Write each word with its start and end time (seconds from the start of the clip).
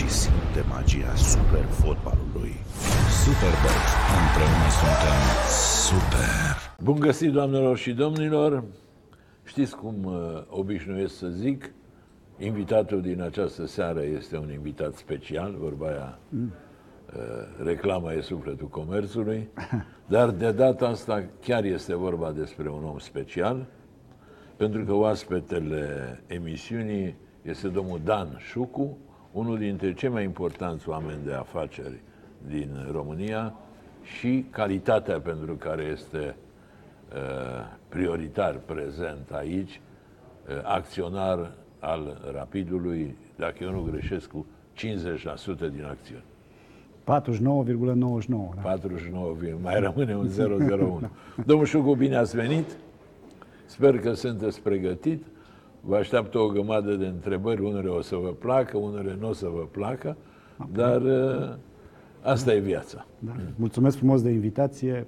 joacă 0.00 0.06
și 0.06 0.08
simte 0.08 0.64
magia 0.68 1.14
super 1.14 1.64
fotbalului. 1.64 2.54
Superbox. 3.22 3.76
Împreună 4.20 4.68
suntem 4.80 5.20
super. 5.88 6.74
Bun 6.82 6.98
găsit, 7.00 7.32
doamnelor 7.32 7.76
și 7.76 7.92
domnilor! 7.92 8.64
Știți 9.44 9.76
cum 9.76 10.04
uh, 10.04 10.42
obișnuiesc 10.48 11.16
să 11.16 11.28
zic? 11.28 11.72
Invitatul 12.38 13.00
din 13.00 13.22
această 13.22 13.66
seară 13.66 14.02
este 14.02 14.36
un 14.36 14.52
invitat 14.52 14.94
special, 14.94 15.54
vorba 15.58 15.86
aia, 15.86 16.18
mm. 16.28 16.52
uh, 17.16 17.64
reclama 17.64 18.12
e 18.12 18.20
sufletul 18.20 18.68
comerțului, 18.68 19.48
dar 20.14 20.30
de 20.30 20.52
data 20.52 20.86
asta 20.86 21.24
chiar 21.40 21.64
este 21.64 21.94
vorba 21.94 22.32
despre 22.32 22.70
un 22.70 22.84
om 22.84 22.98
special, 22.98 23.66
pentru 24.56 24.84
că 24.84 24.92
oaspetele 24.92 26.22
emisiunii 26.26 27.16
este 27.42 27.68
domnul 27.68 28.00
Dan 28.04 28.36
Șucu, 28.38 28.98
unul 29.32 29.58
dintre 29.58 29.94
cei 29.94 30.08
mai 30.08 30.24
importanți 30.24 30.88
oameni 30.88 31.24
de 31.24 31.32
afaceri 31.32 32.00
din 32.46 32.88
România 32.92 33.54
și 34.18 34.46
calitatea 34.50 35.20
pentru 35.20 35.54
care 35.54 35.82
este 35.82 36.36
uh, 37.14 37.18
prioritar 37.88 38.60
prezent 38.66 39.30
aici, 39.30 39.80
uh, 40.48 40.54
acționar 40.62 41.52
al 41.78 42.30
Rapidului, 42.34 43.16
dacă 43.36 43.56
eu 43.60 43.70
nu 43.70 43.88
greșesc, 43.90 44.28
cu 44.28 44.46
50% 44.74 44.80
din 45.58 45.84
acțiuni. 45.88 46.24
49,99. 47.04 48.54
Da. 48.54 48.60
49, 48.62 49.36
mai 49.62 49.80
rămâne 49.80 50.16
un 50.16 50.30
001. 50.36 51.00
Domnul 51.46 51.66
Șucu, 51.66 51.94
bine 51.94 52.16
ați 52.16 52.36
venit! 52.36 52.76
Sper 53.66 53.98
că 53.98 54.12
sunteți 54.12 54.60
pregătit. 54.60 55.24
Vă 55.80 55.96
așteaptă 55.96 56.38
o 56.38 56.46
grămadă 56.46 56.94
de 56.94 57.06
întrebări, 57.06 57.60
unele 57.62 57.88
o 57.88 58.00
să 58.00 58.16
vă 58.16 58.28
placă, 58.28 58.76
unele 58.76 59.16
nu 59.20 59.28
o 59.28 59.32
să 59.32 59.46
vă 59.54 59.66
placă, 59.70 60.16
dar 60.72 61.02
uh, 61.02 61.54
asta 62.22 62.54
e 62.54 62.58
viața. 62.58 63.06
Da. 63.18 63.32
Mulțumesc 63.56 63.96
frumos 63.96 64.22
de 64.22 64.30
invitație. 64.30 65.06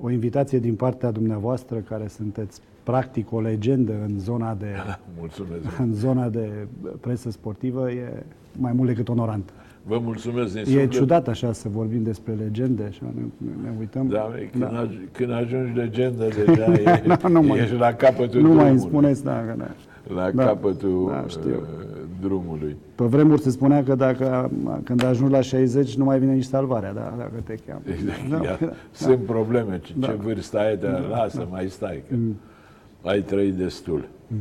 O 0.00 0.10
invitație 0.10 0.58
din 0.58 0.74
partea 0.74 1.10
dumneavoastră, 1.10 1.78
care 1.78 2.08
sunteți 2.08 2.60
practic 2.82 3.32
o 3.32 3.40
legendă 3.40 3.92
în 4.08 4.18
zona 4.18 4.54
de, 4.54 4.66
Mulțumesc. 5.18 5.78
în 5.78 5.94
zona 5.94 6.28
de 6.28 6.66
presă 7.00 7.30
sportivă, 7.30 7.90
e 7.90 8.24
mai 8.58 8.72
mult 8.72 8.88
decât 8.88 9.08
onorant. 9.08 9.52
Vă 9.82 9.98
mulțumesc 10.02 10.52
din 10.52 10.60
E 10.60 10.64
suflet. 10.64 10.90
ciudat 10.90 11.28
așa 11.28 11.52
să 11.52 11.68
vorbim 11.68 12.02
despre 12.02 12.32
legende, 12.32 12.82
așa 12.88 13.02
ne, 13.14 13.22
ne 13.62 13.68
uităm. 13.78 14.08
Da, 14.08 14.20
măi, 14.20 14.48
când, 14.52 14.64
da. 14.64 14.86
Aj- 14.86 15.12
când 15.12 15.30
ajungi 15.32 15.72
legendă, 15.78 16.24
deja 16.44 16.64
e, 16.72 17.02
Nu, 17.06 17.28
nu 17.28 17.42
mai- 17.42 17.58
ești 17.60 17.74
la 17.74 17.92
capătul 17.92 18.40
nu 18.40 18.48
mai 18.48 18.68
îmi 18.68 18.78
drumului. 18.78 18.78
spuneți, 18.78 19.24
da, 19.24 19.44
că 19.46 19.54
da. 19.58 19.70
La 20.14 20.30
Da. 20.30 20.44
capătul 20.44 21.06
Da, 21.10 21.24
știu. 21.28 21.50
uh, 21.50 21.96
drumului. 22.20 22.76
Pe 22.94 23.04
vremuri 23.04 23.40
se 23.40 23.50
spunea 23.50 23.82
că 23.84 23.94
dacă, 23.94 24.50
când 24.84 25.04
ajungi 25.04 25.32
la 25.32 25.40
60 25.40 25.96
nu 25.96 26.04
mai 26.04 26.18
vine 26.18 26.32
nici 26.32 26.44
salvarea, 26.44 26.92
da, 26.92 27.14
dacă 27.18 27.32
te 27.44 27.54
cheamă. 27.66 27.80
Exact, 27.84 28.28
Da, 28.30 28.36
ia, 28.50 28.58
da. 28.60 28.72
Sunt 28.90 29.18
probleme. 29.24 29.80
Ce, 29.82 29.92
Da. 29.96 30.06
ce 30.06 30.12
vârstă 30.12 30.58
ai, 30.58 30.76
dar 30.76 31.04
lasă, 31.10 31.46
mai 31.50 31.68
stai, 31.68 32.02
că 32.08 32.14
ai 33.08 33.20
trăit 33.22 33.54
destul. 33.54 34.08
Uh, 34.32 34.38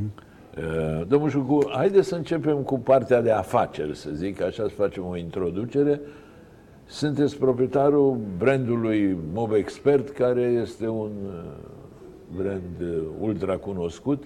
Domnul 1.07 1.29
Șucu, 1.29 1.69
haideți 1.69 2.07
să 2.07 2.15
începem 2.15 2.57
cu 2.57 2.79
partea 2.79 3.21
de 3.21 3.31
afaceri, 3.31 3.97
să 3.97 4.09
zic, 4.13 4.41
așa 4.41 4.63
să 4.63 4.73
facem 4.75 5.05
o 5.05 5.17
introducere. 5.17 6.01
Sunteți 6.85 7.37
proprietarul 7.37 8.17
brandului 8.37 9.17
Mob 9.33 9.51
Expert, 9.51 10.09
care 10.09 10.41
este 10.41 10.87
un 10.87 11.11
uh, 11.25 11.41
brand 12.35 12.81
uh, 12.81 13.01
ultra 13.19 13.57
cunoscut. 13.57 14.23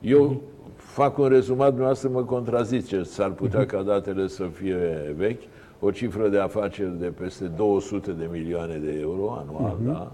Eu 0.00 0.42
fac 0.74 1.18
un 1.18 1.28
rezumat, 1.28 1.68
dumneavoastră 1.68 2.08
mă 2.08 2.22
contraziceți, 2.22 3.12
s-ar 3.12 3.30
putea 3.30 3.66
ca 3.66 3.82
datele 3.82 4.26
să 4.26 4.44
fie 4.52 4.76
vechi, 5.16 5.42
o 5.80 5.90
cifră 5.90 6.28
de 6.28 6.38
afaceri 6.38 6.98
de 6.98 7.06
peste 7.06 7.44
200 7.44 8.12
de 8.12 8.28
milioane 8.32 8.76
de 8.76 8.98
euro 9.00 9.30
anual, 9.30 9.76
da? 9.84 10.12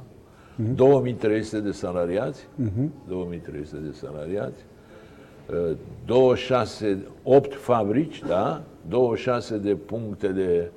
2300 0.74 1.60
de 1.60 1.70
salariați, 1.70 2.48
2300 3.08 3.76
de 3.76 3.92
salariați, 3.92 4.64
uh, 4.64 4.71
26, 6.06 6.98
8 7.22 7.54
fabrici, 7.54 8.22
da? 8.26 8.62
26 8.88 9.56
de 9.58 9.74
puncte 9.74 10.28
de 10.28 10.70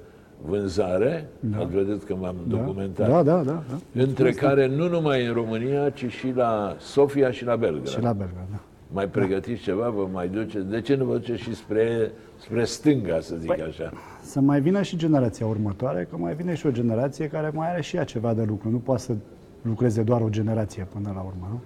vânzare, 0.46 1.28
da. 1.40 1.64
vedeți 1.64 2.06
că 2.06 2.16
m-am 2.16 2.36
documentat, 2.48 3.09
Da, 3.09 3.24
da, 3.24 3.44
da. 3.44 3.64
da. 3.70 4.02
între 4.02 4.31
care 4.31 4.68
nu 4.68 4.88
numai 4.88 5.26
în 5.26 5.34
România, 5.34 5.90
ci 5.90 6.06
și 6.09 6.31
la 6.36 6.76
Sofia 6.80 7.31
și 7.31 7.46
la 7.46 7.56
Belgrad. 7.56 7.88
Și 7.88 8.02
la 8.02 8.14
Belgrad, 8.14 8.46
da. 8.52 8.59
Mai 8.92 9.08
pregătiți 9.08 9.62
ceva, 9.62 9.90
vă 9.90 10.08
mai 10.12 10.28
duceți? 10.28 10.66
De 10.66 10.82
ce 10.82 10.96
nu 10.96 11.06
vă 11.06 11.14
duceți 11.18 11.42
și 11.42 11.56
spre, 11.56 12.12
spre 12.38 12.64
stânga, 12.64 13.20
să 13.20 13.36
zic 13.36 13.47
Păi, 13.47 13.62
așa? 13.68 13.92
Să 14.22 14.40
mai 14.40 14.62
vină 14.62 14.82
și 14.82 14.97
generația 14.97 15.46
următoare, 15.46 16.08
că 16.09 16.18
mai 16.18 16.34
vine 16.34 16.53
și 16.56 16.66
o 16.66 16.72
generație 16.72 17.28
care 17.28 17.52
mai 17.53 17.70
are 17.72 17.82
și 17.82 17.96
ea 17.96 18.03
ceva 18.03 18.34
de 18.34 18.44
lucru. 18.44 18.70
Nu 18.70 18.78
poate 18.78 19.02
să 19.02 19.14
lucreze 19.62 20.02
doar 20.02 20.22
o 20.22 20.30
generație 20.30 20.88
până 20.94 21.12
la 21.16 21.22
urmă, 21.22 21.47
nu? 21.52 21.59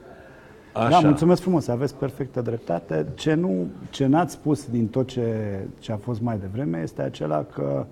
Așa. 0.79 1.01
Da, 1.01 1.07
mulțumesc 1.07 1.41
frumos, 1.41 1.67
aveți 1.67 1.95
perfectă 1.95 2.41
dreptate. 2.41 3.05
Ce, 3.15 3.33
nu, 3.33 3.67
ce 3.89 4.05
n-ați 4.05 4.33
spus 4.33 4.69
din 4.69 4.87
tot 4.87 5.07
ce, 5.07 5.57
ce 5.79 5.91
a 5.91 5.97
fost 5.97 6.21
mai 6.21 6.37
devreme 6.39 6.79
este 6.83 7.01
acela 7.01 7.45
că 7.53 7.85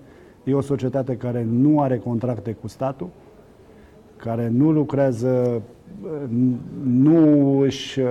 e 0.44 0.54
o 0.54 0.60
societate 0.60 1.16
care 1.16 1.46
nu 1.50 1.80
are 1.80 1.98
contracte 1.98 2.52
cu 2.52 2.68
statul, 2.68 3.08
care 4.16 4.48
nu 4.48 4.70
lucrează, 4.70 5.62
nu 6.82 7.58
își 7.58 8.00
uh, 8.00 8.06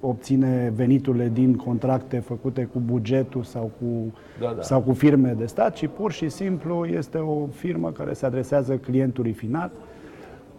obține 0.00 0.72
veniturile 0.76 1.30
din 1.32 1.56
contracte 1.56 2.18
făcute 2.18 2.68
cu 2.72 2.82
bugetul 2.84 3.42
sau 3.42 3.70
cu, 3.80 4.12
Da, 4.40 4.52
da. 4.56 4.62
sau 4.62 4.80
cu 4.80 4.92
firme 4.92 5.34
de 5.38 5.46
stat, 5.46 5.74
ci 5.74 5.86
pur 5.86 6.12
și 6.12 6.28
simplu 6.28 6.86
este 6.86 7.18
o 7.18 7.46
firmă 7.46 7.90
care 7.90 8.12
se 8.12 8.26
adresează 8.26 8.76
clientului 8.76 9.32
final. 9.32 9.70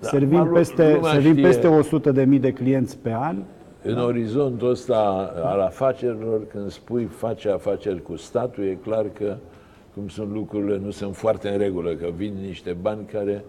Da, 0.03 0.09
servim 0.09 0.35
acum 0.37 0.53
peste, 0.53 0.93
lumea 0.93 1.11
servim 1.11 1.31
știe- 1.31 1.43
peste 1.43 1.67
100 1.67 2.11
de 2.11 2.23
mii 2.23 2.39
de 2.39 2.51
clienți 2.51 2.97
pe 2.97 3.13
an. 3.19 3.35
În 3.83 3.97
orizontul 3.97 4.69
ăsta 4.69 5.31
al 5.43 5.59
afacerilor, 5.59 6.47
când 6.47 6.69
spui 6.71 7.03
face 7.05 7.49
afaceri 7.49 8.01
cu 8.01 8.15
statul, 8.15 8.63
e 8.63 8.77
clar 8.83 9.05
că, 9.13 9.35
cum 9.93 10.07
sunt 10.07 10.33
lucrurile, 10.33 10.81
nu 10.83 10.89
sunt 10.91 11.15
foarte 11.15 11.49
în 11.49 11.57
regulă, 11.57 11.93
că 11.93 12.07
vin 12.15 12.33
niște 12.45 12.75
bani 12.81 13.05
care 13.11 13.43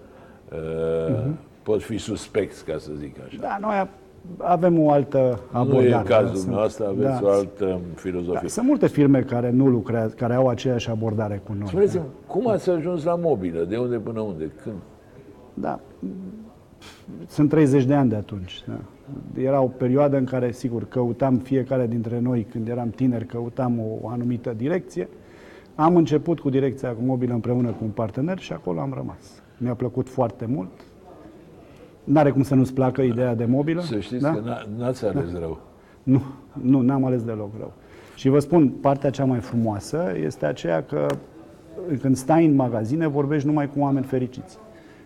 uh, 0.53 1.25
pot 1.63 1.83
fi 1.83 1.99
suspecți, 1.99 2.65
ca 2.65 2.75
să 2.79 2.91
zic 2.99 3.17
așa. 3.27 3.37
Da, 3.41 3.59
noi 3.61 3.89
avem 4.37 4.79
o 4.81 4.91
altă 4.91 5.41
abordare. 5.51 5.89
nu 5.89 5.99
e 5.99 6.03
cazul 6.07 6.29
da, 6.35 6.35
sunt- 6.35 6.53
nostru, 6.53 6.85
aveți 6.85 7.21
da, 7.21 7.27
o 7.27 7.31
altă 7.31 7.81
filozofie. 7.95 8.39
Da, 8.43 8.49
sunt 8.49 8.67
multe 8.67 8.87
firme 8.87 9.21
care 9.21 9.51
nu 9.51 9.67
lucrează, 9.67 10.15
care 10.17 10.35
au 10.35 10.49
aceeași 10.49 10.91
abordare 10.91 11.43
cu 11.47 11.53
noi. 11.59 11.67
Spuneți-mi, 11.69 12.03
cum 12.27 12.49
ați 12.49 12.71
ajuns 12.71 13.05
la 13.05 13.15
mobilă? 13.15 13.65
De 13.65 13.77
unde 13.77 13.97
până 13.97 14.21
unde? 14.21 14.51
Când? 14.63 14.75
Da. 15.55 15.81
Sunt 17.27 17.49
30 17.49 17.85
de 17.85 17.95
ani 17.95 18.09
de 18.09 18.17
atunci. 18.17 18.65
Da. 18.67 18.79
Era 19.43 19.61
o 19.61 19.67
perioadă 19.67 20.17
în 20.17 20.25
care, 20.25 20.53
sigur, 20.53 20.85
căutam 20.89 21.37
fiecare 21.37 21.87
dintre 21.87 22.21
noi, 22.21 22.47
când 22.51 22.69
eram 22.69 22.89
tineri, 22.91 23.27
căutam 23.27 23.81
o 24.03 24.09
anumită 24.09 24.55
direcție. 24.57 25.09
Am 25.75 25.97
început 25.97 26.41
cu 26.41 26.51
direcția 26.51 26.89
cu 26.89 27.03
mobilă 27.03 27.35
împreună 27.35 27.69
cu 27.69 27.85
un 27.85 27.91
partener 27.91 28.39
și 28.39 28.53
acolo 28.53 28.81
am 28.81 28.93
rămas. 28.95 29.43
Mi-a 29.59 29.75
plăcut 29.75 30.09
foarte 30.09 30.47
mult. 30.47 30.71
N-are 32.05 32.31
cum 32.31 32.43
să 32.43 32.55
nu-ți 32.55 32.75
placă 32.75 33.03
ideea 33.03 33.35
de 33.35 33.45
mobilă. 33.45 33.81
Să 33.83 33.99
știți 34.01 34.23
da? 34.23 34.31
că 34.31 34.41
n-a- 34.45 34.67
n-ați 34.77 35.05
ales 35.05 35.33
rău. 35.33 35.61
Nu, 36.03 36.23
nu, 36.53 36.81
n-am 36.81 37.05
ales 37.05 37.23
deloc 37.23 37.51
rău. 37.59 37.73
Și 38.15 38.29
vă 38.29 38.39
spun, 38.39 38.69
partea 38.69 39.11
cea 39.11 39.25
mai 39.25 39.39
frumoasă 39.39 40.13
este 40.25 40.47
aceea 40.47 40.83
că 40.83 41.07
când 42.01 42.17
stai 42.17 42.47
în 42.47 42.55
magazine, 42.55 43.07
vorbești 43.07 43.47
numai 43.47 43.71
cu 43.71 43.79
oameni 43.79 44.05
fericiți. 44.05 44.59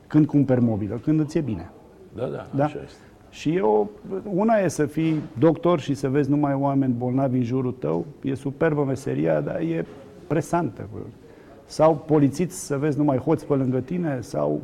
Când 0.09 0.27
cumperi 0.27 0.61
mobilă, 0.61 1.01
când 1.03 1.21
îți 1.21 1.39
e 1.39 1.41
bine. 1.41 1.71
Da, 2.15 2.27
da, 2.27 2.47
Da? 2.55 2.65
așa 2.65 2.79
este. 2.85 3.01
Și 3.31 3.57
eu, 3.57 3.91
una 4.35 4.55
e 4.57 4.69
să 4.69 4.87
fii 4.87 5.21
doctor 5.39 5.81
și 5.81 5.95
să 5.95 6.09
vezi 6.09 6.31
numai 6.31 6.55
oameni 6.55 6.95
bolnavi 6.99 7.37
în 7.37 7.43
jurul 7.43 7.73
tău, 7.73 8.07
e 8.23 8.35
superbă 8.35 8.85
meseria, 8.85 9.41
dar 9.41 9.61
e 9.61 9.85
presantă. 10.27 10.89
bă. 10.93 10.99
Sau 11.65 11.97
polițiți 12.07 12.67
să 12.67 12.77
vezi 12.77 12.99
numai 12.99 13.17
hoți 13.17 13.47
pe 13.47 13.55
lângă 13.55 13.81
tine, 13.81 14.19
sau 14.21 14.61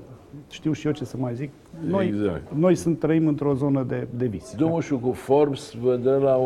știu 0.50 0.72
și 0.72 0.86
eu 0.86 0.92
ce 0.92 1.04
să 1.04 1.16
mai 1.16 1.34
zic. 1.34 1.50
Noi, 1.88 2.06
Exact. 2.06 2.52
noi 2.54 2.74
sunt, 2.74 2.98
trăim 2.98 3.26
într-o 3.26 3.54
zonă 3.54 3.82
de, 3.88 4.06
de 4.16 4.26
vis. 4.26 4.54
Domnul 4.56 4.80
Șucu, 4.80 5.12
Forbes 5.12 5.72
vă 5.82 5.96
dă 5.96 6.16
la 6.22 6.38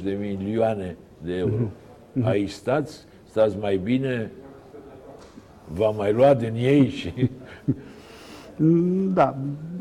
120-130 0.00 0.02
de 0.04 0.16
milioane 0.20 0.96
de 1.24 1.32
euro. 1.36 1.54
Mhm. 2.12 2.26
Aici 2.26 2.50
stați, 2.50 3.04
stați 3.28 3.56
mai 3.60 3.76
bine, 3.76 4.30
va 5.68 5.88
mai 5.90 6.12
lua 6.12 6.34
din 6.34 6.52
ei 6.54 6.88
și... 6.88 7.30
Mm, 8.56 9.12
Da, 9.14 9.36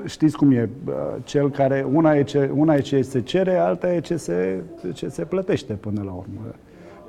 știți 0.06 0.38
cum 0.38 0.52
e. 0.52 0.70
bă, 0.84 1.18
Cel 1.24 1.50
care, 1.50 1.86
una 1.94 2.16
e 2.16 2.24
ce, 2.24 2.52
una 2.56 2.76
e 2.76 2.80
ce 2.80 3.02
se 3.02 3.22
cere, 3.22 3.56
alta 3.58 3.94
e 3.94 4.00
ce 4.00 4.16
se, 4.18 4.60
ce 4.94 5.08
se 5.08 5.24
plătește 5.24 5.74
până 5.74 6.02
la 6.06 6.12
urmă. 6.12 6.40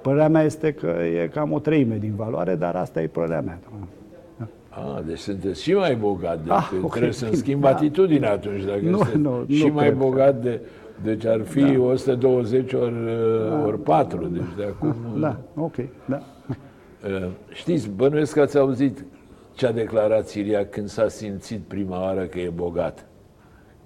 Părerea 0.02 0.28
mea 0.28 0.42
este 0.42 0.72
că 0.72 0.86
e 1.22 1.28
cam 1.32 1.52
o 1.52 1.58
treime 1.58 1.96
din 1.98 2.12
valoare, 2.16 2.54
dar 2.54 2.74
asta 2.76 3.02
e 3.02 3.06
părerea 3.06 3.40
mea. 3.40 3.58
A, 4.68 5.02
deci 5.06 5.18
sunteți 5.18 5.62
și 5.62 5.72
mai 5.74 5.94
bogat 5.96 6.36
decât 6.36 6.50
Ah, 6.52 6.70
ok, 6.82 6.90
trebuie 6.90 7.12
să-mi 7.12 7.30
bine, 7.30 7.42
schimb 7.42 7.60
da. 7.62 7.68
atitudinea 7.68 8.32
atunci, 8.32 8.62
dacă 8.64 8.80
Nu, 8.82 8.96
sunteți 8.96 9.18
nu, 9.18 9.44
și 9.48 9.66
nu 9.66 9.72
mai 9.72 9.84
cred 9.84 9.98
că- 9.98 10.04
bogat 10.04 10.42
de 10.42 10.60
Deci 11.02 11.24
ar 11.26 11.40
fi 11.42 11.60
da. 11.60 11.80
120 11.80 12.72
ori, 12.72 12.94
da. 13.50 13.64
ori 13.66 13.78
4, 13.82 14.26
deci 14.26 14.42
de 14.56 14.62
acum... 14.64 14.94
Da, 15.20 15.36
ok, 15.56 15.74
da. 16.04 16.22
Uh, 17.04 17.28
știți, 17.52 17.88
bănuiesc 17.88 18.32
că 18.32 18.40
ați 18.40 18.58
auzit 18.58 19.04
ce 19.54 19.66
a 19.66 19.72
declarat 19.72 20.28
Siria 20.28 20.66
când 20.66 20.88
s-a 20.88 21.08
simțit 21.08 21.60
prima 21.60 22.02
oară 22.02 22.24
că 22.24 22.38
e 22.38 22.48
bogat. 22.48 23.06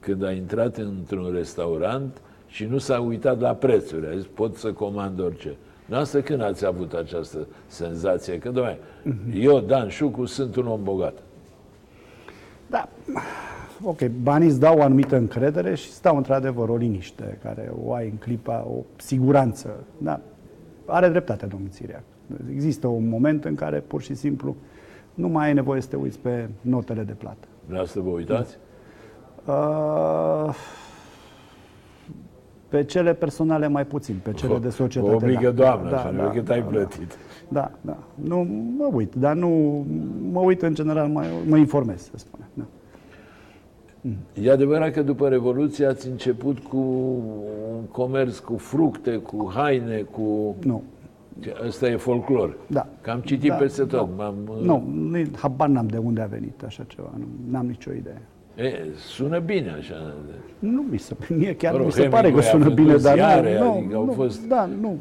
Când 0.01 0.25
a 0.25 0.33
intrat 0.33 0.77
într-un 0.77 1.33
restaurant 1.33 2.21
și 2.47 2.65
nu 2.65 2.79
s-a 2.79 3.01
uitat 3.01 3.41
la 3.41 3.55
prețuri, 3.55 4.07
a 4.07 4.17
zis, 4.17 4.27
pot 4.27 4.57
să 4.57 4.73
comand 4.73 5.21
orice. 5.21 5.57
Noastră 5.87 6.21
când 6.21 6.43
ați 6.43 6.67
avut 6.67 6.93
această 6.93 7.47
senzație? 7.67 8.39
Că, 8.39 8.49
doamne, 8.49 8.79
eu, 9.35 9.61
Dan 9.61 9.89
Șucu, 9.89 10.25
sunt 10.25 10.57
un 10.57 10.67
om 10.67 10.83
bogat. 10.83 11.19
Da, 12.67 12.89
ok, 13.83 14.07
banii 14.07 14.49
îți 14.49 14.61
dau 14.61 14.79
o 14.79 14.83
anumită 14.83 15.17
încredere 15.17 15.75
și 15.75 15.89
îți 15.89 16.03
dau 16.03 16.17
într-adevăr 16.17 16.69
o 16.69 16.77
liniște 16.77 17.39
care 17.43 17.73
o 17.85 17.93
ai 17.93 18.09
în 18.09 18.17
clipa, 18.17 18.67
o 18.69 18.85
siguranță. 18.97 19.85
Da, 19.99 20.21
are 20.87 21.09
dreptate 21.09 21.47
domnul 21.47 21.69
Țiriac. 21.71 22.03
Există 22.53 22.87
un 22.87 23.09
moment 23.09 23.45
în 23.45 23.55
care 23.55 23.79
pur 23.79 24.03
și 24.03 24.15
simplu 24.15 24.57
nu 25.15 25.29
mai 25.29 25.47
ai 25.47 25.55
nevoie 25.55 25.81
să 25.81 25.89
te 25.89 25.97
uiți 25.97 26.19
pe 26.19 26.49
notele 26.61 27.03
de 27.03 27.13
plată. 27.13 27.49
Vreau 27.67 27.85
să 27.85 28.01
vă 28.01 28.09
uitați? 28.09 28.59
Uh, 29.47 30.55
pe 32.69 32.85
cele 32.85 33.15
personale 33.15 33.69
mai 33.69 33.87
puțin, 33.87 34.21
pe 34.23 34.33
cele 34.33 34.59
de 34.59 34.71
societate. 34.71 35.11
Vă 35.11 35.17
obligă 35.17 35.51
da. 35.51 35.63
doamna, 35.63 35.91
da, 35.91 35.97
așa, 35.97 36.11
da, 36.11 36.31
cât 36.31 36.45
da, 36.45 36.53
ai 36.53 36.61
da, 36.61 36.67
plătit. 36.67 37.19
Da, 37.49 37.71
da. 37.81 37.97
Nu, 38.15 38.47
mă 38.77 38.89
uit, 38.93 39.15
dar 39.15 39.35
nu, 39.35 39.85
mă 40.33 40.41
uit 40.41 40.63
în 40.63 40.75
general, 40.75 41.09
mă, 41.09 41.25
mă 41.49 41.57
informez, 41.57 42.03
să 42.03 42.13
spunem. 42.17 42.49
Da. 42.55 42.65
E 44.43 44.51
adevărat 44.51 44.93
că 44.93 45.03
după 45.03 45.29
Revoluție 45.29 45.87
ați 45.87 46.09
început 46.09 46.59
cu 46.59 46.77
un 47.73 47.85
comerț 47.91 48.39
cu 48.39 48.57
fructe, 48.57 49.17
cu 49.17 49.51
haine, 49.55 50.01
cu... 50.01 50.55
Nu. 50.65 50.83
Ăsta 51.67 51.89
e 51.89 51.97
folclor. 51.97 52.57
Da. 52.67 52.87
Că 53.01 53.11
am 53.11 53.21
citit 53.21 53.51
da, 53.51 53.55
peste 53.57 53.85
tot. 53.85 54.09
Nu, 54.09 54.15
M-am, 54.17 54.35
nu, 54.63 54.85
nu, 54.95 55.23
habar 55.37 55.69
n-am 55.69 55.87
de 55.87 55.97
unde 55.97 56.21
a 56.21 56.27
venit 56.27 56.63
așa 56.67 56.83
ceva, 56.87 57.11
nu 57.51 57.59
am 57.59 57.67
nicio 57.67 57.91
idee. 57.93 58.23
E, 58.55 58.73
sună 58.97 59.39
bine 59.39 59.75
așa. 59.79 60.15
Nu 60.59 60.85
mi 60.91 60.99
se, 60.99 61.17
mie 61.39 61.55
chiar 61.57 61.73
Mă 61.73 61.77
rog, 61.79 61.87
mi 61.87 61.93
se 61.93 62.09
pare 62.09 62.31
că 62.33 62.41
Hemingway 62.41 62.47
a 62.47 62.51
sună 62.51 62.65
vândut 62.65 62.85
bine, 62.85 62.97
dar 62.97 63.15
ziare, 63.15 63.59
nu, 63.59 63.73
adică 63.73 63.97
au 63.97 64.05
nu, 64.05 64.13
fost 64.13 64.47
da, 64.49 64.69
nu. 64.81 64.97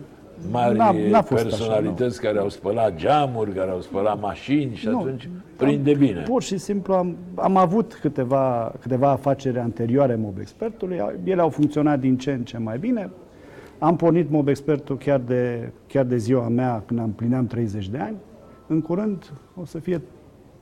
Mari 0.51 0.77
N-a- 0.77 0.95
n-a 1.09 1.21
fost 1.21 1.45
așa, 1.45 1.55
personalități 1.55 2.21
care 2.21 2.39
au 2.39 2.49
spălat 2.49 2.95
geamuri, 2.95 3.51
care 3.51 3.71
au 3.71 3.81
spălat 3.81 4.21
mașini 4.21 4.75
și 4.75 4.87
Nu. 4.87 4.99
atunci 4.99 5.29
prinde 5.55 5.93
bine. 5.93 6.21
Pur 6.27 6.41
și 6.43 6.57
simplu 6.57 6.93
am, 6.93 7.15
am 7.35 7.57
avut 7.57 7.97
câteva, 8.01 8.71
câteva 8.81 9.09
afaceri 9.09 9.57
anterioare 9.59 10.15
Mob 10.15 10.37
Expertului, 10.39 11.01
ele 11.23 11.41
au 11.41 11.49
funcționat 11.49 11.99
din 11.99 12.17
ce 12.17 12.31
în 12.31 12.43
ce 12.43 12.57
mai 12.57 12.77
bine. 12.77 13.09
Am 13.79 13.95
pornit 13.95 14.29
Mob 14.29 14.47
Expertul 14.47 14.97
chiar 14.97 15.19
de, 15.19 15.71
chiar 15.87 16.05
de 16.05 16.17
ziua 16.17 16.47
mea 16.47 16.83
când 16.85 16.99
am 16.99 17.09
plineam 17.09 17.47
30 17.47 17.89
de 17.89 17.97
ani. 17.97 18.15
În 18.67 18.81
curând 18.81 19.33
o 19.55 19.65
să 19.65 19.79
fie 19.79 20.01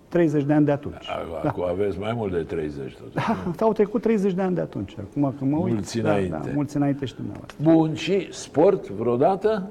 30 0.08 0.44
de 0.44 0.54
ani 0.54 0.66
de 0.66 0.72
atunci. 0.72 1.08
Acum 1.44 1.64
aveți 1.64 2.00
mai 2.00 2.14
mult 2.16 2.32
de 2.32 2.42
30 2.42 2.96
totuși. 2.96 3.16
Da, 3.16 3.66
au 3.66 3.74
trecut 3.74 4.02
30 4.02 4.34
de 4.34 4.42
ani 4.42 4.56
de 4.56 4.62
atunci. 4.62 4.96
Acum 5.00 5.34
că 5.38 5.46
mă 5.46 5.58
uit, 5.58 5.74
Mulți 5.74 6.00
da, 6.00 6.10
înainte. 6.10 6.42
Da, 6.46 6.52
mulți 6.54 6.76
înainte 6.76 7.06
și 7.06 7.16
dumneavoastră. 7.16 7.58
Bun, 7.64 7.94
și 7.94 8.28
sport 8.32 8.90
vreodată? 8.90 9.68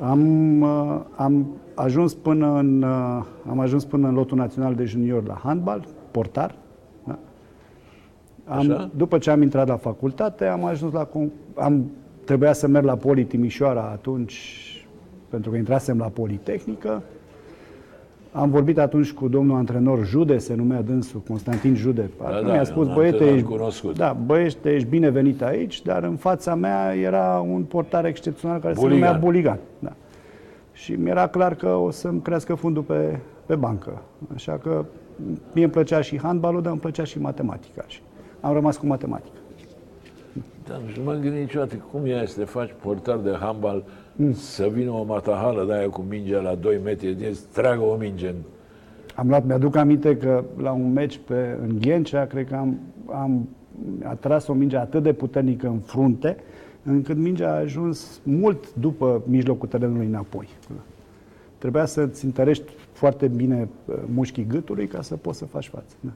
Am, 0.00 0.60
uh, 0.60 1.00
am 1.16 1.46
ajuns 1.74 2.14
până 2.14 2.58
în 2.58 2.82
uh, 2.82 3.24
am 3.48 3.58
ajuns 3.60 3.84
până 3.84 4.08
în 4.08 4.14
lotul 4.14 4.36
național 4.36 4.74
de 4.74 4.84
junior 4.84 5.26
la 5.26 5.40
handbal, 5.42 5.86
portar. 6.10 6.54
Da? 7.04 7.18
Am, 8.44 8.58
Așa? 8.58 8.90
după 8.96 9.18
ce 9.18 9.30
am 9.30 9.42
intrat 9.42 9.68
la 9.68 9.76
facultate, 9.76 10.46
am 10.46 10.64
ajuns 10.64 10.92
la 10.92 11.08
con- 11.08 11.54
am 11.54 11.90
trebuia 12.24 12.52
să 12.52 12.66
merg 12.66 12.84
la 12.84 12.96
Poli 12.96 13.24
Timișoara 13.24 13.80
atunci 13.80 14.66
pentru 15.32 15.50
că 15.50 15.56
intrasem 15.56 15.98
la 15.98 16.06
Politehnică. 16.06 17.02
Am 18.32 18.50
vorbit 18.50 18.78
atunci 18.78 19.12
cu 19.12 19.28
domnul 19.28 19.56
antrenor 19.56 20.06
Jude, 20.06 20.38
se 20.38 20.54
numea 20.54 20.82
dânsul, 20.82 21.22
Constantin 21.28 21.74
Jude. 21.74 22.10
da, 22.18 22.40
mi-a 22.52 22.64
spus, 22.64 22.86
un 22.86 22.94
băiete, 22.94 23.14
antrenor 23.14 23.36
ești, 23.36 23.48
cunoscut." 23.48 23.96
da, 23.96 24.16
băiește, 24.26 24.74
ești 24.74 24.88
binevenit 24.88 25.42
aici, 25.42 25.82
dar 25.82 26.02
în 26.02 26.16
fața 26.16 26.54
mea 26.54 26.94
era 26.94 27.44
un 27.48 27.62
portar 27.62 28.04
excepțional 28.04 28.60
care 28.60 28.74
se 28.74 28.80
Buligan. 28.80 29.04
numea 29.04 29.18
Buligan. 29.20 29.58
Da. 29.78 29.92
Și 30.72 30.92
mi-era 30.92 31.26
clar 31.26 31.54
că 31.54 31.68
o 31.68 31.90
să-mi 31.90 32.20
crească 32.20 32.54
fundul 32.54 32.82
pe, 32.82 33.18
pe 33.46 33.54
bancă. 33.54 34.02
Așa 34.34 34.52
că 34.52 34.84
mie 35.52 35.64
îmi 35.64 35.72
plăcea 35.72 36.00
și 36.00 36.18
handbalul, 36.18 36.62
dar 36.62 36.72
îmi 36.72 36.80
plăcea 36.80 37.04
și 37.04 37.20
matematica. 37.20 37.84
Și 37.86 38.00
am 38.40 38.52
rămas 38.52 38.76
cu 38.76 38.86
matematică. 38.86 39.36
Dar 40.72 40.80
nu 40.96 41.02
m-am 41.02 41.20
gândit 41.20 41.40
niciodată 41.40 41.74
cum 41.90 42.04
e 42.04 42.24
să 42.26 42.38
te 42.38 42.44
faci 42.44 42.74
portar 42.82 43.16
de 43.16 43.36
handbal 43.40 43.84
Mm. 44.16 44.32
să 44.32 44.70
vină 44.72 44.90
o 44.90 45.04
matahală 45.04 45.64
de 45.64 45.72
aia 45.72 45.88
cu 45.88 46.04
mingea 46.08 46.40
la 46.40 46.54
2 46.54 46.80
metri, 46.84 47.14
de 47.14 47.32
să 47.32 47.42
tragă 47.52 47.82
o 47.82 47.96
minge 47.96 48.28
în... 48.28 48.34
Am 49.14 49.28
luat, 49.28 49.46
mi-aduc 49.46 49.76
aminte 49.76 50.16
că 50.16 50.44
la 50.56 50.72
un 50.72 50.92
meci 50.92 51.20
pe, 51.26 51.58
în 51.62 51.78
Ghencea, 51.80 52.24
cred 52.26 52.46
că 52.46 52.54
am, 52.54 52.78
am 53.06 53.48
atras 54.02 54.46
o 54.46 54.52
minge 54.52 54.76
atât 54.76 55.02
de 55.02 55.12
puternică 55.12 55.66
în 55.66 55.78
frunte, 55.78 56.36
încât 56.82 57.16
mingea 57.16 57.48
a 57.48 57.58
ajuns 57.58 58.20
mult 58.22 58.74
după 58.74 59.22
mijlocul 59.26 59.68
terenului 59.68 60.06
înapoi. 60.06 60.48
Trebuia 61.58 61.84
să-ți 61.84 62.24
întărești 62.24 62.72
foarte 62.92 63.28
bine 63.28 63.68
uh, 63.84 63.94
mușchii 64.14 64.46
gâtului 64.46 64.86
ca 64.86 65.02
să 65.02 65.16
poți 65.16 65.38
să 65.38 65.44
faci 65.44 65.68
față. 65.68 65.94
Da. 66.00 66.10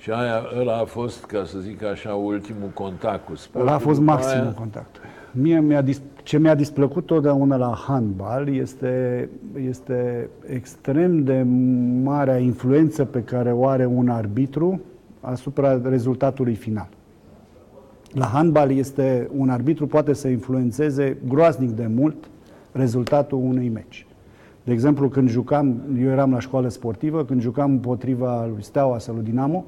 Și 0.00 0.10
aia, 0.10 0.42
ăla 0.60 0.76
a 0.78 0.84
fost, 0.84 1.24
ca 1.24 1.44
să 1.44 1.58
zic 1.58 1.84
așa, 1.84 2.14
ultimul 2.14 2.68
contact 2.74 3.26
cu 3.26 3.34
sportul. 3.36 3.68
Ăla 3.68 3.76
a 3.76 3.78
fost 3.80 3.98
După 3.98 4.10
maximul 4.12 4.46
aia- 4.46 4.54
contactul. 4.58 5.02
Mie 5.32 5.60
mi-a 5.60 5.82
dis- 5.82 6.00
ce 6.22 6.38
mi-a 6.38 6.54
displăcut 6.54 7.06
totdeauna 7.06 7.56
la 7.56 7.74
handbal 7.86 8.48
este, 8.54 9.28
este 9.66 10.28
extrem 10.46 11.24
de 11.24 11.46
marea 12.02 12.38
influență 12.38 13.04
pe 13.04 13.22
care 13.22 13.52
o 13.52 13.66
are 13.66 13.86
un 13.86 14.08
arbitru 14.08 14.80
asupra 15.20 15.80
rezultatului 15.84 16.54
final. 16.54 16.88
La 18.12 18.24
handbal 18.24 18.70
este 18.70 19.30
un 19.36 19.48
arbitru 19.48 19.86
poate 19.86 20.12
să 20.12 20.28
influențeze 20.28 21.16
groaznic 21.28 21.70
de 21.70 21.86
mult 21.94 22.16
rezultatul 22.72 23.38
unui 23.38 23.68
meci. 23.68 24.06
De 24.64 24.72
exemplu, 24.72 25.08
când 25.08 25.28
jucam, 25.28 25.76
eu 25.98 26.08
eram 26.10 26.32
la 26.32 26.40
școală 26.40 26.68
sportivă, 26.68 27.24
când 27.24 27.40
jucam 27.40 27.70
împotriva 27.70 28.46
lui 28.46 28.62
Steaua 28.62 28.98
sau 28.98 29.14
lui 29.14 29.24
Dinamo, 29.24 29.64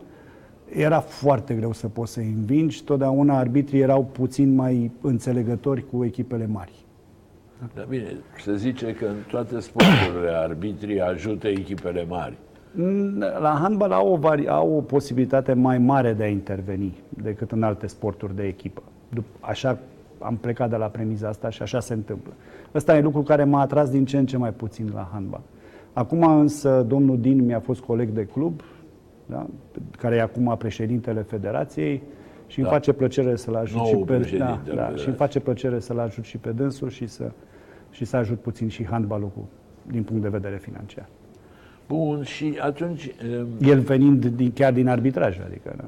era 0.75 1.01
foarte 1.01 1.55
greu 1.55 1.73
să 1.73 1.89
poți 1.89 2.13
să-i 2.13 2.35
învingi. 2.37 2.85
Totdeauna 2.85 3.39
arbitrii 3.39 3.81
erau 3.81 4.05
puțin 4.13 4.55
mai 4.55 4.91
înțelegători 5.01 5.85
cu 5.91 6.05
echipele 6.05 6.47
mari. 6.47 6.73
Dar 7.75 7.87
bine, 7.89 8.17
se 8.43 8.57
zice 8.57 8.95
că 8.95 9.05
în 9.05 9.15
toate 9.29 9.61
sporturile 9.61 10.31
arbitrii 10.37 11.01
ajută 11.01 11.49
echipele 11.49 12.05
mari. 12.09 12.37
Mm, 12.75 13.19
La 13.19 13.59
handbal 13.61 13.93
au 13.93 14.13
o, 14.13 14.17
vari- 14.17 14.47
au 14.49 14.77
o 14.77 14.81
posibilitate 14.81 15.53
mai 15.53 15.79
mare 15.79 16.13
de 16.13 16.23
a 16.23 16.29
interveni 16.29 16.95
decât 17.09 17.53
în 17.53 17.63
alte 17.63 17.87
sporturi 17.87 18.37
de 18.37 18.43
echipă. 18.43 18.83
Dup- 19.15 19.41
Așa 19.41 19.79
am 20.19 20.37
plecat 20.37 20.71
de 20.71 20.77
la 20.77 20.87
premiza 20.87 21.29
asta 21.29 21.51
și 21.51 21.63
așa 21.63 21.81
se 21.81 21.93
întâmplă. 21.93 22.33
Ăsta 22.75 22.97
e 22.97 23.01
lucru 23.01 23.23
care 23.23 23.45
m-a 23.45 23.61
atras 23.61 23.91
din 23.91 24.05
ce 24.05 24.19
în 24.19 24.27
ce 24.27 24.37
mai 24.37 24.51
puțin 24.53 24.91
la 24.95 25.09
handbal. 25.13 25.41
Acum 25.93 26.23
însă 26.39 26.85
domnul 26.89 27.21
Din 27.21 27.45
mi-a 27.45 27.61
fost 27.61 27.81
coleg 27.81 28.09
de 28.09 28.25
club, 28.27 28.61
da? 29.27 29.47
care 29.99 30.17
e 30.17 30.21
acum 30.21 30.55
președintele 30.59 31.21
federației 31.23 32.03
și 32.47 32.59
îmi 32.59 32.69
Da. 32.69 32.73
face 32.75 32.93
plăcere 32.93 33.37
să-l 33.37 33.55
ajut 33.55 33.77
Noul 33.77 33.89
și 33.89 33.97
pe, 33.97 34.15
președinte 34.15 34.39
da, 34.45 34.51
al 34.51 34.57
da, 34.57 34.63
federației. 34.65 34.99
și 35.01 35.07
îmi 35.07 35.17
face 35.17 35.41
plăcere 35.41 35.81
să-l 35.81 35.99
ajut 35.99 36.25
și 36.25 36.39
pe 36.39 36.51
dânsul 36.51 36.89
și 36.91 37.07
să, 37.07 37.31
și 37.91 38.05
să 38.05 38.17
ajut 38.17 38.41
puțin 38.41 38.69
și 38.69 38.85
handbalul 38.87 39.29
cu, 39.29 39.49
din 39.91 40.03
punct 40.03 40.23
de 40.23 40.29
vedere 40.29 40.57
financiar. 40.57 41.09
Bun, 41.89 42.23
și 42.23 42.59
atunci, 42.61 43.11
em, 43.37 43.47
El 43.61 43.79
venind 43.81 44.27
din, 44.27 44.53
chiar 44.53 44.73
din 44.73 44.89
arbitraj, 44.89 45.39
adică, 45.47 45.75
da? 45.77 45.85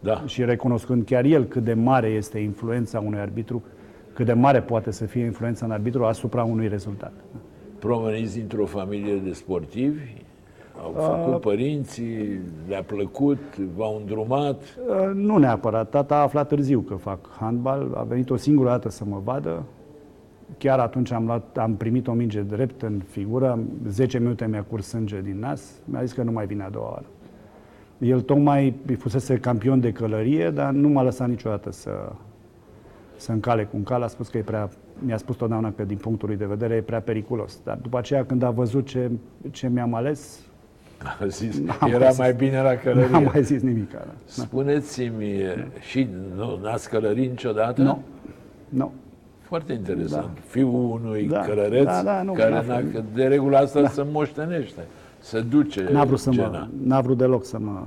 da, 0.00 0.22
și 0.26 0.44
recunoscând 0.44 1.04
chiar 1.04 1.24
el 1.24 1.44
cât 1.44 1.64
de 1.64 1.74
mare 1.74 2.06
este 2.08 2.38
influența 2.38 3.00
unui 3.00 3.18
arbitru, 3.18 3.62
cât 4.12 4.26
de 4.26 4.32
mare 4.32 4.60
poate 4.60 4.90
să 4.90 5.04
fie 5.04 5.24
influența 5.24 5.64
în 5.66 5.70
arbitru 5.72 6.04
asupra 6.04 6.42
unui 6.44 6.68
rezultat. 6.68 7.12
proveniți 7.78 8.36
dintr-o 8.38 8.66
familie 8.66 9.16
de 9.16 9.32
sportivi, 9.32 10.00
au 10.82 10.92
făcut 10.92 11.40
părinții, 11.40 12.40
le-a 12.68 12.82
plăcut, 12.82 13.56
v-au 13.76 13.96
îndrumat. 13.96 14.62
Uh, 14.88 15.14
Nu 15.14 15.36
neapărat. 15.36 15.90
Tata 15.90 16.14
a 16.14 16.22
aflat 16.22 16.48
târziu 16.48 16.80
că 16.80 16.94
fac 16.94 17.18
handbal, 17.38 17.92
a 17.94 18.02
venit 18.02 18.30
o 18.30 18.36
singură 18.36 18.68
dată 18.68 18.88
să 18.88 19.04
mă 19.04 19.20
vadă. 19.24 19.62
Chiar 20.58 20.78
atunci 20.78 21.12
am, 21.12 21.26
luat, 21.26 21.58
am 21.58 21.74
primit 21.74 22.06
o 22.06 22.12
minge 22.12 22.40
drept 22.40 22.82
în 22.82 23.02
figură, 23.08 23.58
10 23.88 24.18
minute 24.18 24.46
mi-a 24.46 24.64
curs 24.64 24.86
sânge 24.86 25.20
din 25.20 25.38
nas, 25.38 25.72
mi-a 25.84 26.04
zis 26.04 26.12
că 26.12 26.22
nu 26.22 26.32
mai 26.32 26.46
vine 26.46 26.62
a 26.62 26.68
doua 26.68 26.88
oară. 26.90 27.04
El 27.98 28.20
tocmai 28.20 28.74
fusese 28.98 29.36
campion 29.38 29.80
de 29.80 29.92
călărie, 29.92 30.50
dar 30.50 30.72
nu 30.72 30.88
m-a 30.88 31.02
lăsat 31.02 31.28
niciodată 31.28 31.72
să, 31.72 31.90
să 33.16 33.32
încale 33.32 33.64
cu 33.64 33.76
un 33.76 33.82
cal. 33.82 34.02
A 34.02 34.06
spus 34.06 34.28
că 34.28 34.38
e 34.38 34.42
prea, 34.42 34.68
mi-a 34.98 35.16
spus 35.16 35.36
totdeauna 35.36 35.72
că 35.72 35.84
din 35.84 35.96
punctul 35.96 36.28
lui 36.28 36.36
de 36.36 36.46
vedere 36.46 36.74
e 36.74 36.80
prea 36.80 37.00
periculos. 37.00 37.60
Dar 37.64 37.78
după 37.82 37.98
aceea 37.98 38.24
când 38.24 38.42
a 38.42 38.50
văzut 38.50 38.86
ce, 38.86 39.10
ce 39.50 39.68
mi-am 39.68 39.94
ales, 39.94 40.47
A 41.20 41.26
zis, 41.26 41.58
N-am 41.58 41.88
era 41.90 41.98
mai 41.98 42.08
zis. 42.08 42.18
mai 42.18 42.32
bine 42.34 42.60
la 42.62 42.74
călărie. 42.74 43.10
N-am 43.10 43.30
mai 43.32 43.42
zis 43.42 43.62
nimic. 43.62 43.92
Da. 43.92 44.04
Spuneți-mi, 44.24 45.42
și 45.90 46.08
nu, 46.36 46.58
n-ați 46.62 46.88
călărit 46.88 47.30
niciodată? 47.30 47.82
Nu. 47.82 48.02
Nu. 48.68 48.92
Foarte 49.40 49.72
interesant. 49.72 50.38
Fiul 50.46 51.00
unui 51.04 51.26
Da. 51.28 51.38
călăreț 51.40 51.84
Da, 51.84 52.02
da, 52.02 52.22
nu, 52.22 52.32
care 52.32 52.50
n-a 52.50 52.62
n-a, 52.66 52.74
fost. 52.80 52.92
că 52.92 53.02
de 53.14 53.24
regulă 53.26 53.56
asta 53.56 53.88
se 53.88 54.02
moștenește, 54.12 54.80
se 55.18 55.40
duce 55.40 55.88
N-a 55.92 56.04
vrut, 56.04 56.18
să 56.18 56.30
gena. 56.30 56.48
mă, 56.48 56.68
n-a 56.82 57.00
vrut 57.00 57.16
deloc 57.18 57.44
să 57.44 57.58
mă, 57.58 57.82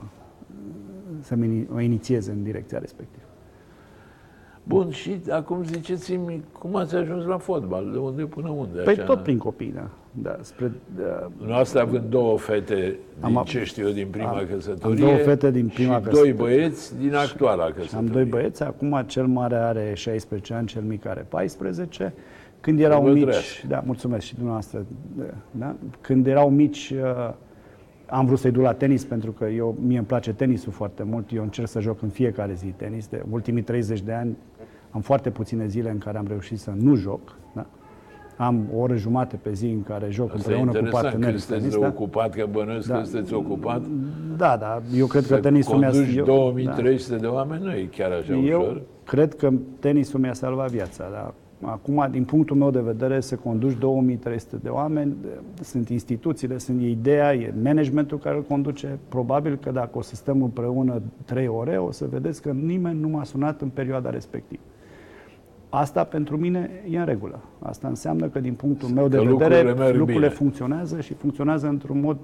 să 1.22 1.36
mă 1.68 1.82
inițieze 1.82 2.32
în 2.32 2.44
direcția 2.44 2.80
respectivă. 2.80 3.20
Bun, 4.63 4.89
și 4.91 5.20
acum 5.30 5.63
ziceți-mi 5.63 6.41
cum 6.60 6.75
ați 6.75 6.96
ajuns 6.96 7.25
la 7.25 7.38
fotbal, 7.38 7.89
de 7.91 7.98
unde 7.98 8.24
până 8.24 8.50
unde? 8.50 8.82
Păi 8.82 8.96
tot 9.06 9.24
prin 9.24 9.38
copii, 9.38 9.72
da. 9.75 9.88
da 10.22 10.38
spre, 10.41 10.72
da 10.98 11.30
Noastră 11.46 11.80
având 11.82 12.03
două 12.10 12.38
fete 12.38 12.75
din 13.20 13.36
Am- 13.38 13.44
ce 13.48 13.63
știu 13.63 13.88
eu 13.88 13.94
din 13.94 14.08
prima 14.12 14.30
am- 14.30 14.48
căsătorie 14.53 15.03
am 15.03 15.10
două 15.10 15.15
fete 15.24 15.51
din 15.51 15.68
prima 15.74 15.96
și 15.96 16.01
doi 16.01 16.12
căsătorie. 16.12 16.34
băieți 16.34 16.98
din 17.00 17.15
actuala 17.15 17.63
căsătorie. 17.65 17.98
Am 17.98 18.06
doi 18.06 18.24
băieți, 18.25 18.63
acum 18.63 19.03
cel 19.08 19.25
mare 19.25 19.56
are 19.56 19.91
16 19.96 20.53
ani, 20.53 20.68
cel 20.68 20.82
mic 20.82 21.06
are 21.06 21.25
14. 21.30 22.13
Când 22.60 22.80
erau 22.80 23.01
Vă 23.03 23.10
mici, 23.12 23.22
trăiesc. 23.24 23.62
da, 23.62 23.84
mulțumesc 23.86 24.25
și 24.25 24.34
dumneavoastră, 24.34 24.86
da, 25.51 25.75
când 26.01 26.27
erau 26.27 26.50
mici, 26.50 26.94
uh, 27.03 27.34
am 28.12 28.25
vrut 28.25 28.39
să-i 28.39 28.51
duc 28.51 28.63
la 28.63 28.74
tenis 28.74 29.03
pentru 29.06 29.32
că 29.32 29.46
eu, 29.46 29.75
mie 29.86 29.98
îmi 29.98 30.06
place 30.08 30.34
tenisul 30.34 30.72
foarte 30.72 31.03
mult, 31.03 31.32
eu 31.34 31.44
încerc 31.44 31.68
să 31.68 31.80
joc 31.80 32.01
în 32.01 32.10
fiecare 32.10 32.53
zi 32.53 32.65
tenis. 32.65 33.08
De 33.08 33.24
ultimii 33.30 33.62
30 33.62 34.01
de 34.01 34.13
ani 34.13 34.38
am 34.91 35.01
foarte 35.01 35.30
puține 35.30 35.68
zile 35.68 35.89
în 35.89 35.98
care 35.98 36.18
am 36.18 36.25
reușit 36.27 36.60
să 36.60 36.72
nu 36.80 36.96
joc. 36.96 37.36
Da? 37.56 37.65
Am 38.38 38.65
o 38.75 38.80
oră 38.80 38.96
jumate 38.96 39.36
pe 39.41 39.53
zi 39.53 39.65
în 39.65 39.84
care 39.84 40.08
joc 40.10 40.34
Asta 40.36 40.51
e 40.51 40.56
împreună 40.56 40.72
cu 40.72 40.77
interesant, 40.77 41.01
când 41.01 41.12
partenerii 41.12 41.39
sunteți 41.39 41.62
tenis. 41.62 41.75
de 41.75 41.82
Da? 41.82 41.88
ocupat, 41.88 42.34
că 42.36 42.48
bănuiesc 42.51 42.88
că 42.88 42.94
Da. 42.94 43.03
sunteți 43.03 43.34
ocupat, 43.34 43.82
da, 44.38 44.58
da, 44.58 44.82
eu 44.96 45.06
cred 45.06 45.22
că 45.22 45.27
să 45.27 45.38
tenisul 45.39 45.77
mi-a... 45.77 45.89
conduci 45.89 46.15
eu- 46.15 46.25
2300 46.25 47.15
de 47.15 47.25
oameni, 47.27 47.63
nu 47.63 47.72
e 47.72 47.89
chiar 47.91 48.12
așa 48.12 48.34
Eu 48.34 48.60
ușor. 48.62 48.82
cred 49.06 49.36
că 49.36 49.50
tenisul 49.80 50.20
mi-a 50.20 50.34
salvat 50.34 50.70
viața, 50.72 51.10
dar 51.12 51.34
acum, 51.62 52.08
din 52.12 52.24
punctul 52.24 52.56
meu 52.56 52.72
de 52.72 52.80
vedere, 52.80 53.20
să 53.20 53.36
conduci 53.36 53.77
2300 53.77 54.56
de 54.63 54.70
oameni, 54.70 55.15
sunt 55.62 55.89
instituțiile, 55.89 56.58
sunt 56.58 56.82
e 56.82 56.89
ideea, 56.89 57.34
e 57.34 57.53
managementul 57.63 58.18
care 58.18 58.36
îl 58.36 58.44
conduce. 58.44 59.00
Probabil 59.10 59.58
că 59.58 59.72
dacă 59.72 59.98
o 59.98 60.01
să 60.01 60.15
stăm 60.15 60.44
împreună 60.44 61.01
3 61.25 61.48
ore, 61.48 61.77
o 61.77 61.91
să 61.91 62.06
vedeți 62.12 62.41
că 62.41 62.51
nimeni 62.51 63.00
nu 63.00 63.08
m-a 63.08 63.24
sunat 63.24 63.62
în 63.62 63.70
perioada 63.70 64.10
respectivă. 64.10 64.62
Asta 65.70 66.03
pentru 66.03 66.38
mine 66.38 66.70
e 66.89 66.98
în 66.98 67.06
regulă. 67.06 67.39
Asta 67.60 67.88
înseamnă 67.88 68.27
că 68.27 68.39
din 68.39 68.53
punctul 68.53 68.89
meu 68.89 69.08
de 69.08 69.18
Că 69.18 69.24
vedere 69.24 69.34
lucrurile 69.39 69.74
merg 69.74 69.96
lucrurile 69.96 70.27
bine. 70.27 70.30
funcționează 70.30 71.01
și 71.01 71.13
funcționează 71.13 71.68
într-un 71.68 72.00
mod 72.00 72.18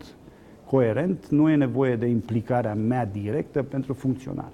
coerent. 0.65 1.27
Nu 1.27 1.49
e 1.49 1.55
nevoie 1.55 1.95
de 1.95 2.05
implicarea 2.05 2.73
mea 2.73 3.05
directă 3.05 3.63
pentru 3.63 3.93
funcționare. 3.93 4.51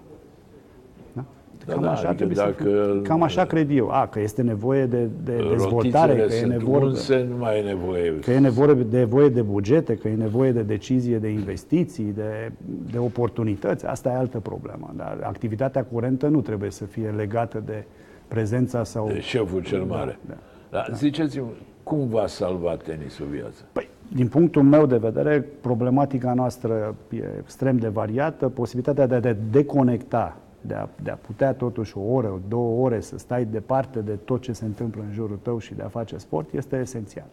Da? 1.66 1.72
Da, 1.72 1.74
Cam, 1.74 1.82
da, 1.84 1.92
așa 1.92 2.08
adică 2.08 2.14
trebuie 2.16 2.38
să 2.38 2.44
dacă- 2.44 3.00
fun- 3.00 3.04
Cam 3.08 3.22
așa 3.22 3.46
cred 3.46 3.68
eu. 3.72 3.90
A, 3.90 4.08
că 4.08 4.20
este 4.20 4.42
nevoie 4.42 4.86
de, 4.86 5.08
de 5.24 5.46
dezvoltare, 5.50 6.12
Rotițele 6.12 6.28
că 6.28 6.34
e, 6.34 6.38
sunt 6.38 6.52
nevoie, 6.52 6.84
unse, 6.84 7.26
nu 7.30 7.38
mai 7.38 7.60
e 7.60 7.62
nevoie. 7.62 8.20
că 8.20 8.32
e 8.32 8.40
nevoie 8.40 8.74
de 8.74 8.98
nevoie 8.98 9.30
de 9.30 9.42
bugete, 9.42 9.96
că 9.96 10.08
e 10.08 10.16
nevoie 10.16 10.52
de 10.52 10.62
decizie 10.62 11.18
de 11.18 11.28
investiții, 11.30 12.12
de, 12.16 12.52
de 12.92 12.98
oportunități. 12.98 13.86
Asta 13.86 14.10
e 14.10 14.16
altă 14.16 14.40
problemă. 14.40 14.94
Dar 14.96 15.18
activitatea 15.24 15.84
curentă 15.84 16.28
nu 16.28 16.42
trebuie 16.42 16.70
să 16.70 16.86
fie 16.86 17.10
legată 17.18 17.64
de 17.66 17.84
prezența 18.28 18.84
sau... 18.84 19.08
de 19.08 19.20
șeful 19.20 19.62
cel 19.62 19.82
mare. 19.84 20.18
da, 20.28 20.36
Da, 20.70 20.86
Ziceți-mi, 20.94 21.46
cum 21.84 22.08
v-a 22.08 22.28
salvat 22.28 22.84
tenisul 22.84 23.26
viața? 23.32 23.64
Păi, 23.72 23.88
din 24.16 24.28
punctul 24.28 24.62
meu 24.64 24.86
de 24.86 24.98
vedere, 24.98 25.46
problematica 25.62 26.34
noastră 26.34 26.96
e 27.10 27.24
extrem 27.40 27.78
de 27.78 27.88
variată. 27.88 28.50
Posibilitatea 28.50 29.08
de 29.08 29.16
a 29.16 29.20
te 29.20 29.36
deconecta, 29.52 30.38
de 30.68 30.74
a, 30.74 30.88
de 31.04 31.10
a 31.10 31.16
putea 31.16 31.54
totuși 31.54 31.98
o 31.98 32.02
oră, 32.02 32.42
două 32.48 32.84
ore 32.86 33.00
să 33.00 33.18
stai 33.18 33.46
departe 33.46 34.00
de 34.00 34.12
tot 34.12 34.42
ce 34.42 34.54
se 34.54 34.66
întâmplă 34.66 35.04
în 35.08 35.14
jurul 35.14 35.40
tău 35.42 35.58
și 35.58 35.74
de 35.74 35.82
a 35.82 35.88
face 35.88 36.18
sport 36.18 36.54
este 36.54 36.76
esențial. 36.76 37.28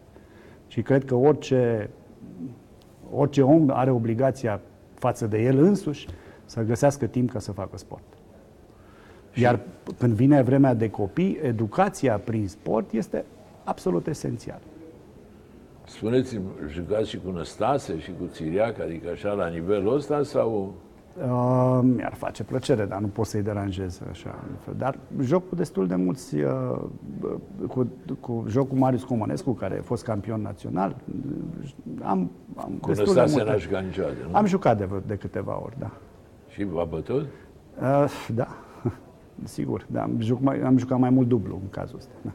Și 0.67 0.81
cred 0.81 1.05
că 1.05 1.15
orice, 1.15 1.89
orice 3.13 3.41
om 3.41 3.69
are 3.69 3.91
obligația 3.91 4.61
față 4.93 5.27
de 5.27 5.41
el 5.41 5.57
însuși 5.57 6.07
să 6.45 6.61
găsească 6.61 7.05
timp 7.05 7.31
ca 7.31 7.39
să 7.39 7.51
facă 7.51 7.77
sport. 7.77 8.03
Iar 9.33 9.59
când 9.97 10.13
vine 10.13 10.41
vremea 10.41 10.73
de 10.73 10.89
copii, 10.89 11.39
educația 11.41 12.17
prin 12.17 12.47
sport 12.47 12.91
este 12.91 13.25
absolut 13.63 14.07
esențială. 14.07 14.61
Spuneți-mi, 15.85 16.43
jucați 16.69 17.09
și 17.09 17.17
cu 17.17 17.31
Năstase 17.31 17.99
și 17.99 18.11
cu 18.19 18.29
Țiriac, 18.31 18.79
adică 18.79 19.09
așa 19.09 19.31
la 19.31 19.47
nivelul 19.47 19.95
ăsta 19.95 20.23
sau... 20.23 20.73
Uh, 21.17 21.79
mi-ar 21.83 22.13
face 22.13 22.43
plăcere, 22.43 22.85
dar 22.85 22.99
nu 22.99 23.07
pot 23.07 23.25
să-i 23.25 23.41
deranjez 23.41 24.01
așa. 24.09 24.35
Dar 24.77 24.97
joc 25.21 25.49
cu 25.49 25.55
destul 25.55 25.87
de 25.87 25.95
mulți, 25.95 26.35
uh, 26.35 26.77
cu, 27.67 27.87
cu 28.19 28.43
joc 28.47 28.67
cu 28.67 28.75
Marius 28.75 29.03
Comănescu, 29.03 29.51
care 29.53 29.77
a 29.79 29.81
fost 29.81 30.03
campion 30.03 30.41
național. 30.41 30.95
Am, 32.01 32.31
am 32.55 32.71
Cu 32.81 32.87
destul 32.87 33.13
de 33.13 33.19
Năstase 33.19 33.35
multe. 33.35 33.51
n-a 33.51 33.57
jucat 33.57 33.83
niciodată, 33.83 34.13
nu? 34.29 34.35
Am 34.35 34.45
jucat 34.45 34.77
de, 34.77 34.87
de 35.07 35.15
câteva 35.15 35.61
ori, 35.63 35.75
da. 35.79 35.91
Și 36.47 36.63
v-a 36.63 36.83
bătut? 36.83 37.25
Uh, 37.81 38.05
da, 38.35 38.47
sigur. 39.43 39.85
Da, 39.91 40.01
am, 40.01 40.15
jucat 40.19 40.43
mai, 40.43 40.59
am 40.61 40.77
jucat 40.77 40.99
mai 40.99 41.09
mult 41.09 41.27
dublu 41.27 41.59
în 41.63 41.69
cazul 41.69 41.97
ăsta. 41.97 42.11
Da. 42.21 42.31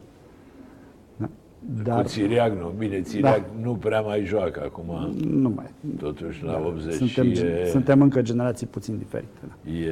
Da. 1.75 1.93
Dar... 1.93 2.01
Cu 2.01 2.07
Țiriac 2.07 2.51
nu. 2.59 2.73
Bine, 2.77 3.01
Țiriac 3.01 3.35
da. 3.37 3.45
nu 3.61 3.73
prea 3.73 4.01
mai 4.01 4.23
joacă 4.25 4.61
acum. 4.65 5.13
nu 5.31 5.49
mai. 5.55 5.65
Totuși 5.99 6.43
la 6.43 6.61
80 6.65 6.93
Suntem, 6.93 7.33
și 7.33 7.41
e, 7.41 7.67
suntem 7.69 8.01
încă 8.01 8.21
generații 8.21 8.67
puțin 8.67 8.97
diferite. 8.97 9.37
Da. 9.47 9.71
e, 9.71 9.91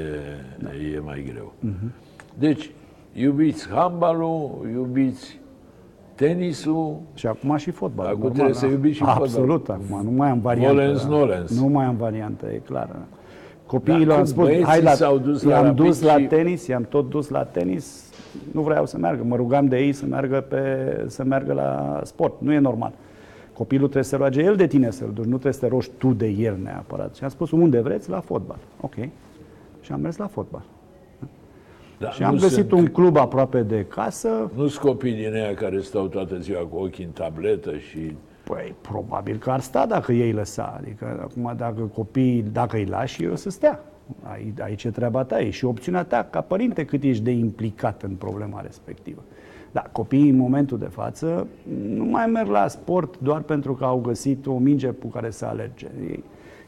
da. 0.59 0.69
e 0.95 0.99
mai 0.99 1.29
greu. 1.31 1.53
Deci, 2.39 2.71
iubiți 3.13 3.69
handbalul, 3.69 4.67
iubiți 4.73 5.39
tenisul, 6.15 6.99
Și 7.13 7.27
acum 7.27 7.55
și 7.57 7.71
fotbal. 7.71 8.05
Acum 8.05 8.31
trebuie 8.31 8.53
să 8.53 8.65
iubiți 8.65 8.95
și 8.95 9.03
Absolut, 9.05 9.65
fotbal. 9.65 9.79
acum 9.89 10.11
nu 10.11 10.17
mai 10.17 10.29
am 10.29 10.39
variantă. 10.39 10.73
Volens, 10.73 11.01
da. 11.03 11.09
nolens. 11.09 11.59
Nu 11.59 11.67
mai 11.67 11.85
am 11.85 11.95
variantă, 11.95 12.45
e 12.53 12.57
clar. 12.65 12.87
Da. 12.91 12.99
Copiii 13.65 14.05
Da, 14.05 14.11
am 14.13 14.17
cum 14.17 14.25
spus, 14.27 14.43
băieții 14.43 14.65
hai 14.65 14.81
la, 14.81 14.91
s-au 14.91 15.17
dus 15.17 15.43
la 15.43 15.51
i-am 15.51 15.63
Rapid 15.65 15.85
dus 15.85 16.01
la 16.01 16.17
și- 16.17 16.25
tenis, 16.25 16.67
i-am 16.67 16.85
tot 16.89 17.09
dus 17.09 17.29
la 17.29 17.43
tenis, 17.43 18.04
nu 18.51 18.61
vreau 18.61 18.85
să 18.85 18.97
meargă. 18.97 19.23
Mă 19.23 19.35
rugam 19.35 19.65
de 19.65 19.77
ei 19.77 19.93
să 19.93 20.05
meargă, 20.05 20.41
pe, 20.41 21.03
să 21.07 21.23
meargă 21.23 21.53
la 21.53 21.99
sport. 22.03 22.33
Nu 22.41 22.53
e 22.53 22.59
normal. 22.59 22.93
Copilul 23.53 23.83
trebuie 23.83 24.03
să 24.03 24.15
roage 24.15 24.41
el 24.41 24.55
de 24.55 24.67
tine 24.67 24.91
să-l 24.91 25.11
duci, 25.13 25.23
nu 25.23 25.29
trebuie 25.29 25.53
să 25.53 25.59
te 25.59 25.67
rogi 25.67 25.89
tu 25.97 26.13
de 26.13 26.27
el 26.27 26.57
neapărat. 26.63 27.15
Și 27.15 27.23
am 27.23 27.29
spus, 27.29 27.51
unde 27.51 27.79
vreți? 27.79 28.09
La 28.09 28.19
fotbal. 28.19 28.57
Ok. 28.81 28.93
Și 29.81 29.91
am 29.91 29.99
mers 29.99 30.17
la 30.17 30.27
fotbal. 30.27 30.63
da, 31.99 32.09
Și 32.09 32.23
am 32.23 32.33
nu 32.33 32.39
găsit 32.39 32.55
sunt, 32.55 32.71
un 32.71 32.85
club 32.85 33.17
aproape 33.17 33.61
de 33.61 33.85
casă, 33.85 34.51
Nu 34.55 34.67
sunt 34.67 34.85
copii 34.85 35.13
din 35.13 35.33
aia 35.33 35.53
care 35.53 35.81
stau 35.81 36.07
toată 36.07 36.37
ziua 36.37 36.59
cu 36.59 36.77
ochii 36.77 37.03
în 37.03 37.11
tabletă 37.11 37.77
și... 37.77 38.15
Păi, 38.43 38.75
probabil 38.81 39.37
că 39.37 39.51
ar 39.51 39.59
sta 39.59 39.85
dacă 39.85 40.11
ei 40.11 40.31
lăsa. 40.31 40.75
Adică, 40.79 41.19
acum, 41.21 41.53
dacă 41.57 41.91
copiii, 41.93 42.45
dacă 42.51 42.75
îi 42.75 42.85
lași, 42.85 43.23
ei 43.23 43.29
o 43.29 43.35
să 43.35 43.49
stea. 43.49 43.79
Ai- 44.23 44.53
Aici 44.61 44.83
e 44.83 44.89
treaba 44.89 45.23
ta, 45.23 45.41
e 45.41 45.49
și 45.49 45.65
opțiunea 45.65 46.03
ta 46.03 46.27
ca 46.29 46.41
părinte 46.41 46.85
cât 46.85 47.03
ești 47.03 47.23
de 47.23 47.31
implicat 47.31 48.03
în 48.03 48.11
problema 48.15 48.61
respectivă. 48.61 49.21
Da, 49.71 49.81
copiii 49.91 50.29
în 50.29 50.35
momentul 50.37 50.77
de 50.77 50.85
față 50.85 51.47
nu 51.87 52.03
mai 52.05 52.25
merg 52.25 52.49
la 52.49 52.67
sport 52.67 53.19
doar 53.19 53.41
pentru 53.41 53.73
că 53.73 53.85
au 53.85 53.99
găsit 53.99 54.45
o 54.45 54.57
minge 54.57 54.87
cu 54.89 55.07
care 55.07 55.29
să 55.29 55.45
alerge. 55.45 55.87
Ei, 56.09 56.23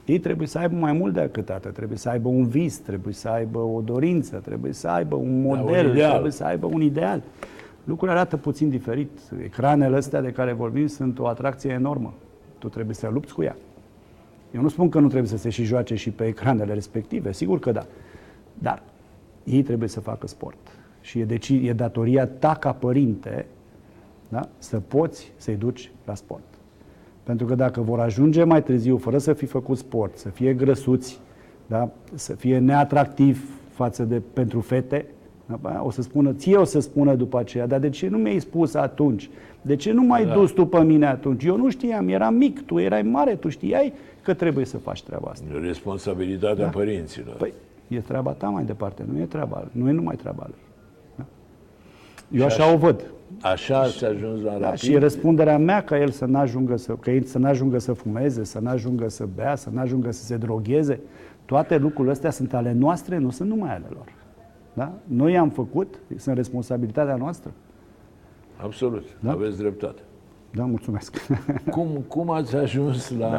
ei 0.06 0.20
trebuie 0.20 0.48
să 0.48 0.58
aibă 0.58 0.76
mai 0.76 0.94
mult 0.94 1.14
decât 1.14 1.50
atât, 1.50 1.74
trebuie 1.74 1.98
să 1.98 2.10
aibă 2.10 2.28
un 2.30 2.48
vis, 2.48 2.78
trebuie 2.78 3.14
să 3.14 3.28
aibă 3.30 3.60
o 3.60 3.82
dorință, 3.82 4.38
trebuie 4.38 4.74
să 4.74 4.88
aibă 4.88 5.16
un 5.16 5.42
model, 5.42 5.90
ideal. 5.90 6.10
trebuie 6.10 6.32
să 6.32 6.44
aibă 6.44 6.66
un 6.66 6.82
ideal. 6.82 7.22
Lucrurile 7.84 8.18
arată 8.18 8.38
puțin 8.38 8.70
diferit. 8.70 9.10
Ecranele 9.44 9.96
astea 9.96 10.22
de 10.22 10.32
care 10.32 10.54
vorbim 10.54 10.88
sunt 10.88 11.20
o 11.20 11.28
atracție 11.28 11.72
enormă. 11.72 12.14
Tu 12.58 12.70
trebuie 12.70 12.96
să 12.96 13.10
lupți 13.14 13.34
cu 13.34 13.44
ea. 13.44 13.56
Eu 14.52 14.62
nu 14.62 14.70
spun 14.70 14.90
că 14.90 15.00
nu 15.00 15.08
trebuie 15.08 15.30
să 15.30 15.38
se 15.38 15.50
și 15.50 15.64
joace 15.64 15.96
și 15.96 16.10
pe 16.10 16.26
ecranele 16.26 16.74
respective, 16.74 17.32
sigur 17.32 17.60
că 17.60 17.72
da. 17.72 17.86
Dar 18.54 18.84
ei 19.44 19.64
trebuie 19.64 19.90
să 19.90 20.00
facă 20.00 20.28
sport. 20.28 20.58
Și 21.02 21.20
e, 21.20 21.26
deci, 21.26 21.50
e 21.50 21.74
datoria 21.74 22.28
ta 22.28 22.54
ca 22.54 22.72
părinte 22.72 23.46
da? 24.30 24.50
să 24.58 24.80
poți 24.80 25.32
să-i 25.38 25.56
duci 25.56 25.92
la 26.06 26.16
sport. 26.16 26.44
Pentru 27.24 27.46
că 27.46 27.56
dacă 27.56 27.82
vor 27.82 28.00
ajunge 28.00 28.44
mai 28.44 28.64
târziu, 28.64 28.98
fără 28.98 29.18
să 29.18 29.34
fi 29.34 29.46
făcut 29.46 29.78
sport, 29.78 30.18
să 30.18 30.30
fie 30.30 30.54
grăsuți, 30.54 31.20
da? 31.66 31.90
să 32.14 32.34
fie 32.34 32.58
neatractiv 32.58 33.60
față 33.72 34.04
de 34.04 34.22
pentru 34.34 34.62
fete, 34.62 35.06
da? 35.06 35.17
O 35.84 35.90
să 35.92 36.02
spună, 36.02 36.34
ție 36.34 36.56
o 36.56 36.64
să 36.64 36.80
spună 36.80 37.16
după 37.16 37.40
aceea, 37.40 37.68
dar 37.68 37.80
de 37.80 37.90
ce 37.90 38.08
nu 38.08 38.18
mi-ai 38.18 38.40
spus 38.40 38.74
atunci? 38.74 39.30
De 39.62 39.76
ce 39.76 39.92
nu 39.92 40.04
m-ai 40.04 40.26
Da. 40.26 40.34
dus 40.34 40.52
tu 40.52 40.66
pe 40.66 40.80
mine 40.84 41.06
atunci? 41.06 41.44
Eu 41.44 41.58
nu 41.58 41.70
știam, 41.70 42.08
eram 42.08 42.36
mic, 42.36 42.66
tu 42.66 42.80
erai 42.80 43.02
mare, 43.02 43.36
tu 43.36 43.50
știai 43.50 43.94
că 44.24 44.34
trebuie 44.34 44.66
să 44.66 44.78
faci 44.78 45.04
treaba 45.04 45.30
asta. 45.32 45.46
Responsabilitatea 45.62 46.64
da. 46.64 46.70
părinților. 46.72 47.36
Păi, 47.36 47.54
e 47.88 48.00
treaba 48.00 48.32
ta 48.32 48.48
mai 48.48 48.64
departe, 48.64 49.06
nu 49.12 49.20
e 49.20 49.26
treaba, 49.26 49.68
nu 49.72 49.90
e 49.90 49.92
numai 49.92 50.16
treaba 50.16 50.44
lui. 50.48 50.60
Da? 51.16 51.26
Eu 52.32 52.46
așa 52.46 52.74
o 52.74 52.78
văd. 52.78 53.04
Așa 53.42 53.80
ați 53.80 54.06
ajuns 54.06 54.42
la 54.42 54.52
Da, 54.52 54.58
rapid? 54.60 54.80
și 54.80 54.96
răspunderea 54.96 55.58
mea 55.58 55.84
ca 55.84 56.00
el 56.00 56.10
să 56.10 56.26
n-ajungă 56.26 56.78
să, 56.78 56.94
că 56.94 57.12
el 57.12 57.24
să 57.24 57.38
n-ajungă 57.38 57.78
să 57.80 57.94
fumeze, 57.94 58.44
să 58.44 58.60
n-ajungă 58.60 59.10
să 59.10 59.28
bea, 59.36 59.56
să 59.56 59.70
n-ajungă 59.74 60.12
să 60.12 60.24
se 60.24 60.38
drogheze. 60.38 61.00
Toate 61.46 61.78
lucrurile 61.78 62.12
astea 62.14 62.30
sunt 62.32 62.54
ale 62.54 62.74
noastre, 62.74 63.18
nu 63.18 63.30
sunt 63.30 63.50
numai 63.50 63.70
ale 63.70 63.86
lor. 63.94 64.06
Da? 64.78 64.92
Noi 65.04 65.32
i-am 65.32 65.50
făcut, 65.50 66.00
sunt 66.16 66.36
responsabilitatea 66.36 67.16
noastră. 67.16 67.52
Absolut, 68.64 69.04
Da? 69.20 69.32
aveți 69.32 69.58
dreptate. 69.58 70.02
Da, 70.52 70.66
mulțumesc. 70.66 71.28
Cum, 71.72 71.88
cum 72.08 72.30
ați 72.30 72.56
ajuns 72.56 73.12
la... 73.18 73.30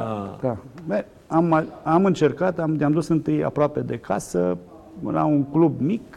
Da. 0.40 0.56
Bă, 0.86 1.04
am, 1.26 1.68
am 1.84 2.04
încercat, 2.04 2.58
am, 2.58 2.74
ne-am 2.74 2.92
dus 2.92 3.08
întâi 3.08 3.44
aproape 3.44 3.80
de 3.80 3.98
casă, 3.98 4.58
la 5.10 5.24
un 5.24 5.44
club 5.44 5.80
mic 5.80 6.16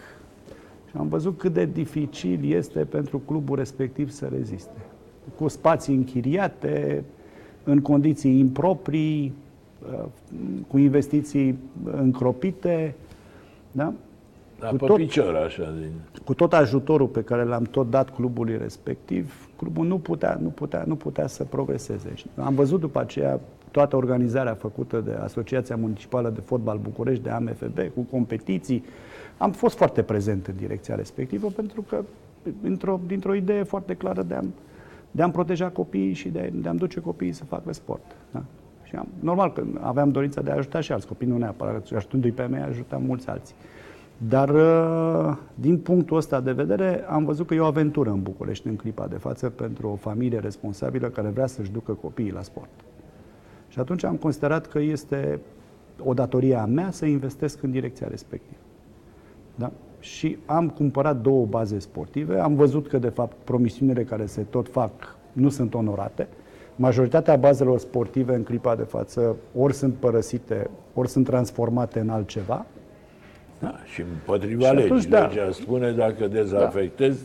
și 0.89 0.97
am 0.97 1.07
văzut 1.07 1.37
cât 1.37 1.53
de 1.53 1.65
dificil 1.65 2.51
este 2.51 2.79
pentru 2.79 3.17
clubul 3.19 3.57
respectiv 3.57 4.09
să 4.09 4.25
reziste. 4.25 4.77
Cu 5.37 5.47
spații 5.47 5.95
închiriate, 5.95 7.03
în 7.63 7.79
condiții 7.79 8.39
improprii, 8.39 9.33
uh, 9.91 10.05
cu 10.67 10.77
investiții 10.77 11.57
încropite, 11.91 12.95
da? 13.71 13.93
La 14.61 14.69
cu 14.69 14.75
pe 14.75 14.85
tot- 14.85 14.97
picior, 14.97 15.35
așa, 15.35 15.73
din... 15.79 15.91
cu 16.25 16.33
tot 16.33 16.53
ajutorul 16.53 17.07
pe 17.07 17.21
care 17.21 17.43
l-am 17.43 17.63
tot 17.63 17.89
dat 17.89 18.09
clubului 18.09 18.57
respectiv, 18.57 19.49
clubul 19.55 19.85
nu 19.85 19.97
putea, 19.97 20.37
nu 20.41 20.49
putea, 20.49 20.83
nu 20.87 20.95
putea 20.95 21.27
să 21.27 21.43
progreseze. 21.43 22.11
Și 22.13 22.25
am 22.35 22.55
văzut 22.55 22.79
după 22.79 22.99
aceea 22.99 23.39
toată 23.71 23.95
organizarea 23.95 24.53
făcută 24.53 24.99
de 24.99 25.11
Asociația 25.11 25.75
Municipală 25.75 26.29
de 26.29 26.41
Fotbal 26.41 26.77
București, 26.77 27.23
de 27.23 27.29
AMFB, 27.29 27.79
cu 27.93 28.01
competiții. 28.01 28.83
Am 29.37 29.51
fost 29.51 29.77
foarte 29.77 30.01
prezent 30.01 30.47
în 30.47 30.55
direcția 30.57 30.95
respectivă 30.95 31.47
pentru 31.47 31.81
că 31.81 32.03
dintr-o, 32.61 32.99
dintr-o 33.07 33.33
idee 33.33 33.63
foarte 33.63 33.93
clară 33.93 34.21
de 34.21 34.33
a, 34.33 34.41
de 35.11 35.21
a 35.21 35.29
proteja 35.29 35.69
copiii 35.69 36.13
și 36.13 36.29
de 36.29 36.39
a, 36.39 36.59
de 36.61 36.69
a 36.69 36.73
duce 36.73 36.99
copiii 36.99 37.31
să 37.31 37.43
facă 37.43 37.73
sport. 37.73 38.15
Da? 38.31 38.43
Și 38.83 38.95
am, 38.95 39.07
normal 39.19 39.53
că 39.53 39.63
aveam 39.79 40.11
dorința 40.11 40.41
de 40.41 40.51
a 40.51 40.55
ajuta 40.55 40.79
și 40.79 40.91
alți 40.91 41.07
copii, 41.07 41.27
nu 41.27 41.37
neapărat, 41.37 41.87
ajutându-i 41.95 42.31
pe 42.31 42.43
mei, 42.43 42.61
ajutam 42.61 43.03
mulți 43.03 43.29
alții. 43.29 43.55
Dar 44.27 44.49
uh, 44.49 45.37
din 45.55 45.77
punctul 45.77 46.17
ăsta 46.17 46.41
de 46.41 46.51
vedere 46.51 47.05
am 47.07 47.25
văzut 47.25 47.47
că 47.47 47.53
e 47.53 47.59
o 47.59 47.65
aventură 47.65 48.09
în 48.09 48.21
București 48.21 48.67
în 48.67 48.75
clipa 48.75 49.07
de 49.07 49.17
față 49.17 49.49
pentru 49.49 49.87
o 49.87 49.95
familie 49.95 50.39
responsabilă 50.39 51.07
care 51.07 51.27
vrea 51.27 51.45
să-și 51.45 51.71
ducă 51.71 51.91
copiii 51.91 52.31
la 52.31 52.41
sport. 52.41 52.69
Și 53.67 53.79
atunci 53.79 54.03
am 54.03 54.15
considerat 54.15 54.67
că 54.67 54.79
este 54.79 55.39
o 56.03 56.13
datorie 56.13 56.55
a 56.55 56.65
mea 56.65 56.91
să 56.91 57.05
investesc 57.05 57.63
în 57.63 57.71
direcția 57.71 58.07
respectivă. 58.07 58.59
Da? 59.55 59.71
Și 59.99 60.37
am 60.45 60.69
cumpărat 60.69 61.21
două 61.21 61.45
baze 61.45 61.79
sportive, 61.79 62.39
am 62.39 62.55
văzut 62.55 62.87
că 62.87 62.97
de 62.97 63.09
fapt 63.09 63.35
promisiunile 63.43 64.03
care 64.03 64.25
se 64.25 64.41
tot 64.41 64.69
fac 64.69 64.91
nu 65.31 65.49
sunt 65.49 65.73
onorate. 65.73 66.27
Majoritatea 66.75 67.35
bazelor 67.35 67.79
sportive 67.79 68.35
în 68.35 68.43
clipa 68.43 68.75
de 68.75 68.83
față 68.83 69.35
ori 69.57 69.73
sunt 69.73 69.93
părăsite, 69.93 70.69
ori 70.93 71.09
sunt 71.09 71.25
transformate 71.25 71.99
în 71.99 72.09
altceva. 72.09 72.65
Da, 73.61 73.75
și 73.93 74.01
împotriva 74.01 74.65
Și 74.65 74.73
legii. 74.73 74.89
atunci, 74.89 75.05
da. 75.05 75.25
Legea 75.27 75.51
spune 75.51 75.91
dacă 75.91 76.27
dezafectezi, 76.27 77.19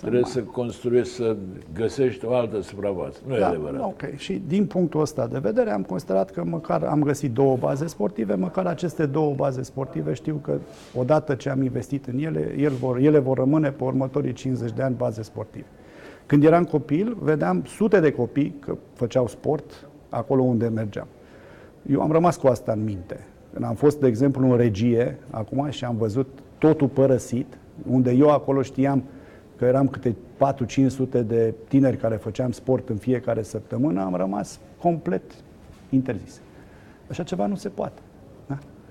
trebuie 0.00 0.24
să 0.24 0.40
construiești, 0.40 1.12
să 1.14 1.36
găsești 1.74 2.24
o 2.24 2.34
altă 2.34 2.60
suprafață. 2.60 3.20
Nu 3.26 3.34
e 3.34 3.42
adevărat. 3.44 3.78
Da, 3.78 3.86
Ok. 3.86 4.02
Și 4.16 4.42
din 4.46 4.66
punctul 4.66 5.00
ăsta 5.00 5.26
de 5.26 5.38
vedere 5.38 5.70
am 5.70 5.82
considerat 5.82 6.30
că 6.30 6.44
măcar 6.44 6.82
am 6.82 7.02
găsit 7.02 7.32
două 7.32 7.56
baze 7.56 7.86
sportive, 7.86 8.34
măcar 8.34 8.66
aceste 8.66 9.06
două 9.06 9.34
baze 9.34 9.62
sportive 9.62 10.12
știu 10.12 10.40
că 10.42 10.58
odată 10.94 11.34
ce 11.34 11.50
am 11.50 11.62
investit 11.62 12.06
în 12.06 12.18
ele, 12.18 12.54
ele 12.56 12.68
vor, 12.68 12.96
ele 12.98 13.18
vor 13.18 13.38
rămâne 13.38 13.70
pe 13.70 13.84
următorii 13.84 14.32
50 14.32 14.72
de 14.72 14.82
ani 14.82 14.94
baze 14.94 15.22
sportive. 15.22 15.66
Când 16.26 16.44
eram 16.44 16.64
copil, 16.64 17.16
vedeam 17.20 17.62
sute 17.66 18.00
de 18.00 18.12
copii 18.12 18.54
că 18.60 18.76
făceau 18.94 19.26
sport 19.26 19.88
acolo 20.08 20.42
unde 20.42 20.68
mergeam. 20.68 21.06
Eu 21.90 22.00
am 22.00 22.12
rămas 22.12 22.36
cu 22.36 22.46
asta 22.46 22.72
în 22.72 22.84
minte. 22.84 23.26
Când 23.52 23.64
am 23.64 23.74
fost, 23.74 24.00
de 24.00 24.06
exemplu, 24.06 24.50
în 24.50 24.56
regie 24.56 25.18
acum 25.30 25.70
și 25.70 25.84
am 25.84 25.96
văzut 25.96 26.28
totul 26.58 26.88
părăsit, 26.88 27.58
unde 27.90 28.10
eu 28.10 28.30
acolo 28.30 28.62
știam 28.62 29.02
că 29.56 29.64
eram 29.64 29.88
câte 29.88 30.16
4-500 31.16 31.26
de 31.26 31.54
tineri 31.68 31.96
care 31.96 32.16
făceam 32.16 32.50
sport 32.50 32.88
în 32.88 32.96
fiecare 32.96 33.42
săptămână, 33.42 34.02
am 34.02 34.14
rămas 34.14 34.60
complet 34.78 35.22
interzis. 35.88 36.40
Așa 37.10 37.22
ceva 37.22 37.46
nu 37.46 37.54
se 37.54 37.68
poate. 37.68 38.00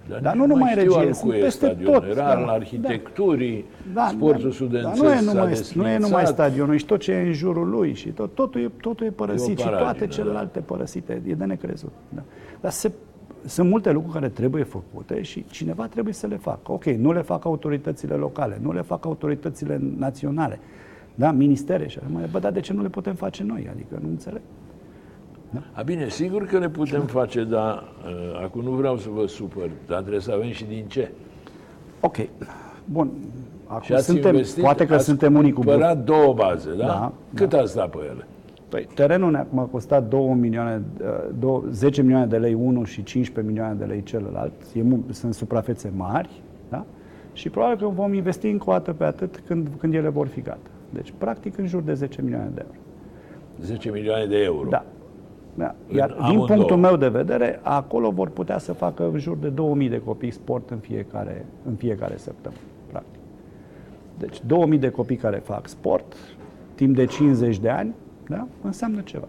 Da? 0.10 0.20
Dar 0.20 0.36
nu 0.36 0.46
numai 0.46 0.70
știu 0.70 0.82
regie, 0.82 0.98
al 0.98 1.14
sunt 1.14 1.30
cui 1.30 1.40
e 1.40 1.44
peste 1.44 1.66
stadionul. 1.66 2.00
tot. 2.00 2.10
Era 2.10 2.16
da, 2.16 2.36
al 2.36 2.48
arhitecturii, 2.48 3.66
da, 3.94 4.08
sportul 4.12 4.50
da, 4.50 4.56
studențesc 4.56 5.02
dar 5.02 5.12
nu 5.12 5.14
e 5.14 5.18
s-a 5.18 5.34
numai, 5.34 5.54
nu 5.74 5.88
e 5.88 5.98
numai 5.98 5.98
desfințat. 5.98 6.28
stadionul, 6.28 6.76
și 6.76 6.86
tot 6.86 7.00
ce 7.00 7.12
e 7.12 7.22
în 7.22 7.34
jurul 7.34 7.70
lui 7.70 7.94
și 7.94 8.10
tot, 8.10 8.36
totul, 8.36 8.62
e, 8.62 8.72
totul 8.82 9.06
e 9.06 9.10
părăsit 9.10 9.60
E 9.60 9.62
o 9.62 9.64
și 9.64 9.70
toate 9.70 9.84
paragină, 9.84 10.08
celelalte 10.08 10.60
părăsite. 10.60 11.22
E 11.28 11.34
de 11.34 11.46
necrezut. 11.46 11.92
Da. 12.10 12.22
Dar 12.62 12.72
se, 12.72 12.92
sunt 13.46 13.70
multe 13.70 13.92
lucruri 13.92 14.14
care 14.14 14.30
trebuie 14.30 14.64
făcute 14.64 15.22
și 15.22 15.46
cineva 15.50 15.88
trebuie 15.88 16.14
să 16.14 16.28
le 16.28 16.38
facă. 16.38 16.72
Ok, 16.72 16.84
nu 16.84 17.12
le 17.12 17.22
fac 17.22 17.46
autoritățile 17.46 18.14
locale, 18.14 18.60
nu 18.62 18.72
le 18.72 18.82
fac 18.82 19.06
autoritățile 19.06 19.82
naționale, 19.98 20.60
da, 21.16 21.32
ministere 21.32 21.88
și 21.88 21.98
așa 21.98 22.08
mai 22.12 22.22
departe. 22.22 22.38
Bă, 22.38 22.40
dar 22.40 22.52
de 22.52 22.60
ce 22.60 22.74
nu 22.74 22.82
le 22.82 22.90
putem 22.90 23.14
face 23.14 23.44
noi? 23.44 23.68
Adică 23.72 24.00
nu 24.02 24.08
înțeleg. 24.08 24.42
A, 25.72 25.82
bine, 25.82 26.10
sigur 26.10 26.46
că 26.46 26.58
le 26.58 26.70
putem 26.70 27.02
face, 27.02 27.44
dar 27.44 27.94
uh, 28.06 28.44
acum 28.44 28.64
nu 28.64 28.72
vreau 28.72 28.98
să 28.98 29.10
vă 29.10 29.26
supăr, 29.26 29.70
dar 29.88 30.00
trebuie 30.00 30.22
să 30.22 30.32
avem 30.32 30.52
și 30.52 30.64
din 30.66 30.86
ce. 30.88 31.12
Ok, 32.00 32.18
bun. 32.86 33.12
Și 33.62 33.76
Acum 33.76 33.96
ați 33.96 34.06
suntem, 34.06 34.34
investit, 34.34 34.64
poate 34.64 34.86
că 34.86 34.94
ați 34.94 35.06
suntem 35.06 35.36
unii 35.36 35.52
cu 35.52 35.62
cumpărat 35.62 35.98
două 35.98 36.34
baze, 36.34 36.70
da? 36.76 36.86
Da, 36.86 37.14
Cât 37.34 37.54
ați 37.54 37.76
dat 37.76 37.90
pe 37.90 37.98
ele? 37.98 38.28
Păi, 38.70 38.88
terenul 38.94 39.32
ne-a 39.32 39.48
m-a 39.50 39.64
costat 39.64 40.08
2 40.08 40.34
milioane, 40.40 40.82
uh, 41.02 41.08
două- 41.40 41.64
10 41.72 42.02
milioane 42.02 42.26
de 42.26 42.38
lei 42.38 42.54
unul 42.54 42.86
și 42.86 43.04
15 43.04 43.54
milioane 43.54 43.80
de 43.80 43.86
lei 43.86 44.04
celălalt. 44.04 44.54
E, 44.74 44.82
mu- 44.82 45.04
sunt 45.12 45.34
suprafețe 45.34 45.92
mari, 45.96 46.42
da? 46.70 46.86
Și 47.34 47.50
probabil 47.50 47.78
că 47.78 47.86
vom 47.94 48.14
investi 48.14 48.48
încă 48.48 48.70
o 48.70 48.72
dată 48.72 48.94
pe 48.94 49.04
atât 49.04 49.42
când, 49.46 49.68
când 49.80 49.94
ele 49.94 50.10
vor 50.10 50.28
fi 50.28 50.42
gata. 50.42 50.58
Deci, 50.90 51.14
practic, 51.18 51.58
în 51.58 51.68
jur 51.68 51.82
de 51.82 51.94
10 51.94 52.22
milioane 52.22 52.50
de 52.54 52.62
euro. 52.66 52.80
10 53.62 53.92
milioane 53.92 54.26
de 54.26 54.38
euro. 54.44 54.70
Da. 54.70 54.86
da. 55.56 55.76
Iar 55.96 56.10
În 56.10 56.16
din 56.16 56.24
amândouă. 56.26 56.48
punctul 56.48 56.78
meu 56.78 56.96
de 56.98 57.08
vedere, 57.08 57.60
acolo 57.64 58.10
vor 58.12 58.30
putea 58.30 58.58
să 58.58 58.74
facă 58.74 59.10
în 59.14 59.20
jur 59.20 59.38
de 59.38 59.48
2000 59.50 59.90
de 59.90 60.02
copii 60.06 60.32
sport 60.32 60.70
în 60.70 60.78
fiecare, 60.78 61.46
în 61.68 61.76
fiecare 61.76 62.18
săptămână, 62.18 62.62
practic. 62.92 63.20
Deci 64.18 64.42
2000 64.46 64.78
de 64.80 64.90
copii 64.90 65.16
care 65.16 65.38
fac 65.38 65.68
sport, 65.68 66.16
timp 66.76 66.96
de 66.96 67.06
50 67.06 67.60
de 67.60 67.70
ani, 67.70 67.94
da? 68.30 68.48
înseamnă 68.62 69.02
ceva. 69.02 69.28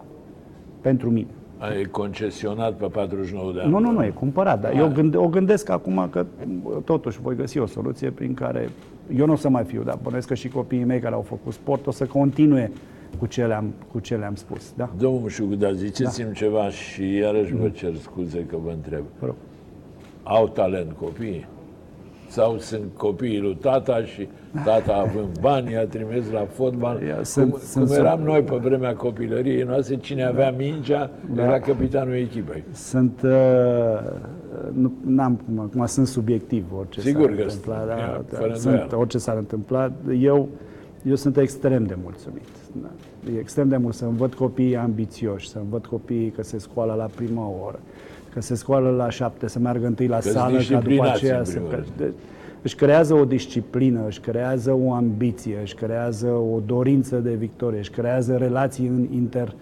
Pentru 0.81 1.09
mine. 1.09 1.27
A, 1.57 1.73
E 1.73 1.83
concesionat 1.83 2.73
pe 2.73 2.85
49 2.85 3.53
de 3.53 3.59
ani. 3.59 3.71
Nu, 3.71 3.79
nu, 3.79 3.91
nu, 3.91 4.03
e 4.03 4.09
cumpărat, 4.09 4.61
dar 4.61 4.71
Ah. 4.71 4.77
eu 4.77 4.91
gânde, 4.93 5.17
o 5.17 5.27
gândesc 5.27 5.69
acum 5.69 6.07
că 6.11 6.25
m, 6.45 6.81
totuși 6.83 7.21
voi 7.21 7.35
găsi 7.35 7.57
o 7.59 7.65
soluție 7.65 8.09
prin 8.09 8.33
care 8.33 8.69
eu 9.15 9.25
nu 9.25 9.31
o 9.31 9.35
să 9.35 9.49
mai 9.49 9.63
fiu, 9.63 9.83
dar 9.83 9.99
bănuiesc 10.03 10.27
că 10.27 10.33
și 10.33 10.47
copiii 10.47 10.83
mei 10.83 10.99
care 10.99 11.15
au 11.15 11.21
făcut 11.21 11.53
sport 11.53 11.87
o 11.87 11.91
să 11.91 12.05
continue 12.05 12.71
cu 13.19 13.25
ce 13.25 13.45
le-am, 13.45 13.73
cu 13.91 13.99
ce 13.99 14.15
le-am 14.15 14.35
spus. 14.35 14.73
Da? 14.77 14.89
Domnul 14.97 15.19
Mușugu, 15.21 15.55
dar 15.55 15.71
ziceți-mi 15.73 16.33
ceva 16.33 16.69
și 16.69 17.15
iarăși 17.15 17.55
vă 17.55 17.69
cer 17.69 17.95
scuze 17.95 18.45
că 18.45 18.55
vă 18.63 18.69
întreb. 18.71 19.03
Vă 19.19 19.25
rog. 19.25 19.35
Au 20.23 20.47
talent 20.47 20.91
copiii? 20.91 21.47
Sau 22.31 22.57
sunt 22.59 22.83
copiii 22.97 23.39
lui 23.39 23.55
tata 23.61 24.03
și 24.03 24.27
tata 24.63 24.93
având 24.93 25.39
bani, 25.39 25.71
i-a 25.71 25.85
trimis 25.87 26.31
la 26.31 26.45
fotbal? 26.53 27.01
Ia, 27.01 27.13
cum, 27.15 27.23
sunt- 27.23 27.49
cum 27.51 27.59
sunt- 27.59 27.91
eram 27.91 28.21
noi 28.21 28.41
pe 28.41 28.55
vremea 28.55 28.95
copilăriei 28.95 29.63
noastre, 29.63 29.95
cine 29.95 30.23
avea 30.23 30.51
mingea 30.51 31.09
Da. 31.33 31.43
era 31.43 31.59
capitanul 31.59 32.13
echipei. 32.13 32.63
Sunt, 32.71 33.21
uh, 33.23 33.31
nu, 34.73 34.91
n-am, 35.05 35.41
cum- 35.45 35.59
acum 35.59 35.85
sunt 35.85 36.07
subiectiv 36.07 36.65
orice 36.77 36.99
Sigur 37.01 37.21
s-ar 37.21 37.35
că 37.35 37.41
întâmpla, 37.41 37.75
sunt, 37.77 37.87
da, 37.87 37.95
ia, 37.97 38.21
da, 38.31 38.37
fără 38.37 38.53
sunt, 38.53 38.65
îndoială. 38.73 38.97
orice 38.97 39.17
s-ar 39.17 39.37
întâmpla. 39.37 39.91
Eu, 40.19 40.47
eu 41.03 41.15
sunt 41.15 41.37
extrem 41.37 41.83
de 41.85 41.97
mulțumit. 42.03 42.45
Da. 42.81 42.89
E 43.35 43.39
extrem 43.39 43.67
de 43.67 43.77
mult 43.77 43.93
să-mi 43.93 44.17
văd 44.17 44.33
copiii 44.33 44.75
ambițioși, 44.77 45.49
să-mi 45.49 45.65
văd 45.69 45.85
copiii 45.85 46.29
că 46.29 46.43
se 46.43 46.57
scoală 46.57 46.93
la 46.93 47.07
prima 47.15 47.51
oră, 47.65 47.79
că 48.33 48.41
se 48.41 48.55
scoală 48.55 48.89
la 48.89 49.09
șapte, 49.09 49.47
să 49.47 49.59
meargă 49.59 49.85
întâi 49.87 50.07
la 50.07 50.15
Că-s 50.15 50.31
sală, 50.31 50.57
ca 50.57 50.63
după 50.63 50.77
disciplinați, 50.77 51.11
aceea 51.23 51.37
în 51.39 51.45
să... 51.45 51.51
primul 51.51 51.69
Că, 51.69 51.75
rând. 51.75 51.87
de, 51.97 52.11
își 52.61 52.75
creează 52.75 53.13
o 53.13 53.25
disciplină, 53.25 54.01
își 54.07 54.19
creează 54.19 54.77
o 54.83 54.93
ambiție, 54.93 55.57
își 55.61 55.75
creează 55.75 56.27
o 56.27 56.59
dorință 56.65 57.17
de 57.17 57.33
victorie, 57.33 57.79
își 57.79 57.89
creează 57.89 58.35
relații 58.35 58.87
în 58.87 59.07
inter, 59.13 59.53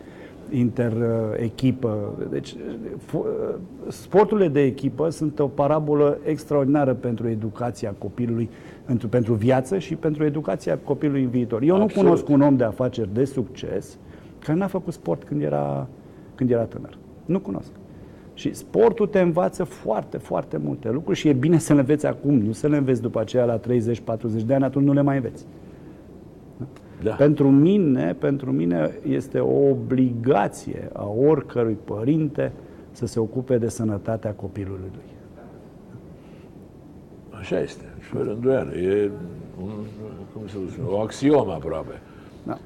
inter-echipă. 0.49 2.13
Deci, 2.29 2.55
fo- 2.95 3.57
sporturile 3.87 4.47
de 4.47 4.61
echipă 4.61 5.09
sunt 5.09 5.39
o 5.39 5.47
parabolă 5.47 6.17
extraordinară 6.23 6.93
pentru 6.93 7.27
educația 7.27 7.93
copilului, 7.97 8.49
pentru, 8.85 9.07
pentru 9.07 9.33
viață 9.33 9.77
și 9.77 9.95
pentru 9.95 10.23
educația 10.23 10.77
copilului 10.83 11.23
în 11.23 11.29
viitor. 11.29 11.61
Eu 11.61 11.73
Absolut. 11.75 11.95
nu 11.95 12.01
cunosc 12.01 12.29
un 12.29 12.41
om 12.41 12.55
de 12.55 12.63
afaceri 12.63 13.09
de 13.13 13.25
succes 13.25 13.97
care 14.39 14.57
n-a 14.57 14.67
făcut 14.67 14.93
sport 14.93 15.23
când 15.23 15.41
era, 15.41 15.87
când 16.35 16.51
era 16.51 16.63
tânăr. 16.63 16.97
Nu 17.25 17.39
cunosc. 17.39 17.69
Și 18.39 18.53
sportul 18.53 19.07
te 19.07 19.19
învață 19.19 19.63
foarte, 19.63 20.17
foarte 20.17 20.57
multe 20.57 20.89
lucruri 20.89 21.17
și 21.17 21.27
e 21.27 21.33
bine 21.33 21.57
să 21.57 21.73
le 21.73 21.79
înveți 21.79 22.05
acum, 22.05 22.33
nu 22.33 22.51
să 22.51 22.67
le 22.67 22.77
înveți 22.77 23.01
după 23.01 23.19
aceea 23.19 23.45
la 23.45 23.59
30-40 23.59 23.61
de 24.45 24.53
ani, 24.53 24.63
atunci 24.63 24.85
nu 24.85 24.93
le 24.93 25.01
mai 25.01 25.15
înveți. 25.15 25.45
Da? 26.57 26.65
Da. 27.03 27.11
Pentru 27.11 27.49
mine, 27.49 28.15
pentru 28.19 28.51
mine 28.51 28.91
este 29.07 29.39
o 29.39 29.69
obligație 29.69 30.89
a 30.93 31.07
oricărui 31.07 31.77
părinte 31.83 32.51
să 32.91 33.05
se 33.05 33.19
ocupe 33.19 33.57
de 33.57 33.67
sănătatea 33.67 34.31
copilului 34.31 34.89
lui. 34.91 35.03
Așa 37.29 37.59
este, 37.59 37.85
și 37.99 38.09
fără 38.09 38.29
îndoială. 38.29 38.71
E 38.75 39.09
un, 39.61 39.69
cum 40.33 40.47
să 40.47 40.55
spun, 40.71 40.85
o 40.89 40.99
axiomă 40.99 41.51
aproape. 41.51 42.01
Da. 42.45 42.57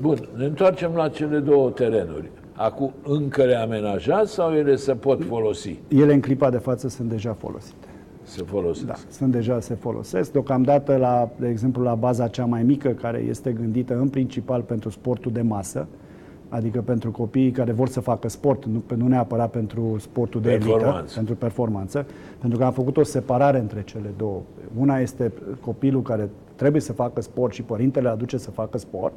Bun, 0.00 0.28
ne 0.36 0.44
întoarcem 0.44 0.92
la 0.94 1.08
cele 1.08 1.38
două 1.38 1.70
terenuri. 1.70 2.30
Acum 2.62 2.92
încă 3.02 3.44
le 3.44 3.54
amenajați 3.54 4.32
sau 4.32 4.52
ele 4.52 4.76
se 4.76 4.92
pot 4.94 5.24
folosi? 5.24 5.78
Ele 5.88 6.12
în 6.14 6.20
clipa 6.20 6.50
de 6.50 6.56
față 6.58 6.88
sunt 6.88 7.08
deja 7.08 7.32
folosite. 7.32 7.86
Se 8.22 8.42
folosesc. 8.42 8.86
Da, 8.86 8.94
sunt 9.08 9.32
deja 9.32 9.60
se 9.60 9.74
folosesc. 9.74 10.32
Deocamdată, 10.32 10.96
la, 10.96 11.28
de 11.36 11.48
exemplu, 11.48 11.82
la 11.82 11.94
baza 11.94 12.28
cea 12.28 12.44
mai 12.44 12.62
mică, 12.62 12.88
care 12.88 13.18
este 13.28 13.52
gândită 13.52 13.98
în 13.98 14.08
principal 14.08 14.60
pentru 14.62 14.90
sportul 14.90 15.32
de 15.32 15.40
masă, 15.40 15.86
adică 16.48 16.80
pentru 16.80 17.10
copiii 17.10 17.50
care 17.50 17.72
vor 17.72 17.88
să 17.88 18.00
facă 18.00 18.28
sport, 18.28 18.64
nu, 18.64 18.82
nu 18.96 19.08
neapărat 19.08 19.50
pentru 19.50 19.96
sportul 19.98 20.40
de 20.40 20.50
elită, 20.52 20.68
Performanță. 20.70 21.14
pentru 21.14 21.34
performanță, 21.34 22.06
pentru 22.38 22.58
că 22.58 22.64
am 22.64 22.72
făcut 22.72 22.96
o 22.96 23.02
separare 23.02 23.58
între 23.58 23.82
cele 23.82 24.10
două. 24.16 24.40
Una 24.78 24.98
este 24.98 25.32
copilul 25.60 26.02
care 26.02 26.28
trebuie 26.56 26.80
să 26.80 26.92
facă 26.92 27.20
sport 27.20 27.52
și 27.52 27.62
părintele 27.62 28.06
îl 28.06 28.12
aduce 28.14 28.36
să 28.36 28.50
facă 28.50 28.78
sport 28.78 29.12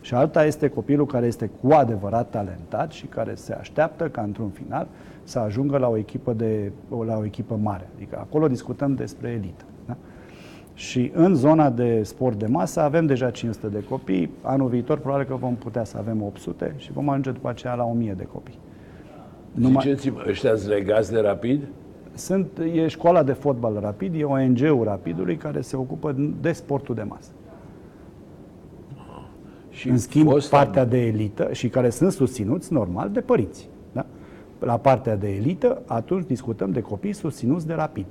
și 0.00 0.14
alta 0.14 0.44
este 0.44 0.68
copilul 0.68 1.06
care 1.06 1.26
este 1.26 1.50
cu 1.60 1.72
adevărat 1.72 2.30
talentat 2.30 2.92
și 2.92 3.06
care 3.06 3.34
se 3.34 3.52
așteaptă 3.52 4.08
ca 4.08 4.22
într-un 4.22 4.48
final 4.48 4.86
să 5.22 5.38
ajungă 5.38 5.78
la 5.78 5.88
o 5.88 5.96
echipă, 5.96 6.32
de, 6.32 6.72
la 7.06 7.16
o 7.16 7.24
echipă 7.24 7.58
mare. 7.62 7.88
Adică 7.94 8.18
acolo 8.18 8.48
discutăm 8.48 8.94
despre 8.94 9.28
elită. 9.28 9.64
Da? 9.86 9.96
Și 10.74 11.10
în 11.14 11.34
zona 11.34 11.70
de 11.70 12.02
sport 12.02 12.38
de 12.38 12.46
masă 12.46 12.80
avem 12.80 13.06
deja 13.06 13.30
500 13.30 13.66
de 13.66 13.84
copii. 13.88 14.30
Anul 14.42 14.68
viitor 14.68 14.98
probabil 14.98 15.26
că 15.26 15.34
vom 15.34 15.54
putea 15.54 15.84
să 15.84 15.96
avem 15.98 16.22
800 16.22 16.74
și 16.76 16.92
vom 16.92 17.08
ajunge 17.08 17.30
după 17.30 17.48
aceea 17.48 17.74
la 17.74 17.84
1000 17.84 18.14
de 18.16 18.24
copii. 18.24 18.58
Ziceți-mă, 19.80 20.24
ăștia 20.28 20.56
sunt 20.56 20.70
legați 20.70 21.12
de 21.12 21.20
rapid? 21.20 21.62
Sunt, 22.14 22.58
e 22.74 22.88
școala 22.88 23.22
de 23.22 23.32
fotbal 23.32 23.78
rapid, 23.80 24.14
e 24.20 24.24
ONG-ul 24.24 24.84
rapidului 24.84 25.36
care 25.36 25.60
se 25.60 25.76
ocupă 25.76 26.14
de 26.40 26.52
sportul 26.52 26.94
de 26.94 27.02
masă. 27.02 27.30
Și 29.78 29.88
În 29.88 29.98
schimb, 29.98 30.28
fosta- 30.30 30.56
partea 30.56 30.84
de 30.84 31.06
elită 31.06 31.48
și 31.52 31.68
care 31.68 31.90
sunt 31.90 32.12
susținuți 32.12 32.72
normal 32.72 33.10
de 33.10 33.20
părinți. 33.20 33.68
Da? 33.92 34.06
La 34.58 34.76
partea 34.78 35.16
de 35.16 35.28
elită, 35.28 35.82
atunci 35.86 36.26
discutăm 36.26 36.70
de 36.70 36.80
copii 36.80 37.12
susținuți 37.12 37.66
de 37.66 37.74
rapid. 37.74 38.06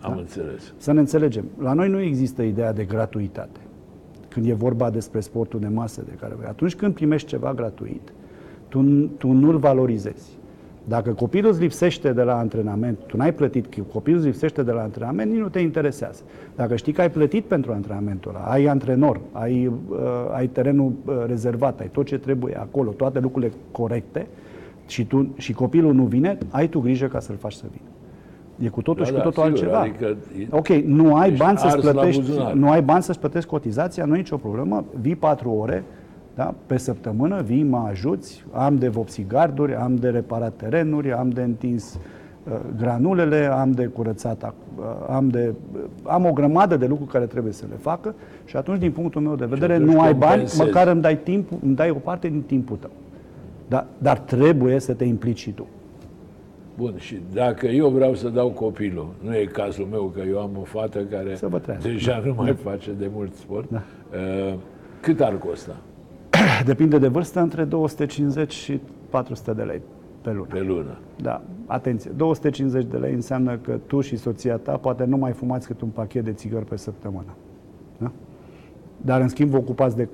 Am 0.00 0.16
înțeles. 0.16 0.74
Să 0.76 0.92
ne 0.92 1.00
înțelegem, 1.00 1.44
la 1.58 1.72
noi 1.72 1.88
nu 1.88 2.00
există 2.00 2.42
ideea 2.42 2.72
de 2.72 2.84
gratuitate. 2.84 3.60
Când 4.28 4.46
e 4.48 4.52
vorba 4.52 4.90
despre 4.90 5.20
sportul 5.20 5.60
de 5.60 5.68
masă 5.68 6.02
de 6.06 6.12
care 6.20 6.34
atunci 6.48 6.74
când 6.74 6.94
primești 6.94 7.28
ceva 7.28 7.54
gratuit, 7.54 8.12
tu, 8.68 8.82
tu 9.18 9.32
nu-l 9.32 9.58
valorizezi. 9.58 10.38
Dacă 10.84 11.10
copilul 11.10 11.50
îți 11.50 11.60
lipsește 11.60 12.12
de 12.12 12.22
la 12.22 12.38
antrenament, 12.38 12.98
tu 13.06 13.16
n-ai 13.16 13.32
plătit, 13.34 13.66
copilul 13.92 14.18
îți 14.18 14.28
lipsește 14.28 14.62
de 14.62 14.72
la 14.72 14.80
antrenament, 14.82 15.30
nici 15.30 15.40
nu 15.40 15.48
te 15.48 15.58
interesează. 15.60 16.22
Dacă 16.56 16.76
știi 16.76 16.92
că 16.92 17.00
ai 17.00 17.10
plătit 17.10 17.44
pentru 17.44 17.72
antrenamentul 17.72 18.32
ăla, 18.34 18.44
ai 18.44 18.64
antrenor, 18.64 19.20
ai, 19.32 19.66
uh, 19.88 19.98
ai 20.32 20.46
terenul 20.46 20.92
uh, 21.04 21.14
rezervat, 21.26 21.80
ai 21.80 21.88
tot 21.92 22.06
ce 22.06 22.18
trebuie 22.18 22.58
acolo, 22.58 22.90
toate 22.90 23.18
lucrurile 23.20 23.52
corecte 23.70 24.26
și, 24.86 25.04
tu, 25.06 25.28
și 25.36 25.52
copilul 25.52 25.94
nu 25.94 26.04
vine, 26.04 26.38
ai 26.50 26.68
tu 26.68 26.80
grijă 26.80 27.06
ca 27.06 27.20
să-l 27.20 27.36
faci 27.36 27.52
să 27.52 27.64
vină. 27.70 27.88
E 28.66 28.68
cu 28.68 28.82
totul 28.82 29.02
Da, 29.02 29.08
și 29.08 29.12
da, 29.16 29.20
cu 29.22 29.30
totul 29.30 29.56
sigur, 29.56 29.74
altceva. 29.74 30.06
adică 30.06 30.16
e- 30.40 30.46
ok, 30.50 30.68
nu 30.68 31.14
ai 31.16 31.28
ești 31.28 31.42
bani 31.44 31.58
să-ți 31.58 31.74
ars 31.74 31.84
la 31.84 31.90
plătești, 31.90 32.20
buzunar. 32.20 32.52
nu 32.52 32.70
ai 32.70 32.82
bani 32.82 33.02
să-ți 33.02 33.18
plătești 33.18 33.48
cotizația, 33.48 34.04
nu 34.04 34.14
e 34.14 34.16
nicio 34.16 34.36
problemă, 34.36 34.84
vii 35.00 35.16
patru 35.16 35.50
ore 35.50 35.84
da, 36.34 36.54
pe 36.66 36.76
săptămână, 36.78 37.42
vii, 37.42 37.62
mă 37.62 37.84
ajuți, 37.88 38.44
am 38.52 38.76
de 38.76 38.88
vopsit 38.88 39.28
garduri, 39.28 39.74
am 39.74 39.94
de 39.96 40.08
reparat 40.08 40.52
terenuri, 40.56 41.12
am 41.12 41.28
de 41.30 41.42
întins 41.42 41.98
uh, 42.50 42.52
granulele, 42.78 43.44
am 43.46 43.72
de 43.72 43.86
curățat, 43.86 44.42
uh, 44.78 44.84
am, 45.08 45.28
de, 45.28 45.54
uh, 45.74 45.80
am 46.02 46.24
o 46.26 46.32
grămadă 46.32 46.76
de 46.76 46.86
lucruri 46.86 47.10
care 47.10 47.24
trebuie 47.26 47.52
să 47.52 47.64
le 47.70 47.76
facă 47.76 48.14
și 48.44 48.56
atunci, 48.56 48.78
din 48.78 48.92
punctul 48.92 49.20
meu 49.20 49.34
de 49.34 49.44
vedere, 49.44 49.74
atunci 49.74 49.90
nu 49.92 50.00
ai 50.00 50.14
bani, 50.14 50.30
compensezi. 50.30 50.62
măcar 50.62 50.86
îmi 50.88 51.00
dai, 51.00 51.18
timp, 51.18 51.48
îmi 51.62 51.74
dai 51.74 51.90
o 51.90 51.94
parte 51.94 52.28
din 52.28 52.42
timpul 52.42 52.76
tău. 52.76 52.90
Da, 53.68 53.86
dar 53.98 54.18
trebuie 54.18 54.78
să 54.80 54.92
te 54.94 55.04
implici 55.04 55.38
și 55.38 55.50
tu. 55.50 55.66
Bun, 56.78 56.94
și 56.96 57.20
dacă 57.32 57.66
eu 57.66 57.88
vreau 57.88 58.14
să 58.14 58.28
dau 58.28 58.48
copilul, 58.48 59.08
nu 59.20 59.34
e 59.36 59.44
cazul 59.44 59.86
meu, 59.90 60.12
că 60.14 60.20
eu 60.28 60.38
am 60.40 60.50
o 60.60 60.64
fată 60.64 60.98
care 60.98 61.34
Să 61.34 61.48
vă 61.48 61.58
trăiască. 61.58 61.88
deja 61.88 62.22
nu 62.24 62.34
mai 62.36 62.52
face 62.52 62.90
de 62.98 63.10
mult 63.14 63.34
sport, 63.34 63.70
Da. 63.70 63.82
uh, 64.48 64.54
cât 65.00 65.20
ar 65.20 65.38
costa 65.38 65.76
Depinde 66.72 66.98
de 66.98 67.08
vârstă, 67.08 67.40
între 67.40 67.64
250 67.64 68.52
și 68.52 68.80
400 69.10 69.52
de 69.52 69.62
lei 69.62 69.80
pe 70.20 70.30
lună. 70.30 70.46
pe 70.50 70.60
lună? 70.60 70.98
Da, 71.22 71.42
atenție, 71.66 72.10
250 72.16 72.84
de 72.84 72.96
lei 72.96 73.14
înseamnă 73.14 73.56
că 73.56 73.78
tu 73.86 74.00
și 74.00 74.16
soția 74.16 74.56
ta 74.56 74.76
poate 74.76 75.04
nu 75.04 75.16
mai 75.16 75.32
fumați 75.32 75.66
cât 75.66 75.80
un 75.80 75.88
pachet 75.88 76.24
de 76.24 76.32
țigări 76.32 76.64
pe 76.64 76.76
săptămână. 76.76 77.34
Da? 77.98 78.10
Dar 78.96 79.20
în 79.20 79.28
schimb 79.28 79.50
vă 79.50 79.56
ocupați 79.56 79.96
de 79.96 80.08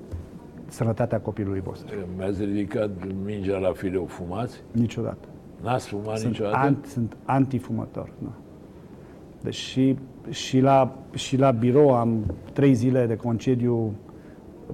sănătatea 0.69 1.21
copilului 1.21 1.61
vostru. 1.61 1.95
Mi-ați 2.17 2.45
ridicat 2.45 2.91
mingea 3.25 3.59
la 3.59 3.73
fileu, 3.73 4.05
fumați? 4.05 4.63
Niciodată. 4.73 5.29
N-ați 5.63 5.89
fumat 5.89 6.19
Sunt, 6.19 6.31
niciodată? 6.31 6.57
an, 6.57 6.77
sunt 6.87 7.17
antifumător. 7.25 8.11
Da. 8.19 8.33
Deci 9.43 9.55
și, 9.55 9.97
și, 10.31 10.61
la, 10.61 10.97
și 11.15 11.37
la 11.37 11.51
birou 11.51 11.95
am 11.95 12.35
trei 12.53 12.75
zile 12.75 13.07
de 13.07 13.17
concediu 13.17 13.93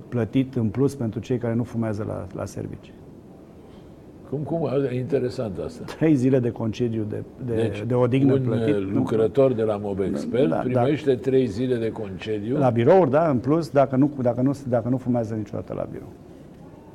plătit 0.08 0.54
în 0.54 0.66
plus 0.68 0.94
pentru 0.94 1.20
cei 1.20 1.38
care 1.38 1.54
nu 1.54 1.62
fumează 1.62 2.04
la, 2.08 2.26
la 2.40 2.44
servici. 2.44 2.92
Cum, 4.30 4.38
cum? 4.38 4.68
E 4.90 4.96
interesant 4.98 5.58
asta. 5.66 5.84
Trei 5.96 6.14
zile 6.14 6.38
de 6.38 6.50
concediu 6.50 7.06
de, 7.08 7.22
de, 7.46 7.54
Deci, 7.54 7.82
de 7.86 7.94
odihnă 7.94 8.32
un 8.32 8.40
plătit. 8.40 8.74
uh, 8.74 8.88
lucrător 8.92 9.52
de 9.52 9.62
la 9.62 9.76
Mobexpert 9.76 10.48
Da, 10.48 10.54
da. 10.72 10.80
primește 10.80 11.14
trei 11.14 11.46
zile 11.46 11.76
de 11.76 11.90
concediu 11.92 12.58
La 12.58 12.70
birouri, 12.70 13.10
da, 13.10 13.28
în 13.28 13.38
plus, 13.38 13.68
dacă 13.70 13.96
nu, 13.96 14.10
dacă 14.22 14.40
nu, 14.40 14.56
dacă 14.68 14.88
nu 14.88 14.96
fumează 14.96 15.34
niciodată 15.34 15.72
la 15.76 15.86
birou. 15.92 16.08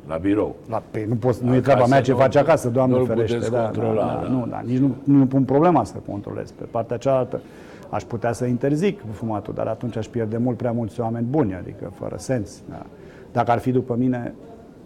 la 0.07 0.17
birou. 0.17 0.55
La, 0.69 0.83
pe, 0.91 1.05
nu, 1.07 1.15
poți, 1.15 1.43
nu 1.43 1.47
e 1.49 1.57
Acasă 1.57 1.69
treaba 1.69 1.85
mea 1.85 2.01
ce 2.01 2.11
nu- 2.11 2.17
face 2.17 2.39
acasă, 2.39 2.69
Doamne 2.69 2.95
nu-l 2.95 3.05
ferește. 3.05 3.35
puteți 3.35 3.51
da, 3.53 3.61
controla, 3.63 4.05
da, 4.05 4.19
da. 4.21 4.27
da, 4.27 4.33
Nu, 4.33 4.47
da, 4.49 4.61
nici 4.65 4.77
nu, 4.77 4.95
nu 5.03 5.25
pun 5.25 5.43
problema 5.43 5.83
să 5.83 5.95
controlez. 6.07 6.51
Pe 6.51 6.63
partea 6.71 6.97
cealaltă 6.97 7.41
aș 7.89 8.03
putea 8.03 8.31
să 8.31 8.45
interzic 8.45 9.01
fumatul, 9.11 9.53
dar 9.53 9.67
atunci 9.67 9.95
aș 9.95 10.07
pierde 10.07 10.37
mult 10.37 10.57
prea 10.57 10.71
mulți 10.71 10.99
oameni 10.99 11.25
buni, 11.25 11.53
adică 11.53 11.91
fără 11.95 12.15
sens. 12.17 12.61
Da. 12.69 12.85
Dacă 13.31 13.51
ar 13.51 13.59
fi 13.59 13.71
după 13.71 13.95
mine, 13.95 14.33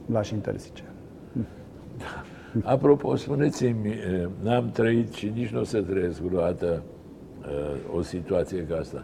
l-aș 0.05 0.29
interzice. 0.29 0.83
Apropo, 2.63 3.15
spuneți-mi, 3.15 3.89
eh, 3.89 4.27
n-am 4.43 4.69
trăit 4.69 5.13
și 5.13 5.31
nici 5.35 5.49
nu 5.49 5.59
o 5.59 5.63
să 5.63 5.81
trăiesc 5.81 6.19
vreodată 6.19 6.83
eh, 7.45 7.95
o 7.95 8.01
situație 8.01 8.65
ca 8.69 8.75
asta. 8.75 9.03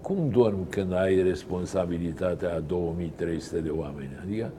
Cum 0.00 0.28
dormi 0.30 0.66
când 0.68 0.92
ai 0.92 1.22
responsabilitatea 1.22 2.54
a 2.54 2.58
2300 2.58 3.60
de 3.60 3.70
oameni? 3.70 4.10
Adică 4.24 4.50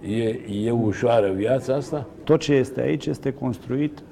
e, 0.00 0.28
e 0.66 0.70
ușoară 0.70 1.32
viața 1.32 1.74
asta? 1.74 2.06
Tot 2.24 2.40
ce 2.40 2.54
este 2.54 2.80
aici 2.80 3.06
este 3.06 3.32
construit 3.32 4.02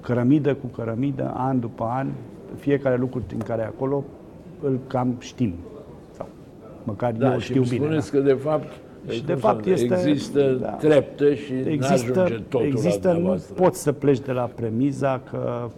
cărămidă 0.00 0.54
cu 0.54 0.66
cărămidă, 0.66 1.32
an 1.36 1.60
după 1.60 1.84
an, 1.84 2.08
fiecare 2.56 2.96
lucru 2.96 3.22
din 3.28 3.38
care 3.38 3.62
e 3.62 3.64
acolo 3.64 4.04
îl 4.62 4.78
cam 4.86 5.14
știm. 5.18 5.54
Sau 6.16 6.26
măcar 6.84 7.12
Da, 7.12 7.32
eu 7.32 7.38
și 7.38 7.44
știu 7.44 7.60
îmi 7.60 7.68
bine. 7.70 7.84
spuneți 7.84 8.12
da. 8.12 8.18
că 8.18 8.24
de 8.24 8.32
fapt, 8.32 8.72
Și 9.08 9.16
cum 9.18 9.26
de 9.26 9.32
să 9.32 9.38
fapt 9.38 9.60
spun, 9.60 9.72
este- 9.72 9.94
există 10.08 10.52
da. 10.60 10.68
trepte 10.68 11.34
și 11.34 11.52
Există, 11.52 12.12
n-ajunge 12.18 12.42
totul 12.48 12.66
există 12.66 13.06
la 13.06 13.12
nu 13.12 13.18
dumneavoastră. 13.18 13.54
poți 13.54 13.82
să 13.82 13.92
pleci 13.92 14.20
de 14.20 14.32
la 14.32 14.50
premiza 14.54 15.20
că 15.30 15.68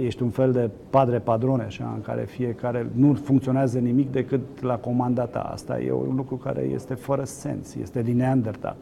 ești 0.00 0.22
un 0.22 0.28
fel 0.30 0.52
de 0.52 0.70
padre 0.90 1.18
padrone, 1.18 1.62
așa, 1.62 1.92
în 1.94 2.00
care 2.02 2.22
fiecare 2.22 2.86
nu 2.92 3.14
funcționează 3.14 3.78
nimic 3.78 4.12
decât 4.12 4.40
la 4.62 4.76
comanda 4.76 5.24
ta. 5.24 5.38
Asta 5.40 5.80
e 5.80 5.92
un 5.92 6.14
lucru 6.16 6.36
care 6.36 6.60
este 6.74 6.94
fără 6.94 7.24
sens, 7.24 7.74
este 7.74 8.02
din 8.02 8.16
Neandertal. 8.16 8.76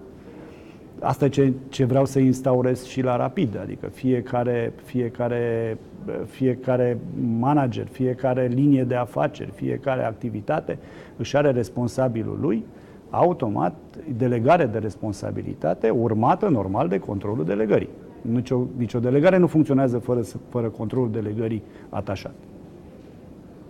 Asta 1.03 1.25
e 1.25 1.29
ce, 1.29 1.53
ce 1.69 1.85
vreau 1.85 2.05
să 2.05 2.19
instaurez 2.19 2.85
și 2.85 3.01
la 3.03 3.17
Rapid, 3.17 3.59
adică 3.61 3.87
fiecare, 3.87 4.73
fiecare, 4.85 5.79
fiecare 6.27 6.99
manager, 7.39 7.87
fiecare 7.87 8.47
linie 8.47 8.85
de 8.85 8.95
afaceri, 8.95 9.51
fiecare 9.51 10.05
activitate 10.05 10.79
își 11.17 11.37
are 11.37 11.51
responsabilul 11.51 12.39
lui, 12.41 12.65
automat 13.11 13.75
delegare 14.17 14.67
de 14.67 14.79
responsabilitate 14.79 15.91
urmată 15.91 16.49
normal 16.49 16.89
de 16.89 16.99
controlul 16.99 17.45
delegării. 17.45 17.89
Nicio, 18.21 18.61
nicio 18.77 18.99
delegare 18.99 19.37
nu 19.37 19.47
funcționează 19.47 19.99
fără, 19.99 20.23
să- 20.23 20.37
fără 20.49 20.69
controlul 20.69 21.11
delegării 21.11 21.63
atașat. 21.89 22.35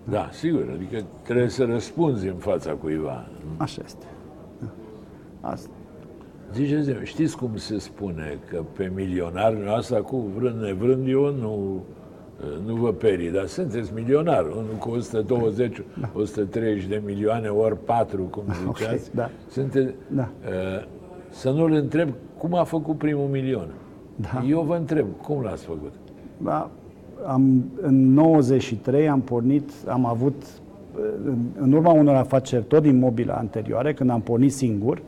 Da, 0.05 0.29
sigur, 0.33 0.71
adică 0.75 1.05
trebuie 1.23 1.49
să 1.49 1.65
răspunzi 1.65 2.27
în 2.29 2.35
fața 2.35 2.73
cuiva. 2.73 3.27
Așa 3.57 3.83
este. 3.85 4.07
Da. 4.61 4.69
Asta. 5.49 5.71
Ziceți, 6.55 6.91
știți 7.03 7.37
cum 7.37 7.57
se 7.57 7.79
spune 7.79 8.39
că 8.49 8.63
pe 8.77 8.93
milionar, 8.95 9.57
asta 9.77 9.97
cu 9.97 10.17
vrând 10.37 10.61
nevrând 10.61 11.09
eu 11.09 11.35
nu 11.35 11.83
nu 12.67 12.75
vă 12.75 12.93
perii, 12.93 13.31
dar 13.31 13.47
sunteți 13.47 13.93
milionar, 13.95 14.47
unul 14.47 14.77
cu 14.79 14.91
120, 14.91 15.83
da. 16.01 16.11
130 16.15 16.87
de 16.87 17.03
milioane 17.05 17.49
ori 17.49 17.85
4, 17.85 18.23
cum 18.23 18.43
ziceați. 18.47 18.83
Okay, 18.85 19.01
da. 19.15 19.31
Sunteți, 19.49 19.95
da. 20.09 20.29
Uh, 20.47 20.85
să 21.29 21.51
nu-l 21.51 21.73
întreb 21.73 22.09
cum 22.39 22.55
a 22.55 22.65
făcut 22.65 22.99
primul 22.99 23.29
milion. 23.29 23.69
Da. 24.17 24.45
Eu 24.49 24.61
vă 24.61 24.75
întreb, 24.75 25.07
cum 25.23 25.43
l-ați 25.43 25.65
făcut? 25.65 25.93
Da, 26.37 26.71
am, 27.27 27.65
în 27.81 28.13
93 28.13 29.09
am 29.09 29.21
pornit, 29.21 29.71
am 29.87 30.07
avut, 30.07 30.43
în, 31.25 31.37
în 31.59 31.73
urma 31.73 31.93
unor 31.93 32.15
afaceri 32.15 32.65
tot 32.65 32.83
din 32.83 32.99
mobilă 32.99 33.33
anterioare, 33.33 33.93
când 33.95 34.11
am 34.11 34.21
pornit 34.21 34.53
singur, 34.53 35.03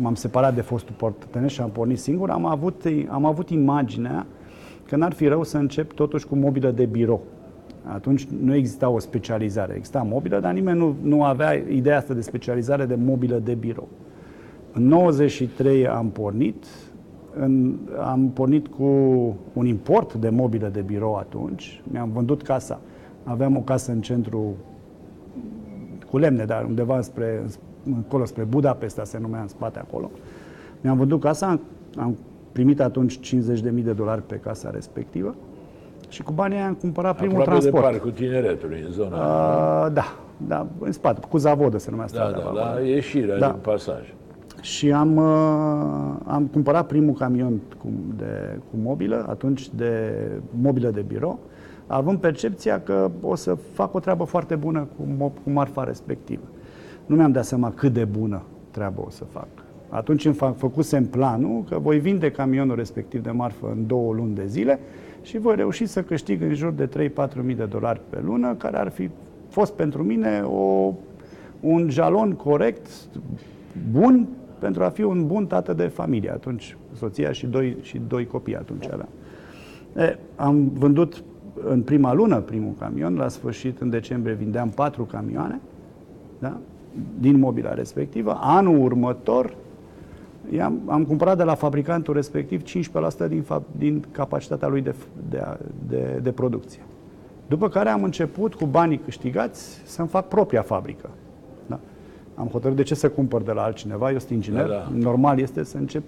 m-am 0.00 0.14
separat 0.14 0.54
de 0.54 0.60
fostul 0.60 0.94
partener 0.98 1.50
și 1.50 1.60
am 1.60 1.70
pornit 1.70 1.98
singur, 1.98 2.30
am 2.30 2.46
avut, 2.46 2.84
am 3.08 3.24
avut 3.24 3.50
imaginea 3.50 4.26
că 4.88 4.96
n-ar 4.96 5.12
fi 5.12 5.26
rău 5.26 5.42
să 5.42 5.56
încep 5.56 5.92
totuși 5.92 6.26
cu 6.26 6.36
mobilă 6.36 6.70
de 6.70 6.84
birou. 6.84 7.22
Atunci 7.92 8.24
nu 8.24 8.54
exista 8.54 8.88
o 8.88 8.98
specializare. 8.98 9.74
Exista 9.76 10.02
mobilă, 10.02 10.40
dar 10.40 10.52
nimeni 10.52 10.78
nu, 10.78 10.94
nu 11.02 11.24
avea 11.24 11.52
ideea 11.52 11.96
asta 11.96 12.14
de 12.14 12.20
specializare 12.20 12.84
de 12.84 12.94
mobilă 12.94 13.38
de 13.38 13.54
birou. 13.54 13.88
În 14.72 14.86
93 14.86 15.86
am 15.86 16.10
pornit, 16.10 16.64
în, 17.34 17.78
am 18.00 18.30
pornit 18.30 18.66
cu 18.66 18.84
un 19.52 19.66
import 19.66 20.14
de 20.14 20.28
mobilă 20.28 20.68
de 20.68 20.80
birou 20.80 21.14
atunci, 21.14 21.82
mi-am 21.90 22.10
vândut 22.10 22.42
casa. 22.42 22.80
Aveam 23.24 23.56
o 23.56 23.60
casă 23.60 23.92
în 23.92 24.00
centru 24.00 24.54
cu 26.10 26.18
lemne, 26.18 26.44
dar 26.44 26.64
undeva 26.64 27.00
spre, 27.00 27.42
acolo 28.06 28.24
spre 28.24 28.44
Budapesta 28.44 29.04
se 29.04 29.18
numea 29.18 29.40
în 29.40 29.48
spate 29.48 29.78
acolo. 29.78 30.10
Mi-am 30.80 30.96
vândut 30.96 31.20
casa, 31.20 31.60
am 31.96 32.18
primit 32.52 32.80
atunci 32.80 33.18
50.000 33.18 33.82
de 33.84 33.92
dolari 33.92 34.22
pe 34.22 34.36
casa 34.36 34.70
respectivă 34.70 35.34
și 36.08 36.22
cu 36.22 36.32
banii 36.32 36.58
am 36.58 36.74
cumpărat 36.74 37.16
primul 37.16 37.40
Aproape 37.40 37.60
transport. 37.60 37.84
de 37.84 37.90
parcul 37.90 38.10
tineretului, 38.10 38.84
în 38.86 38.92
zona 38.92 39.16
uh, 39.16 39.92
Da, 39.92 40.16
da, 40.46 40.66
în 40.78 40.92
spate, 40.92 41.20
cu 41.28 41.36
Zavodă 41.36 41.78
se 41.78 41.90
numea 41.90 42.06
da, 42.06 42.12
strada. 42.12 42.38
Da, 42.44 42.50
la 42.50 42.80
ieșirea 42.80 43.38
da. 43.38 43.46
din 43.50 43.60
pasaj. 43.60 44.14
Și 44.60 44.92
am, 44.92 45.16
uh, 45.16 46.16
am 46.26 46.48
cumpărat 46.52 46.86
primul 46.86 47.14
camion 47.14 47.60
cu, 47.78 47.88
de, 48.16 48.58
cu 48.70 48.76
mobilă, 48.82 49.26
atunci 49.28 49.68
de 49.74 50.12
mobilă 50.60 50.90
de 50.90 51.00
birou, 51.00 51.38
având 51.86 52.18
percepția 52.18 52.80
că 52.80 53.10
o 53.22 53.34
să 53.34 53.56
fac 53.72 53.94
o 53.94 54.00
treabă 54.00 54.24
foarte 54.24 54.54
bună 54.54 54.88
cu, 54.96 55.32
cu 55.44 55.50
marfa 55.50 55.84
respectivă. 55.84 56.42
Nu 57.08 57.16
mi-am 57.16 57.32
dat 57.32 57.44
seama 57.44 57.70
cât 57.70 57.92
de 57.92 58.04
bună 58.04 58.42
treabă 58.70 59.02
o 59.06 59.10
să 59.10 59.24
fac. 59.24 59.48
Atunci 59.88 60.24
îmi 60.24 60.34
fac, 60.34 60.56
făcusem 60.56 61.06
planul 61.06 61.64
că 61.68 61.78
voi 61.78 61.98
vinde 61.98 62.30
camionul 62.30 62.76
respectiv 62.76 63.22
de 63.22 63.30
marfă 63.30 63.74
în 63.76 63.86
două 63.86 64.12
luni 64.12 64.34
de 64.34 64.46
zile 64.46 64.78
și 65.22 65.38
voi 65.38 65.56
reuși 65.56 65.86
să 65.86 66.02
câștig 66.02 66.42
în 66.42 66.54
jur 66.54 66.72
de 66.72 67.10
3-4 67.10 67.42
mii 67.42 67.54
de 67.54 67.64
dolari 67.64 68.00
pe 68.10 68.20
lună, 68.24 68.54
care 68.54 68.76
ar 68.76 68.88
fi 68.88 69.10
fost 69.48 69.72
pentru 69.72 70.02
mine 70.02 70.40
o, 70.40 70.92
un 71.60 71.90
jalon 71.90 72.32
corect, 72.32 72.88
bun, 73.90 74.28
pentru 74.58 74.84
a 74.84 74.88
fi 74.88 75.02
un 75.02 75.26
bun 75.26 75.46
tată 75.46 75.72
de 75.72 75.86
familie. 75.86 76.30
Atunci 76.30 76.76
soția 76.92 77.32
și 77.32 77.46
doi, 77.46 77.76
și 77.80 78.00
doi 78.08 78.26
copii 78.26 78.56
atunci 78.56 78.84
aveam. 78.84 79.08
E, 79.96 80.18
am 80.36 80.68
vândut 80.68 81.22
în 81.64 81.82
prima 81.82 82.12
lună 82.12 82.40
primul 82.40 82.74
camion, 82.78 83.14
la 83.14 83.28
sfârșit, 83.28 83.80
în 83.80 83.90
decembrie, 83.90 84.34
vindeam 84.34 84.68
patru 84.68 85.04
camioane, 85.04 85.60
da? 86.38 86.56
Din 87.20 87.38
mobila 87.38 87.74
respectivă. 87.74 88.38
Anul 88.40 88.82
următor, 88.82 89.54
am, 90.62 90.80
am 90.86 91.04
cumpărat 91.04 91.36
de 91.36 91.42
la 91.42 91.54
fabricantul 91.54 92.14
respectiv 92.14 92.62
15% 92.62 93.28
din, 93.28 93.44
din 93.76 94.04
capacitatea 94.10 94.68
lui 94.68 94.80
de, 94.80 94.94
de, 95.28 95.44
de, 95.88 96.20
de 96.22 96.32
producție. 96.32 96.80
După 97.48 97.68
care 97.68 97.88
am 97.88 98.02
început 98.02 98.54
cu 98.54 98.66
banii 98.66 98.98
câștigați 98.98 99.80
să-mi 99.84 100.08
fac 100.08 100.28
propria 100.28 100.62
fabrică. 100.62 101.10
Da? 101.66 101.78
Am 102.34 102.46
hotărât 102.46 102.76
de 102.76 102.82
ce 102.82 102.94
să 102.94 103.08
cumpăr 103.08 103.42
de 103.42 103.52
la 103.52 103.62
altcineva, 103.62 104.10
eu 104.10 104.18
sunt 104.18 104.30
inginer, 104.30 104.66
da, 104.66 104.72
da. 104.72 104.88
normal 104.92 105.38
este 105.38 105.64
să 105.64 105.76
încep. 105.76 106.02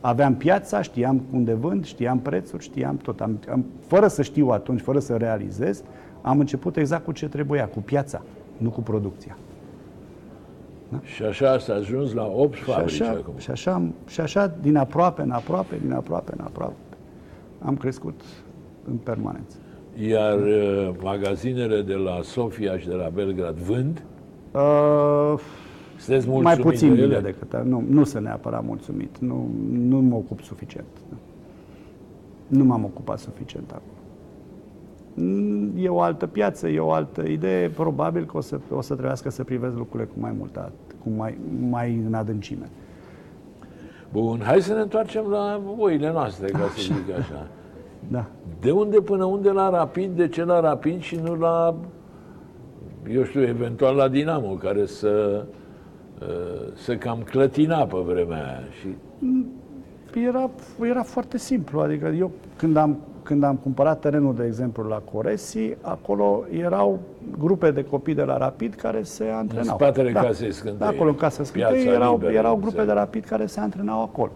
Aveam 0.00 0.34
piața, 0.34 0.82
știam 0.82 1.22
unde 1.32 1.54
vând, 1.54 1.84
știam 1.84 2.18
prețuri, 2.18 2.62
știam 2.62 2.96
tot. 2.96 3.20
Am, 3.20 3.38
am, 3.50 3.64
fără 3.86 4.06
să 4.06 4.22
știu 4.22 4.48
atunci, 4.48 4.80
fără 4.80 4.98
să 4.98 5.16
realizez, 5.16 5.82
am 6.22 6.38
început 6.38 6.76
exact 6.76 7.04
cu 7.04 7.12
ce 7.12 7.28
trebuia, 7.28 7.68
cu 7.68 7.80
piața, 7.80 8.22
nu 8.56 8.70
cu 8.70 8.80
producția. 8.80 9.36
Da? 10.90 11.00
Și 11.02 11.22
așa 11.22 11.58
s-a 11.58 11.74
ajuns 11.74 12.12
la 12.12 12.26
8 12.26 12.56
și 12.56 12.62
fabrici 12.62 13.00
așa, 13.00 13.10
acum. 13.10 13.34
Și 13.36 13.50
așa, 13.50 13.82
și 14.06 14.20
așa, 14.20 14.54
din 14.60 14.76
aproape 14.76 15.22
în 15.22 15.30
aproape, 15.30 15.78
din 15.82 15.92
aproape 15.92 16.32
în 16.36 16.44
aproape, 16.44 16.74
am 17.58 17.76
crescut 17.76 18.20
în 18.88 18.96
permanență. 18.96 19.56
Iar 20.08 20.38
uh, 20.38 20.90
magazinele 21.02 21.82
de 21.82 21.94
la 21.94 22.20
Sofia 22.22 22.78
și 22.78 22.88
de 22.88 22.94
la 22.94 23.08
Belgrad 23.08 23.56
vând? 23.56 24.02
Uh, 24.52 25.40
Sunteți 25.98 26.28
mai 26.28 26.56
puțin 26.56 26.94
de 26.94 27.00
ele 27.00 27.20
decât, 27.20 27.62
nu, 27.64 27.84
nu 27.88 28.04
sunt 28.04 28.24
neapărat 28.24 28.64
mulțumit, 28.64 29.18
nu, 29.18 29.50
nu 29.72 30.00
mă 30.00 30.14
ocup 30.14 30.40
suficient. 30.40 30.86
Nu 32.46 32.64
m-am 32.64 32.84
ocupat 32.84 33.18
suficient 33.18 33.70
acum. 33.70 33.99
E 35.76 35.88
o 35.88 36.00
altă 36.00 36.26
piață, 36.26 36.68
e 36.68 36.78
o 36.78 36.92
altă 36.92 37.22
idee, 37.22 37.68
probabil 37.68 38.24
că 38.26 38.36
o 38.36 38.40
să, 38.40 38.58
o 38.70 38.80
să 38.80 38.92
trebuiască 38.92 39.30
să 39.30 39.44
privesc 39.44 39.74
lucrurile 39.76 40.08
cu 40.14 40.20
mai 40.20 40.34
multă, 40.38 40.72
cu 41.02 41.10
mai, 41.16 41.38
mai 41.68 42.02
în 42.06 42.14
adâncime. 42.14 42.68
Bun, 44.12 44.40
hai 44.44 44.60
să 44.60 44.74
ne 44.74 44.80
întoarcem 44.80 45.26
la 45.26 45.60
voile 45.76 46.12
noastre, 46.12 46.46
ca 46.50 46.58
așa. 46.58 46.68
să 46.68 46.80
zic 46.80 47.18
așa. 47.18 47.46
Da. 48.08 48.26
De 48.60 48.70
unde 48.70 49.00
până 49.00 49.24
unde 49.24 49.50
la 49.50 49.70
Rapid, 49.70 50.16
de 50.16 50.28
ce 50.28 50.44
la 50.44 50.60
Rapid 50.60 51.00
și 51.00 51.16
nu 51.16 51.34
la, 51.34 51.74
eu 53.10 53.24
știu, 53.24 53.42
eventual 53.42 53.94
la 53.94 54.08
Dinamo, 54.08 54.48
care 54.48 54.86
să, 54.86 55.44
să 56.74 56.96
cam 56.96 57.22
clătina 57.22 57.84
pe 57.84 57.96
vremea 58.06 58.44
aia. 58.44 58.62
Și... 58.80 58.86
Era, 60.26 60.50
era 60.82 61.02
foarte 61.02 61.38
simplu, 61.38 61.80
adică 61.80 62.06
eu 62.06 62.30
când 62.56 62.76
am 62.76 62.98
când 63.22 63.42
am 63.42 63.56
cumpărat 63.56 64.00
terenul, 64.00 64.34
de 64.34 64.44
exemplu, 64.44 64.82
la 64.88 65.02
Coresi, 65.12 65.76
acolo 65.80 66.44
erau 66.50 66.98
grupe 67.38 67.70
de 67.70 67.84
copii 67.84 68.14
de 68.14 68.22
la 68.22 68.36
Rapid 68.36 68.74
care 68.74 69.02
se 69.02 69.24
antrenau. 69.24 69.72
În 69.72 69.78
spatele 69.78 70.12
da. 70.12 70.20
casei 70.20 70.52
Scântei. 70.52 70.78
Da, 70.78 70.86
acolo 70.86 71.08
în 71.08 71.16
casa 71.16 71.44
Scântei 71.44 71.86
erau, 71.86 72.12
liberă, 72.12 72.32
erau 72.32 72.56
grupe 72.56 72.84
de 72.84 72.92
Rapid 72.92 73.24
care 73.24 73.46
se 73.46 73.60
antrenau 73.60 74.02
acolo. 74.02 74.30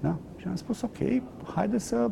Da? 0.00 0.16
Și 0.36 0.46
am 0.48 0.54
spus, 0.54 0.82
ok, 0.82 1.22
haide 1.54 1.78
să 1.78 2.10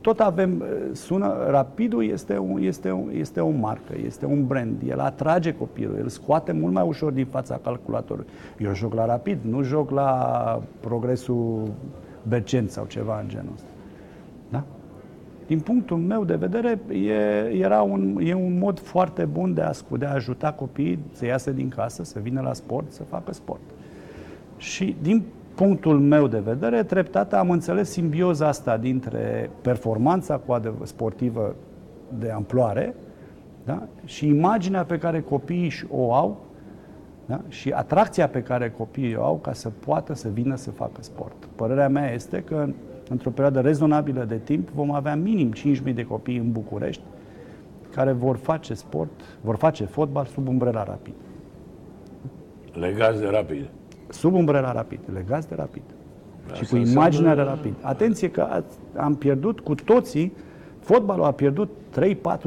tot 0.00 0.20
avem, 0.20 0.64
sună, 0.92 1.46
Rapidul 1.50 2.04
este, 2.04 2.38
un, 2.38 2.62
este, 2.62 2.90
un, 2.90 3.10
este 3.12 3.40
o 3.40 3.50
marcă, 3.50 3.94
este 4.04 4.26
un 4.26 4.46
brand, 4.46 4.82
el 4.88 5.00
atrage 5.00 5.54
copilul, 5.54 5.96
el 5.98 6.08
scoate 6.08 6.52
mult 6.52 6.72
mai 6.72 6.84
ușor 6.86 7.12
din 7.12 7.26
fața 7.26 7.60
calculatorului. 7.62 8.30
Eu 8.58 8.74
joc 8.74 8.94
la 8.94 9.06
Rapid, 9.06 9.38
nu 9.42 9.62
joc 9.62 9.90
la 9.90 10.62
progresul 10.80 11.62
Bercent 12.28 12.70
sau 12.70 12.84
ceva 12.84 13.20
în 13.20 13.28
genul 13.28 13.52
ăsta 13.54 13.68
din 15.46 15.60
punctul 15.60 15.96
meu 15.96 16.24
de 16.24 16.34
vedere, 16.34 16.78
e, 16.92 17.12
era 17.52 17.82
un, 17.82 18.18
e 18.22 18.34
un 18.34 18.58
mod 18.58 18.78
foarte 18.78 19.24
bun 19.24 19.54
de 19.54 19.60
a, 19.60 19.70
de 19.98 20.06
a 20.06 20.12
ajuta 20.12 20.52
copiii 20.52 20.98
să 21.12 21.26
iasă 21.26 21.50
din 21.50 21.68
casă, 21.68 22.04
să 22.04 22.18
vină 22.18 22.40
la 22.40 22.52
sport, 22.52 22.92
să 22.92 23.02
facă 23.02 23.32
sport. 23.32 23.60
Și 24.56 24.96
din 25.02 25.24
punctul 25.54 26.00
meu 26.00 26.26
de 26.26 26.38
vedere, 26.38 26.82
treptat 26.82 27.32
am 27.32 27.50
înțeles 27.50 27.90
simbioza 27.90 28.46
asta 28.48 28.76
dintre 28.76 29.50
performanța 29.60 30.36
cu 30.36 30.60
sportivă 30.82 31.54
de 32.18 32.30
amploare 32.30 32.94
da? 33.64 33.82
și 34.04 34.26
imaginea 34.26 34.84
pe 34.84 34.98
care 34.98 35.20
copiii 35.20 35.72
o 35.90 36.14
au 36.14 36.44
da? 37.26 37.40
și 37.48 37.70
atracția 37.70 38.28
pe 38.28 38.42
care 38.42 38.70
copiii 38.70 39.16
o 39.16 39.24
au 39.24 39.36
ca 39.36 39.52
să 39.52 39.70
poată 39.70 40.14
să 40.14 40.28
vină 40.28 40.56
să 40.56 40.70
facă 40.70 41.02
sport. 41.02 41.48
Părerea 41.56 41.88
mea 41.88 42.12
este 42.12 42.42
că 42.42 42.68
într-o 43.08 43.30
perioadă 43.30 43.60
rezonabilă 43.60 44.24
de 44.24 44.38
timp, 44.38 44.68
vom 44.68 44.90
avea 44.90 45.14
minim 45.14 45.52
5.000 45.86 45.94
de 45.94 46.04
copii 46.04 46.36
în 46.36 46.52
București 46.52 47.02
care 47.94 48.12
vor 48.12 48.36
face 48.36 48.74
sport, 48.74 49.10
vor 49.40 49.56
face 49.56 49.84
fotbal 49.84 50.24
sub 50.24 50.48
umbrela 50.48 50.82
rapid. 50.82 51.14
Legați 52.72 53.20
de 53.20 53.26
rapid. 53.26 53.68
Sub 54.08 54.34
umbrela 54.34 54.72
rapid, 54.72 55.00
legați 55.12 55.48
de 55.48 55.54
rapid. 55.54 55.82
Asta 56.44 56.64
și 56.64 56.70
cu 56.70 56.76
imaginea 56.76 57.34
de 57.34 57.40
rapid. 57.40 57.74
Atenție 57.80 58.30
că 58.30 58.62
am 58.96 59.14
pierdut 59.14 59.60
cu 59.60 59.74
toții, 59.74 60.32
fotbalul 60.80 61.24
a 61.24 61.32
pierdut 61.32 61.70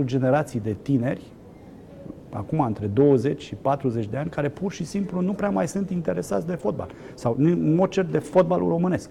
3-4 0.02 0.04
generații 0.04 0.60
de 0.60 0.76
tineri, 0.82 1.22
acum 2.30 2.60
între 2.60 2.88
20 2.88 3.42
și 3.42 3.56
40 3.56 4.08
de 4.08 4.18
ani, 4.18 4.30
care 4.30 4.50
pur 4.50 4.72
și 4.72 4.86
simplu 4.86 5.22
nu 5.22 5.34
prea 5.34 5.50
mai 5.50 5.68
sunt 5.68 5.90
interesați 5.90 6.48
de 6.48 6.56
fotbal. 6.56 6.88
Sau 7.14 7.36
în 7.38 7.76
mod 7.76 7.90
cert 7.90 8.12
de 8.12 8.20
fotbalul 8.20 8.70
românesc 8.70 9.10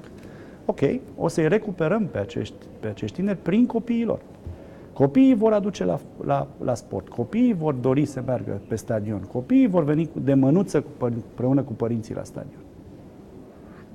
ok, 0.70 0.80
o 1.16 1.28
să-i 1.28 1.48
recuperăm 1.48 2.06
pe 2.06 2.18
acești, 2.18 2.54
pe 2.80 2.86
acești 2.86 3.16
tineri 3.16 3.38
prin 3.38 3.66
copiilor. 3.66 4.20
Copiii 4.92 5.34
vor 5.34 5.52
aduce 5.52 5.84
la, 5.84 5.98
la, 6.24 6.46
la 6.64 6.74
sport, 6.74 7.08
copiii 7.08 7.52
vor 7.54 7.74
dori 7.74 8.04
să 8.04 8.22
meargă 8.26 8.60
pe 8.68 8.76
stadion, 8.76 9.20
copiii 9.20 9.66
vor 9.66 9.84
veni 9.84 10.10
de 10.22 10.34
mânuță 10.34 10.80
cu, 10.80 11.04
împreună 11.04 11.62
cu 11.62 11.72
părinții 11.72 12.14
la 12.14 12.22
stadion. 12.24 12.60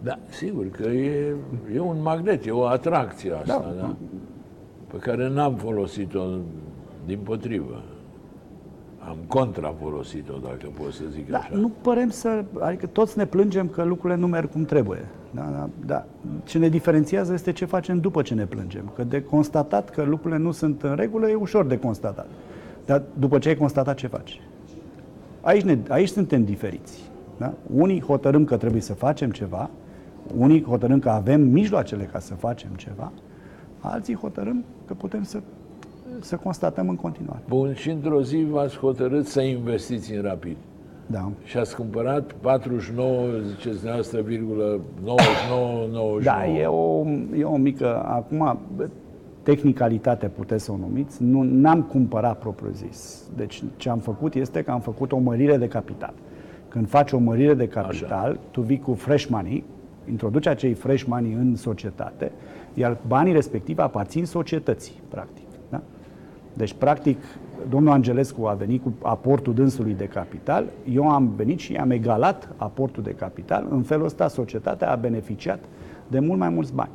Da, 0.04 0.20
sigur 0.30 0.70
că 0.70 0.90
e, 0.90 1.36
e 1.74 1.80
un 1.80 2.02
magnet, 2.02 2.46
e 2.46 2.52
o 2.52 2.66
atracție 2.66 3.34
asta, 3.34 3.74
da. 3.76 3.82
da? 3.82 3.96
pe 4.88 4.98
care 4.98 5.30
n-am 5.30 5.56
folosit-o 5.56 6.24
din 7.06 7.20
potrivă. 7.24 7.84
Am 9.08 9.18
contrafolosit-o, 9.28 10.34
dacă 10.44 10.68
pot 10.82 10.94
să 10.94 11.04
zic 11.12 11.30
Da, 11.30 11.38
așa. 11.38 11.50
nu 11.56 11.72
părem 11.82 12.10
să... 12.10 12.44
Adică 12.60 12.86
toți 12.86 13.18
ne 13.18 13.26
plângem 13.26 13.68
că 13.68 13.84
lucrurile 13.84 14.20
nu 14.20 14.28
merg 14.28 14.52
cum 14.52 14.66
trebuie. 14.66 15.06
Da, 15.32 15.42
da, 15.42 15.70
da. 15.86 16.06
Ce 16.44 16.58
ne 16.58 16.70
diferențiază 16.70 17.34
este 17.34 17.52
ce 17.52 17.66
facem 17.66 18.00
după 18.00 18.22
ce 18.22 18.34
ne 18.34 18.46
plângem. 18.46 18.92
Că 18.96 19.04
de 19.04 19.24
constatat 19.24 19.90
că 19.90 20.04
lucrurile 20.04 20.40
nu 20.40 20.52
sunt 20.52 20.84
în 20.84 20.96
regulă 20.96 21.30
e 21.30 21.34
ușor 21.34 21.66
de 21.66 21.80
constatat. 21.80 22.28
Dar 22.86 23.02
după 23.20 23.38
ce 23.38 23.50
ai 23.50 23.56
constatat, 23.56 23.96
ce 23.96 24.08
faci? 24.08 24.42
Aici, 25.42 25.64
ne, 25.64 25.78
aici 25.90 26.10
suntem 26.10 26.44
diferiți. 26.44 27.12
Da? 27.38 27.54
Unii 27.74 28.02
hotărâm 28.02 28.46
că 28.46 28.58
trebuie 28.58 28.82
să 28.82 28.94
facem 28.94 29.32
ceva, 29.32 29.70
unii 30.38 30.64
hotărâm 30.64 31.00
că 31.00 31.10
avem 31.10 31.42
mijloacele 31.42 32.04
ca 32.04 32.20
să 32.20 32.34
facem 32.34 32.70
ceva, 32.76 33.12
alții 33.80 34.16
hotărâm 34.16 34.64
că 34.88 34.94
putem 34.94 35.24
să, 35.24 35.42
să 36.20 36.36
constatăm 36.36 36.90
în 36.90 36.96
continuare. 36.96 37.42
Bun, 37.48 37.74
și 37.74 37.90
într-o 37.90 38.22
zi 38.22 38.46
v-ați 38.50 38.78
hotărât 38.78 39.26
să 39.26 39.42
investiți 39.42 40.14
în 40.14 40.22
rapid. 40.22 40.58
Da. 41.06 41.32
Și 41.44 41.58
ați 41.58 41.76
cumpărat 41.76 42.32
49, 42.42 43.28
ziceți 43.48 43.76
dumneavoastră, 43.76 44.22
virgulă 44.22 44.80
99, 45.04 45.88
99. 45.92 46.20
Da, 46.20 46.48
e 46.48 46.66
o, 46.66 47.06
e 47.38 47.44
o 47.44 47.58
mică, 47.58 48.04
acum, 48.06 48.60
tehnicalitate 49.44 50.28
puteți 50.28 50.64
să 50.64 50.72
o 50.72 50.78
numiți, 50.78 51.24
nu, 51.24 51.42
n-am 51.42 51.82
cumpărat 51.82 52.40
propriu-zis. 52.40 53.30
Deci 53.36 53.64
ce 53.78 53.90
am 53.90 54.00
făcut 54.00 54.36
este 54.36 54.62
că 54.62 54.72
am 54.72 54.80
făcut 54.80 55.12
o 55.12 55.18
mărire 55.18 55.58
de 55.58 55.68
capital. 55.68 56.14
Când 56.68 56.90
faci 56.90 57.12
o 57.12 57.18
mărire 57.18 57.54
de 57.54 57.68
capital, 57.68 58.30
Așa. 58.30 58.40
tu 58.52 58.62
vii 58.62 58.80
cu 58.80 58.94
fresh 58.94 59.26
money, 59.26 59.64
introduci 60.10 60.46
acei 60.46 60.74
fresh 60.74 61.04
money 61.04 61.34
în 61.34 61.56
societate, 61.56 62.32
iar 62.74 62.98
banii 63.08 63.34
respectivi 63.34 63.82
aparțin 63.82 64.26
societății, 64.26 65.02
practic. 65.10 65.43
Da? 66.54 66.60
Deci, 66.60 66.74
practic, 66.74 67.18
domnul 67.70 67.92
Angelescu 67.92 68.46
a 68.46 68.54
venit 68.54 68.84
cu 68.84 68.94
aportul 69.02 69.54
dânsului 69.54 69.94
de 69.94 70.06
capital, 70.06 70.66
eu 70.92 71.10
am 71.10 71.34
venit 71.36 71.60
și 71.60 71.76
am 71.76 71.92
egalat 71.92 72.50
aportul 72.58 73.04
de 73.04 73.12
capital, 73.12 73.68
în 73.70 73.82
felul 73.82 74.06
ăsta 74.06 74.28
societatea 74.28 74.92
a 74.92 74.96
beneficiat 74.96 75.60
de 76.08 76.20
mult 76.20 76.40
mai 76.40 76.50
mulți 76.50 76.74
bani. 76.74 76.92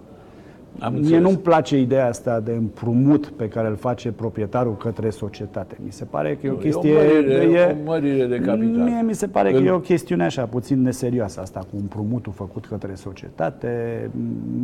Am 0.81 0.93
Mie 0.93 1.01
înțeles. 1.03 1.23
nu-mi 1.23 1.37
place 1.37 1.79
ideea 1.79 2.07
asta 2.07 2.41
de 2.41 2.53
împrumut 2.53 3.27
pe 3.27 3.49
care 3.49 3.69
îl 3.69 3.77
face 3.77 4.13
proprietarul 4.13 4.77
către 4.77 5.11
societate. 5.11 5.77
Mi 5.85 5.93
se 5.93 6.05
pare 6.05 6.37
că 6.41 6.47
e 6.47 6.51
o 6.51 6.53
Nu, 6.53 6.59
e 6.59 6.61
o 6.61 6.63
chestie... 6.63 6.93
mărire- 6.95 7.77
o 7.81 7.85
mărire 7.91 8.27
de 8.27 8.37
capital. 8.39 8.83
Mie 8.83 9.03
mi 9.03 9.15
se 9.15 9.27
pare 9.29 9.51
că 9.51 9.57
Îl- 9.57 9.67
e 9.67 9.71
o 9.71 9.79
chestiune 9.81 10.25
așa, 10.25 10.45
puțin 10.47 10.83
neserioasă 10.83 11.41
asta 11.41 11.59
cu 11.61 11.77
împrumutul 11.81 12.33
făcut 12.33 12.67
către 12.67 12.95
societate. 12.95 13.71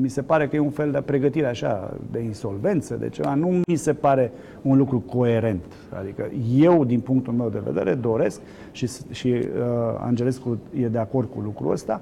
Mi 0.00 0.08
se 0.08 0.22
pare 0.22 0.48
că 0.48 0.56
e 0.56 0.58
un 0.58 0.70
fel 0.70 0.90
de 0.90 1.00
pregătire 1.04 1.46
așa, 1.46 1.94
de 2.10 2.18
insolvență, 2.20 2.94
de 2.94 3.08
ceva. 3.08 3.34
Nu 3.34 3.60
mi 3.66 3.76
se 3.76 3.92
pare 3.92 4.32
un 4.62 4.76
lucru 4.76 5.00
coerent. 5.00 5.64
Adică 6.00 6.30
eu, 6.56 6.84
din 6.84 7.00
punctul 7.00 7.32
meu 7.32 7.48
de 7.48 7.60
vedere, 7.64 7.94
doresc 7.94 8.40
și, 8.72 8.88
și 9.10 9.28
uh, 9.28 9.42
Angelescu 9.98 10.58
e 10.80 10.86
de 10.86 10.98
acord 10.98 11.28
cu 11.34 11.40
lucrul 11.40 11.72
ăsta, 11.72 12.00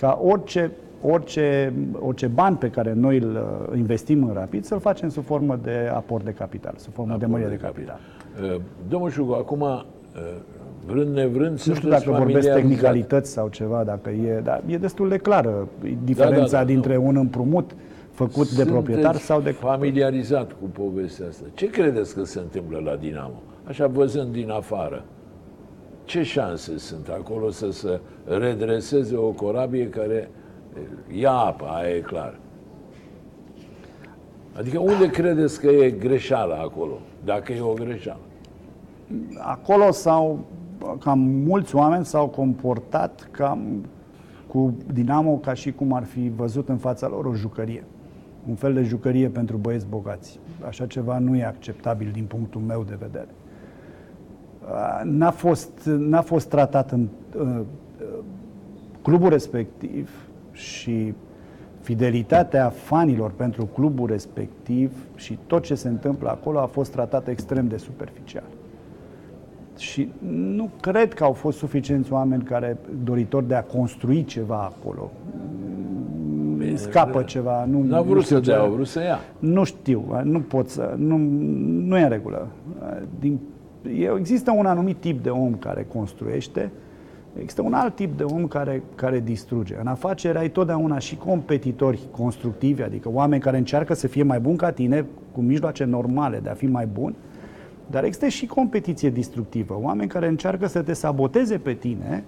ca 0.00 0.20
orice 0.24 0.70
orice, 1.06 1.72
orice 1.92 2.26
bani 2.26 2.56
pe 2.56 2.70
care 2.70 2.92
noi 2.92 3.18
îl 3.18 3.34
uh, 3.70 3.78
investim 3.78 4.24
în 4.24 4.34
Rapid 4.34 4.64
să-l 4.64 4.80
facem 4.80 5.08
sub 5.08 5.24
formă 5.24 5.58
de 5.62 5.90
aport 5.94 6.24
de 6.24 6.30
capital, 6.30 6.74
sub 6.76 6.92
formă 6.92 7.16
de 7.18 7.26
mărire 7.26 7.48
de 7.48 7.56
capital. 7.56 7.98
Uh, 8.42 8.60
Domnul 8.88 9.10
Șugu, 9.10 9.32
acum, 9.32 9.60
uh, 9.60 9.80
vrând 10.86 11.14
nevrând, 11.14 11.50
Nu 11.50 11.56
știu 11.56 11.74
sunteți 11.74 12.04
dacă 12.04 12.16
vorbesc 12.18 12.48
familiarizat. 12.48 12.54
tehnicalități 12.54 13.30
sau 13.30 13.48
ceva, 13.48 13.84
dacă 13.84 14.10
e, 14.10 14.40
dar 14.44 14.62
e 14.66 14.76
destul 14.76 15.08
de 15.08 15.16
clară 15.16 15.68
diferența 16.04 16.40
Da, 16.40 16.46
da, 16.46 16.58
da, 16.58 16.64
dintre 16.64 16.96
un 16.96 17.16
împrumut 17.16 17.70
făcut 18.10 18.34
de 18.36 18.42
Sunteți 18.44 18.70
proprietar 18.70 19.16
sau 19.16 19.40
de... 19.40 19.50
familiarizat 19.50 20.52
cu 20.52 20.68
povestea 20.72 21.26
asta. 21.28 21.44
Ce 21.54 21.70
credeți 21.70 22.14
că 22.14 22.24
se 22.24 22.38
întâmplă 22.38 22.80
la 22.84 22.96
Dinamo? 22.96 23.42
Așa 23.64 23.86
văzând 23.86 24.32
din 24.32 24.50
afară. 24.50 25.04
Ce 26.04 26.22
șanse 26.22 26.78
sunt 26.78 27.08
acolo 27.08 27.50
să 27.50 27.70
se 27.70 28.00
redreseze 28.24 29.16
o 29.16 29.30
corabie 29.30 29.88
care 29.88 30.14
eh, 30.14 30.45
ia 31.12 31.32
apă, 31.32 31.64
aia 31.64 31.94
e 31.94 32.00
clar. 32.00 32.38
Adică 34.58 34.78
unde 34.78 35.10
credeți 35.10 35.60
că 35.60 35.66
e 35.66 35.90
greșeala 35.90 36.56
acolo? 36.56 36.98
Dacă 37.24 37.52
e 37.52 37.60
o 37.60 37.72
greșeală. 37.72 38.20
Acolo 39.38 39.90
sau 39.90 40.44
cam 41.00 41.18
mulți 41.18 41.74
oameni 41.74 42.04
s-au 42.04 42.28
comportat 42.28 43.28
cam 43.30 43.84
cu 44.46 44.74
Dinamo 44.92 45.36
ca 45.36 45.54
și 45.54 45.72
cum 45.72 45.92
ar 45.92 46.04
fi 46.04 46.32
văzut 46.36 46.68
în 46.68 46.76
fața 46.76 47.08
lor 47.08 47.24
o 47.24 47.34
jucărie. 47.34 47.84
Un 48.48 48.54
fel 48.54 48.74
de 48.74 48.82
jucărie 48.82 49.28
pentru 49.28 49.56
băieți 49.56 49.86
bogați. 49.86 50.40
Așa 50.66 50.86
ceva 50.86 51.18
nu 51.18 51.36
e 51.36 51.44
acceptabil 51.44 52.10
din 52.12 52.24
punctul 52.24 52.60
meu 52.60 52.84
de 52.88 52.96
vedere. 53.00 53.28
Uh, 54.62 55.00
N-a 55.04 55.30
fost, 55.30 55.84
n-a 55.84 56.20
fost 56.20 56.48
tratat 56.48 56.90
în 56.90 57.08
uh, 57.38 57.42
uh, 57.42 57.64
clubul 59.02 59.28
respectiv 59.28 60.10
și 60.56 61.14
fidelitatea 61.80 62.68
fanilor 62.68 63.30
pentru 63.30 63.64
clubul 63.74 64.06
respectiv 64.06 64.92
și 65.14 65.38
tot 65.46 65.62
ce 65.64 65.74
se 65.74 65.88
întâmplă 65.88 66.28
acolo 66.28 66.58
a 66.58 66.66
fost 66.66 66.90
tratat 66.92 67.28
extrem 67.28 67.68
de 67.68 67.76
superficial. 67.76 68.42
Și 69.78 70.08
nu 70.28 70.70
cred 70.80 71.14
că 71.14 71.24
au 71.24 71.32
fost 71.32 71.58
suficienți 71.58 72.12
oameni 72.12 72.42
care 72.42 72.76
doritori 73.04 73.48
de 73.48 73.54
a 73.54 73.62
construi 73.62 74.24
ceva 74.24 74.56
acolo. 74.74 75.10
Bine, 76.56 76.76
Scapă 76.76 77.22
ceva. 77.22 77.64
Nu, 77.64 77.82
N-a 77.82 77.96
nu 77.96 78.02
vrut 78.02 78.22
știu 78.22 78.36
să 78.36 78.42
ce- 78.42 78.50
dea, 78.50 78.60
au 78.60 78.70
vrut 78.70 78.86
să 78.86 79.00
ia. 79.02 79.18
nu 79.38 79.64
știu, 79.64 80.20
nu 80.24 80.40
pot 80.40 80.68
să. 80.68 80.94
Nu, 80.98 81.16
nu 81.86 81.98
e 81.98 82.02
în 82.02 82.08
regulă. 82.08 82.46
Din, 83.20 83.38
e- 83.98 84.14
există 84.18 84.50
un 84.56 84.66
anumit 84.66 84.96
tip 84.96 85.22
de 85.22 85.30
om 85.30 85.54
care 85.54 85.86
construiește, 85.92 86.70
există 87.40 87.62
un 87.62 87.72
alt 87.72 87.94
tip 87.94 88.16
de 88.16 88.22
om 88.22 88.46
care, 88.46 88.82
care 88.94 89.20
distruge. 89.20 89.76
În 89.80 89.86
afaceri 89.86 90.38
ai 90.38 90.50
totdeauna 90.50 90.98
și 90.98 91.16
competitori 91.16 92.00
constructivi, 92.10 92.82
adică 92.82 93.08
oameni 93.12 93.42
care 93.42 93.56
încearcă 93.56 93.94
să 93.94 94.06
fie 94.06 94.22
mai 94.22 94.40
buni 94.40 94.56
ca 94.56 94.70
tine, 94.70 95.06
cu 95.32 95.40
mijloace 95.40 95.84
normale 95.84 96.38
de 96.42 96.48
a 96.48 96.54
fi 96.54 96.66
mai 96.66 96.86
bun, 96.86 97.14
dar 97.90 98.04
există 98.04 98.28
și 98.28 98.46
competiție 98.46 99.10
distructivă. 99.10 99.78
Oameni 99.82 100.08
care 100.08 100.28
încearcă 100.28 100.66
să 100.66 100.82
te 100.82 100.92
saboteze 100.92 101.58
pe 101.58 101.72
tine, 101.72 102.24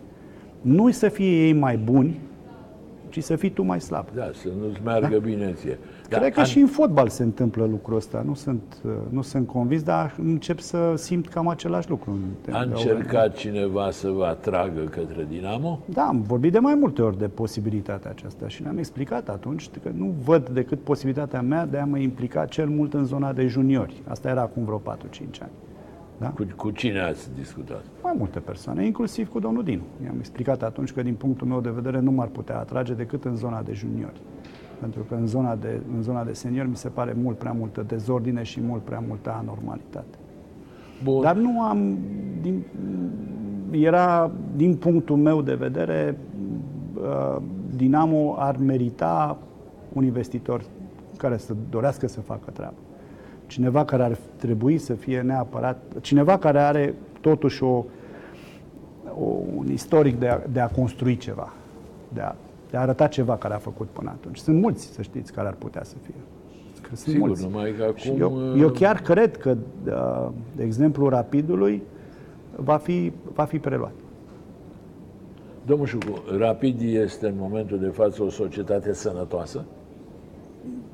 nu 0.60 0.90
să 0.90 1.08
fie 1.08 1.46
ei 1.46 1.52
mai 1.52 1.76
buni, 1.76 2.18
ci 3.08 3.22
să 3.22 3.36
fii 3.36 3.50
tu 3.50 3.62
mai 3.62 3.80
slab. 3.80 4.06
Da, 4.14 4.30
să 4.34 4.48
nu-ți 4.60 4.80
meargă 4.84 5.18
bine 5.18 5.52
ție. 5.52 5.78
Dar 6.08 6.20
Cred 6.20 6.32
că 6.32 6.40
an- 6.40 6.46
și 6.46 6.58
în 6.58 6.66
fotbal 6.66 7.08
se 7.08 7.22
întâmplă 7.22 7.64
lucrul 7.64 7.96
ăsta. 7.96 8.22
Nu 8.26 8.34
sunt, 8.34 8.62
uh, 8.84 8.90
nu 9.10 9.22
sunt 9.22 9.46
convins, 9.46 9.82
dar 9.82 10.14
încep 10.22 10.58
să 10.58 10.92
simt 10.96 11.28
cam 11.28 11.48
același 11.48 11.88
lucru. 11.90 12.10
în- 12.46 12.54
A 12.54 12.60
încercat 12.62 13.34
cineva 13.34 13.90
să 13.90 14.10
vă 14.10 14.24
atragă 14.24 14.80
către 14.80 15.26
Dinamo? 15.28 15.80
Da, 15.84 16.02
am 16.02 16.20
vorbit 16.22 16.52
de 16.52 16.58
mai 16.58 16.74
multe 16.74 17.02
ori 17.02 17.18
de 17.18 17.28
posibilitatea 17.28 18.10
aceasta 18.10 18.48
și 18.48 18.62
ne-am 18.62 18.78
explicat 18.78 19.28
atunci 19.28 19.70
că 19.82 19.90
nu 19.94 20.14
văd 20.24 20.48
decât 20.48 20.80
posibilitatea 20.80 21.42
mea 21.42 21.66
de 21.66 21.78
a 21.78 21.84
mă 21.84 21.98
implica 21.98 22.44
cel 22.44 22.68
mult 22.68 22.94
în 22.94 23.04
zona 23.04 23.32
de 23.32 23.46
juniori. 23.46 24.02
Asta 24.06 24.28
era 24.28 24.40
acum 24.40 24.64
vreo 24.64 24.78
4-5 24.78 25.40
ani. 25.42 25.50
Da? 26.18 26.28
Cu, 26.28 26.46
cu 26.56 26.70
cine 26.70 27.00
ați 27.00 27.28
discutat? 27.36 27.84
Mai 28.02 28.14
multe 28.18 28.38
persoane, 28.38 28.84
inclusiv 28.86 29.28
cu 29.28 29.38
domnul 29.38 29.62
Dinu. 29.64 29.82
I-am 30.04 30.16
explicat 30.18 30.62
atunci 30.62 30.92
că 30.92 31.02
din 31.02 31.14
punctul 31.14 31.46
meu 31.46 31.60
de 31.60 31.70
vedere 31.70 32.00
nu 32.00 32.10
m-ar 32.10 32.28
putea 32.28 32.58
atrage 32.58 32.92
decât 32.94 33.24
în 33.24 33.36
zona 33.36 33.62
de 33.62 33.72
juniori. 33.72 34.20
Pentru 34.80 35.02
că 35.02 35.14
în 35.14 35.26
zona 35.26 35.56
de, 35.56 35.80
în 35.96 36.02
zona 36.02 36.24
de 36.24 36.32
seniori 36.32 36.68
mi 36.68 36.76
se 36.76 36.88
pare 36.88 37.16
mult 37.22 37.38
prea 37.38 37.52
multă 37.52 37.82
dezordine 37.82 38.42
și 38.42 38.60
mult 38.60 38.82
prea 38.82 39.02
multă 39.08 39.34
anormalitate. 39.40 40.18
Bun. 41.04 41.20
Dar 41.20 41.36
nu 41.36 41.62
am. 41.62 41.98
Din, 42.40 42.64
era, 43.70 44.30
din 44.56 44.76
punctul 44.76 45.16
meu 45.16 45.42
de 45.42 45.54
vedere, 45.54 46.18
uh, 46.94 47.36
Dinamo 47.76 48.34
ar 48.38 48.56
merita 48.56 49.38
un 49.92 50.04
investitor 50.04 50.62
care 51.16 51.36
să 51.36 51.54
dorească 51.70 52.08
să 52.08 52.20
facă 52.20 52.50
treabă. 52.50 52.76
Cineva 53.46 53.84
care 53.84 54.02
ar 54.02 54.18
trebui 54.36 54.78
să 54.78 54.94
fie 54.94 55.20
neapărat. 55.20 55.82
Cineva 56.00 56.38
care 56.38 56.58
are 56.58 56.94
totuși 57.20 57.62
o, 57.62 57.84
o, 59.18 59.24
un 59.56 59.66
istoric 59.70 60.18
de 60.18 60.28
a, 60.28 60.38
de 60.52 60.60
a 60.60 60.68
construi 60.68 61.16
ceva, 61.16 61.52
de 62.12 62.20
a, 62.20 62.34
de 62.70 62.76
a 62.76 62.80
arăta 62.80 63.06
ceva 63.06 63.36
care 63.36 63.54
a 63.54 63.58
făcut 63.58 63.86
până 63.88 64.10
atunci. 64.10 64.38
Sunt 64.38 64.60
mulți, 64.60 64.86
să 64.86 65.02
știți, 65.02 65.32
care 65.32 65.48
ar 65.48 65.54
putea 65.54 65.84
să 65.84 65.94
fie. 66.02 66.14
Că 66.82 66.96
sunt 66.96 67.14
Sigur, 67.14 67.26
mulți. 67.26 67.42
numai 67.44 67.74
că 67.78 67.92
Și 67.94 68.08
acum... 68.08 68.20
eu, 68.20 68.52
uh, 68.52 68.60
eu 68.60 68.68
chiar 68.68 69.00
cred 69.00 69.36
că, 69.36 69.56
uh, 69.86 70.28
de 70.56 70.62
exemplu, 70.62 71.08
Rapidului 71.08 71.82
va 72.56 72.76
fi, 72.76 73.12
va 73.32 73.44
fi 73.44 73.58
preluat. 73.58 73.92
Domnul 75.66 75.86
Șucu, 75.86 76.22
Rapid 76.38 76.80
este 76.80 77.26
în 77.26 77.34
momentul 77.38 77.78
de 77.78 77.86
față 77.88 78.22
o 78.22 78.28
societate 78.30 78.92
sănătoasă? 78.92 79.64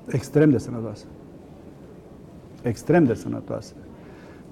Extrem 0.06 0.50
de 0.50 0.58
sănătoasă. 0.58 1.04
Extrem 2.62 3.04
de 3.04 3.14
sănătoasă. 3.14 3.74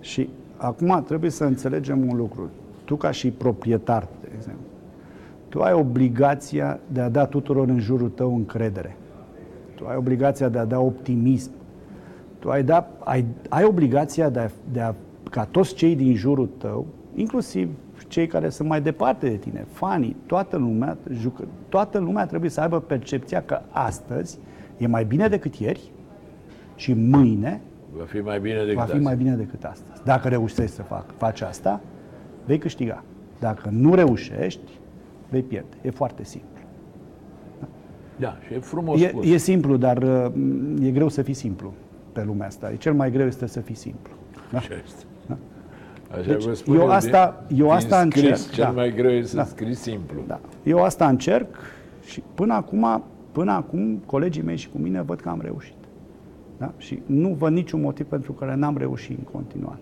Și 0.01 0.29
acum 0.57 1.03
trebuie 1.07 1.31
să 1.31 1.45
înțelegem 1.45 2.09
un 2.09 2.17
lucru. 2.17 2.51
Tu 2.85 2.97
ca 2.97 3.11
și 3.11 3.31
proprietar, 3.31 4.09
de 4.21 4.29
exemplu, 4.37 4.65
tu 5.53 5.61
ai 5.61 5.73
obligația 5.73 6.81
de 6.93 7.01
a 7.01 7.09
da 7.09 7.27
tuturor 7.27 7.69
în 7.69 7.79
jurul 7.79 8.09
tău 8.09 8.35
încredere. 8.35 8.97
Tu 9.75 9.87
ai 9.87 9.97
obligația 9.97 10.49
de 10.49 10.59
a 10.59 10.65
da 10.65 10.81
optimism. 10.81 11.51
Tu 12.39 12.51
ai, 12.51 12.63
da, 12.63 12.91
ai, 12.99 13.25
ai 13.49 13.65
obligația 13.65 14.29
de 14.29 14.39
a, 14.39 14.49
de 14.73 14.81
a 14.81 14.95
ca 15.31 15.45
toți 15.45 15.75
cei 15.75 15.97
din 15.97 16.15
jurul 16.15 16.49
tău, 16.59 16.87
inclusiv 17.15 17.69
cei 18.09 18.27
care 18.27 18.49
sunt 18.49 18.69
mai 18.69 18.81
departe 18.81 19.29
de 19.29 19.37
tine, 19.37 19.67
fanii, 19.73 20.17
toată 20.27 20.57
lumea, 20.57 20.97
jucă, 21.11 21.45
toată 21.69 21.99
lumea 21.99 22.27
trebuie 22.27 22.51
să 22.51 22.61
aibă 22.61 22.81
percepția 22.81 23.43
că 23.43 23.61
astăzi 23.71 24.39
e 24.79 24.87
mai 24.87 25.05
bine 25.05 25.29
decât 25.29 25.55
ieri 25.55 25.91
și 26.75 26.93
mâine 26.93 27.61
Va 27.97 28.05
fi 28.05 28.19
mai 28.19 28.41
bine 28.41 28.59
decât 28.59 28.75
va 28.75 28.83
fi 28.85 28.93
azi. 28.93 29.03
mai 29.03 29.17
bine 29.17 29.35
decât 29.35 29.65
astăzi. 29.65 30.05
Dacă 30.05 30.29
reușești 30.29 30.75
să 30.75 30.83
fac, 30.83 31.05
faci 31.17 31.41
asta, 31.41 31.81
vei 32.45 32.59
câștiga. 32.59 33.03
Dacă 33.39 33.69
nu 33.73 33.95
reușești, 33.95 34.81
vei 35.33 35.43
pierde. 35.43 35.77
E 35.83 35.91
foarte 35.91 36.25
simplu. 36.25 36.49
Da, 38.17 38.37
și 38.47 38.55
e 38.55 38.59
frumos 38.59 39.01
E, 39.03 39.09
spus. 39.09 39.27
e 39.27 39.37
simplu, 39.37 39.77
dar 39.77 40.03
uh, 40.03 40.27
e 40.83 40.91
greu 40.91 41.09
să 41.09 41.23
fii 41.23 41.35
simplu 41.35 41.73
pe 42.13 42.23
lumea 42.25 42.47
asta. 42.47 42.71
E 42.73 42.77
cel 42.77 42.93
mai 42.95 43.11
greu 43.11 43.27
este 43.27 43.47
să 43.47 43.61
fii 43.61 43.75
simplu. 43.75 44.13
Da? 44.51 44.59
Așa 44.59 44.75
este. 44.85 45.05
Așa 46.11 46.23
Deci, 46.33 46.45
vă 46.45 46.55
spun 46.55 46.75
eu 46.75 46.81
din- 46.81 46.91
asta- 46.91 47.45
eu 47.49 47.57
din 47.57 47.65
asta 47.75 48.01
scris, 48.01 48.23
încerc, 48.23 48.51
Cel 48.51 48.65
da. 48.65 48.71
mai 48.71 48.93
greu 48.95 49.11
e 49.11 49.23
să 49.23 49.37
Da. 49.37 49.45
scrii 49.45 49.75
simplu. 49.75 50.21
Da. 50.27 50.41
Eu 50.65 50.83
asta 50.83 51.09
încerc 51.09 51.47
și 52.05 52.23
până 52.35 52.55
acum, 52.55 53.03
până 53.33 53.53
acum 53.53 54.03
colegii 54.07 54.43
mei 54.43 54.57
și 54.57 54.69
cu 54.69 54.79
mine 54.79 55.03
văd 55.03 55.21
că 55.21 55.29
am 55.29 55.41
reușit. 55.43 55.75
Da? 56.59 56.73
Și 56.77 57.03
nu 57.07 57.29
văd 57.29 57.53
niciun 57.53 57.81
motiv 57.81 58.07
pentru 58.07 58.33
care 58.33 58.55
n-am 58.55 58.77
reușit 58.77 59.19
în 59.19 59.25
continuare. 59.41 59.79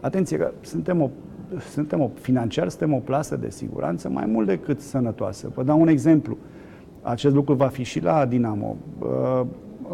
Atenție 0.00 0.36
că 0.36 0.52
suntem 0.60 1.00
o, 1.02 1.10
suntem 1.70 2.00
o 2.00 2.10
financiar, 2.20 2.68
suntem 2.68 2.94
o 2.94 2.98
plasă 2.98 3.36
de 3.36 3.50
siguranță 3.50 4.08
mai 4.08 4.26
mult 4.26 4.46
decât 4.46 4.80
sănătoasă. 4.80 5.50
Vă 5.54 5.62
dau 5.62 5.80
un 5.80 5.88
exemplu. 5.88 6.36
Acest 7.02 7.34
lucru 7.34 7.54
va 7.54 7.66
fi 7.66 7.82
și 7.82 8.02
la 8.02 8.26
Dinamo. 8.26 8.76
Uh, 8.98 9.46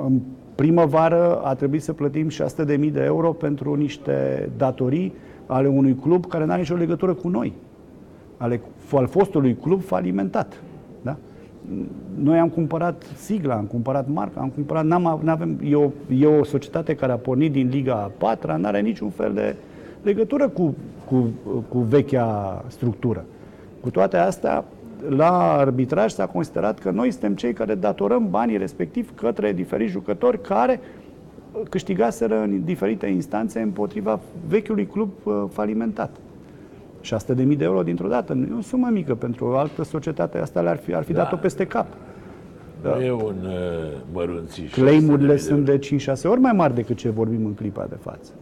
În 0.04 0.20
primăvară 0.54 1.40
a 1.44 1.54
trebuit 1.54 1.82
să 1.82 1.92
plătim 1.92 2.28
600.000 2.28 2.92
de 2.92 3.02
euro 3.04 3.32
pentru 3.32 3.74
niște 3.74 4.48
datorii 4.56 5.12
ale 5.46 5.68
unui 5.68 5.94
club 5.94 6.26
care 6.26 6.44
nu 6.44 6.50
are 6.50 6.60
nicio 6.60 6.74
legătură 6.74 7.14
cu 7.14 7.28
noi 7.28 7.52
ale, 8.36 8.60
al 8.92 9.06
fostului 9.06 9.56
club 9.56 9.82
falimentat. 9.82 10.62
Da? 11.02 11.16
Noi 12.14 12.38
am 12.38 12.48
cumpărat 12.48 13.02
sigla, 13.16 13.54
am 13.54 13.64
cumpărat 13.64 14.08
marca, 14.08 14.40
am 14.40 14.48
cumpărat, 14.48 14.84
n-am, 14.84 15.20
n-avem, 15.22 15.58
e, 15.64 15.74
o, 15.74 15.90
e 16.18 16.26
o 16.26 16.44
societate 16.44 16.94
care 16.94 17.12
a 17.12 17.16
pornit 17.16 17.52
din 17.52 17.68
Liga 17.68 17.94
a 17.94 18.10
patra, 18.18 18.56
nu 18.56 18.66
are 18.66 18.80
niciun 18.80 19.10
fel 19.10 19.32
de 19.32 19.56
legătură 20.04 20.48
cu, 20.48 20.74
cu, 21.04 21.30
cu 21.68 21.78
vechea 21.78 22.64
structură. 22.68 23.24
Cu 23.80 23.90
toate 23.90 24.16
astea, 24.16 24.64
la 25.08 25.52
arbitraj 25.52 26.12
s-a 26.12 26.26
considerat 26.26 26.78
că 26.78 26.90
noi 26.90 27.10
suntem 27.10 27.34
cei 27.34 27.52
care 27.52 27.74
datorăm 27.74 28.30
banii 28.30 28.56
respectiv 28.56 29.14
către 29.14 29.52
diferiți 29.52 29.92
jucători 29.92 30.40
care 30.40 30.80
câștigaseră 31.68 32.40
în 32.40 32.64
diferite 32.64 33.06
instanțe 33.06 33.60
împotriva 33.60 34.20
vechiului 34.48 34.86
club 34.86 35.10
uh, 35.22 35.44
falimentat. 35.50 36.16
600 37.00 37.34
de 37.34 37.42
mii 37.42 37.56
de 37.56 37.64
euro 37.64 37.82
dintr-o 37.82 38.08
dată. 38.08 38.32
Nu 38.32 38.44
e 38.54 38.58
o 38.58 38.60
sumă 38.60 38.88
mică 38.92 39.14
pentru 39.14 39.44
o 39.46 39.56
altă 39.56 39.84
societate. 39.84 40.38
Asta 40.38 40.60
le-ar 40.60 40.76
fi, 40.76 40.94
ar 40.94 41.02
fi 41.02 41.12
Da. 41.12 41.22
dat-o 41.22 41.36
peste 41.36 41.66
cap. 41.66 41.86
Nu 42.82 43.00
e 43.00 43.10
un 43.12 43.20
uh, 43.20 43.52
mărunțiș. 44.12 44.72
Claimurile 44.72 45.32
600.000 45.32 45.36
de 45.36 45.36
sunt 45.36 45.64
de 45.64 45.78
5-6 45.78 46.22
ori 46.24 46.40
mai 46.40 46.52
mari 46.52 46.74
decât 46.74 46.96
ce 46.96 47.08
vorbim 47.08 47.44
în 47.46 47.54
clipa 47.54 47.86
de 47.88 47.96
față. 48.00 48.32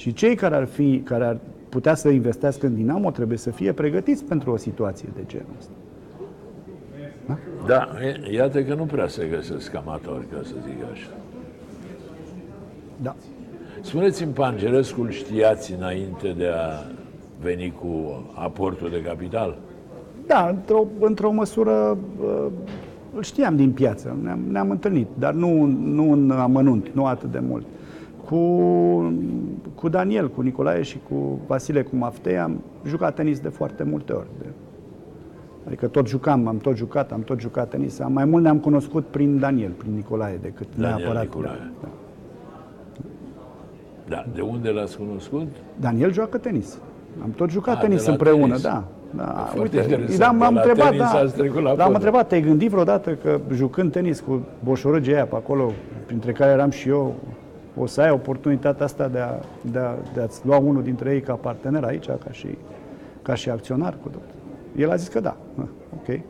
Și 0.00 0.12
cei 0.12 0.34
care 0.34 0.54
ar, 0.54 0.64
fi, 0.64 1.00
care 1.04 1.24
ar 1.24 1.38
putea 1.68 1.94
să 1.94 2.08
investească 2.08 2.66
în 2.66 2.74
Dinamo 2.74 3.10
trebuie 3.10 3.38
să 3.38 3.50
fie 3.50 3.72
pregătiți 3.72 4.24
pentru 4.24 4.50
o 4.50 4.56
situație 4.56 5.08
de 5.14 5.20
genul 5.26 5.54
ăsta. 5.58 5.72
Da, 7.66 7.88
e- 8.02 8.32
iată 8.34 8.62
că 8.62 8.74
nu 8.74 8.84
prea 8.84 9.08
se 9.08 9.26
găsesc 9.26 9.74
amatori, 9.74 10.26
ca 10.32 10.40
să 10.42 10.52
zic 10.66 10.92
așa. 10.92 11.08
Da. 13.02 13.14
Spuneți-mi, 13.80 14.32
Pangerescul 14.32 15.10
știați 15.10 15.72
înainte 15.72 16.34
de 16.36 16.46
a 16.46 16.92
veni 17.40 17.72
cu 17.80 18.22
aportul 18.34 18.90
de 18.90 19.02
capital? 19.02 19.58
Da, 20.26 20.48
într-o, 20.48 20.86
într-o 21.00 21.30
măsură 21.30 21.98
uh, 22.20 22.46
îl 23.14 23.22
știam 23.22 23.56
din 23.56 23.72
piață, 23.72 24.16
ne-am, 24.22 24.40
ne-am 24.50 24.70
întâlnit, 24.70 25.08
dar 25.18 25.32
nu, 25.32 25.64
nu 25.64 26.12
în 26.12 26.30
amănunt, 26.30 26.88
nu 26.92 27.06
atât 27.06 27.30
de 27.30 27.40
mult. 27.48 27.64
Cu, 28.30 29.12
cu 29.74 29.88
Daniel, 29.88 30.30
cu 30.30 30.40
Nicolae 30.40 30.82
și 30.82 30.98
cu 31.08 31.38
Vasile, 31.46 31.82
cu 31.82 31.96
Maftei, 31.96 32.38
am 32.38 32.60
jucat 32.86 33.14
tenis 33.14 33.38
de 33.40 33.48
foarte 33.48 33.82
multe 33.82 34.12
ori. 34.12 34.26
De, 34.38 34.44
adică 35.66 35.86
tot 35.86 36.08
jucam, 36.08 36.46
am 36.46 36.56
tot 36.56 36.76
jucat, 36.76 37.12
am 37.12 37.20
tot 37.20 37.40
jucat 37.40 37.68
tenis. 37.68 38.00
Am, 38.00 38.12
mai 38.12 38.24
mult 38.24 38.42
ne-am 38.42 38.58
cunoscut 38.58 39.04
prin 39.06 39.38
Daniel, 39.38 39.70
prin 39.70 39.92
Nicolae, 39.94 40.38
decât 40.42 40.66
Daniel 40.76 40.96
neapărat 40.98 41.22
Nicolae. 41.22 41.50
cu 41.56 41.62
da. 41.82 41.88
Da, 44.08 44.24
de 44.34 44.40
unde 44.40 44.70
l-ați 44.70 44.96
cunoscut? 44.96 45.46
Daniel 45.80 46.12
joacă 46.12 46.38
tenis. 46.38 46.78
Am 47.22 47.30
tot 47.30 47.50
jucat 47.50 47.74
Ah, 47.74 47.80
tenis 47.80 47.98
de 48.00 48.06
la 48.06 48.12
împreună, 48.12 48.46
tenis. 48.46 48.62
da. 48.62 48.84
da. 49.16 49.24
foarte 49.24 49.58
Uite, 49.60 49.76
interesant. 49.76 50.18
da, 50.18 50.30
m-am 50.30 50.38
De 50.38 50.44
la 50.54 50.60
întrebat, 50.60 50.90
tenis 50.90 51.12
da, 51.12 51.18
ați 51.18 51.34
trecut 51.34 51.54
la 51.56 51.62
l-am 51.62 51.70
fotbal. 51.76 51.94
întrebat, 51.94 52.28
te-ai 52.28 52.40
gândit 52.42 52.70
vreodată 52.70 53.10
că 53.14 53.40
jucând 53.52 53.92
tenis 53.92 54.20
cu 54.20 54.40
boșorăgii 54.64 55.14
aia 55.14 55.26
pe 55.26 55.34
acolo, 55.36 55.72
printre 56.06 56.32
care 56.32 56.50
eram 56.50 56.70
și 56.70 56.88
eu, 56.88 57.14
o 57.80 57.86
să 57.86 58.00
ai 58.00 58.10
oportunitatea 58.10 58.84
asta 58.84 59.08
de, 59.08 59.18
a, 59.18 59.30
de, 59.70 59.78
a, 59.78 59.94
de 60.14 60.20
a-ți 60.20 60.46
lua 60.46 60.58
unul 60.58 60.82
dintre 60.82 61.12
ei 61.14 61.20
ca 61.20 61.34
partener 61.34 61.84
aici, 61.84 62.06
ca 62.06 62.30
și, 62.30 62.46
ca 63.22 63.34
și 63.34 63.50
acționar 63.50 63.94
cu 64.02 64.08
tot. 64.08 64.22
El 64.76 64.90
a 64.90 64.96
zis 64.96 65.08
că 65.08 65.20
da. 65.20 65.36
Ah, 65.58 65.64
Ok. 65.94 66.20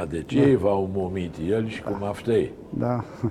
A, 0.00 0.04
deci 0.04 0.34
ei 0.34 0.56
v-au 0.56 0.90
momit, 0.94 1.34
el 1.48 1.66
și 1.68 1.82
cu 1.82 1.96
Maftei. 2.00 2.50
Da, 2.78 3.04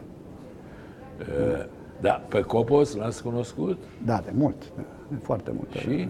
Da, 2.02 2.22
pe 2.28 2.42
Copos 2.42 2.96
l-ați 2.96 3.24
cunoscut? 3.24 3.78
da, 4.06 4.22
de 4.26 4.32
mult. 4.38 4.56
Da, 4.76 4.82
de 5.08 5.16
foarte 5.22 5.52
mult. 5.56 5.72
Și? 5.72 6.10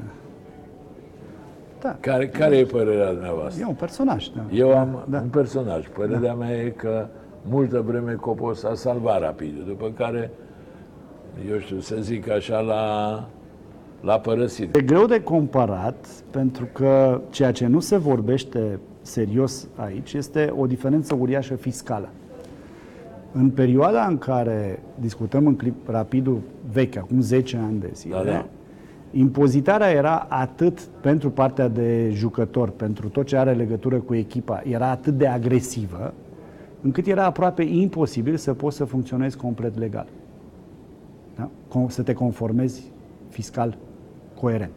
Da. 1.82 1.98
Care, 2.00 2.28
care 2.28 2.58
e 2.58 2.64
părerea 2.66 3.12
dumneavoastră? 3.12 3.64
E 3.64 3.68
un 3.68 3.74
personaj. 3.74 4.28
Da. 4.28 4.42
Eu 4.52 4.78
am 4.78 5.06
Da. 5.10 5.20
un 5.20 5.28
personaj. 5.30 5.88
Părerea 5.88 6.34
mea 6.34 6.52
e 6.52 6.70
că 6.70 7.08
multă 7.50 7.82
vreme 7.88 8.14
Copos 8.14 8.64
a 8.64 8.74
salvat 8.74 9.20
rapid, 9.20 9.64
după 9.68 9.92
care, 9.98 10.32
eu 11.50 11.60
știu, 11.60 11.80
să 11.80 11.96
zic 12.00 12.30
așa, 12.30 12.60
la 12.60 13.26
l-a 14.02 14.20
părăsit. 14.20 14.76
E 14.76 14.82
greu 14.82 15.06
de 15.06 15.22
comparat 15.22 16.08
pentru 16.32 16.68
că 16.74 17.22
ceea 17.30 17.52
ce 17.52 17.68
nu 17.68 17.80
se 17.80 17.98
vorbește 17.98 18.80
serios 19.02 19.68
aici 19.76 20.14
este 20.14 20.54
o 20.58 20.66
diferență 20.66 21.16
uriașă 21.20 21.56
fiscală. 21.56 22.10
În 23.32 23.50
perioada 23.50 24.06
în 24.06 24.18
care 24.18 24.84
discutăm 25.00 25.48
în 25.48 25.56
clip 25.56 25.90
rapidul 25.90 26.40
vechi, 26.72 26.96
acum 26.96 27.22
10 27.22 27.58
ani 27.58 27.80
de 27.80 27.90
zile, 27.94 28.16
Da, 28.16 28.24
da. 28.24 28.46
impozitarea 29.12 29.90
era 29.90 30.26
atât 30.30 30.80
pentru 30.80 31.30
partea 31.30 31.68
de 31.68 32.10
jucător, 32.14 32.70
pentru 32.70 33.08
tot 33.08 33.26
ce 33.26 33.38
are 33.38 33.54
legătură 33.54 33.98
cu 33.98 34.14
echipa, 34.16 34.62
era 34.66 34.90
atât 34.90 35.14
de 35.14 35.28
agresivă, 35.28 36.14
încât 36.82 37.08
era 37.08 37.26
aproape 37.26 37.64
imposibil 37.64 38.36
să 38.36 38.54
poți 38.54 38.76
să 38.78 38.86
funcționezi 38.86 39.38
complet 39.38 39.78
legal. 39.78 40.08
Da? 41.36 41.50
Com- 41.70 41.88
Să 41.88 42.02
te 42.02 42.14
conformezi 42.14 42.84
fiscal 43.30 43.78
coerent. 44.40 44.72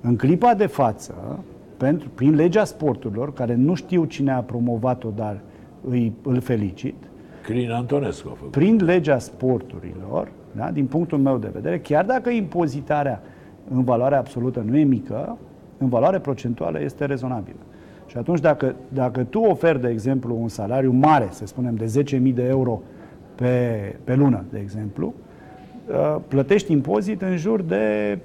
În 0.00 0.16
clipa 0.16 0.54
de 0.54 0.66
față, 0.66 1.38
pentru, 1.76 2.08
prin 2.14 2.34
legea 2.34 2.64
sporturilor, 2.64 3.32
care 3.32 3.54
nu 3.54 3.74
știu 3.74 4.04
cine 4.04 4.32
a 4.32 4.40
promovat-o, 4.42 5.08
dar 5.14 5.40
îi, 5.88 6.12
îl 6.22 6.40
felicit, 6.40 6.94
Crin 7.42 7.70
Antonescu 7.70 8.28
a 8.28 8.34
făcut. 8.34 8.50
prin 8.50 8.84
legea 8.84 9.18
sporturilor, 9.18 10.28
da, 10.56 10.70
din 10.70 10.86
punctul 10.86 11.18
meu 11.18 11.38
de 11.38 11.50
vedere, 11.52 11.80
chiar 11.80 12.04
dacă 12.04 12.30
impozitarea 12.30 13.22
în 13.70 13.84
valoare 13.84 14.14
absolută 14.16 14.60
nu 14.66 14.76
e 14.76 14.84
mică, 14.84 15.38
în 15.78 15.88
valoare 15.88 16.18
procentuală 16.18 16.80
este 16.80 17.04
rezonabilă. 17.04 17.56
Și 18.08 18.16
atunci 18.16 18.40
dacă, 18.40 18.74
dacă 18.88 19.24
tu 19.24 19.40
oferi, 19.40 19.80
de 19.80 19.88
exemplu, 19.88 20.36
un 20.40 20.48
salariu 20.48 20.92
mare, 20.92 21.28
să 21.30 21.46
spunem 21.46 21.74
de 21.74 22.02
10.000 22.28 22.34
de 22.34 22.42
euro 22.42 22.80
pe, 23.34 23.94
pe 24.04 24.14
lună, 24.14 24.44
de 24.50 24.58
exemplu, 24.58 25.14
uh, 25.88 26.16
plătești 26.28 26.72
impozit 26.72 27.22
în 27.22 27.36
jur 27.36 27.62
de 27.62 28.18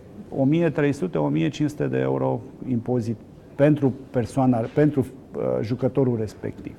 1300-1500 0.45 1.89
de 1.89 1.97
euro 1.97 2.41
impozit 2.67 3.17
pentru 3.55 3.93
persoana, 4.09 4.57
pentru 4.57 4.99
uh, 5.35 5.41
jucătorul 5.61 6.17
respectiv. 6.19 6.75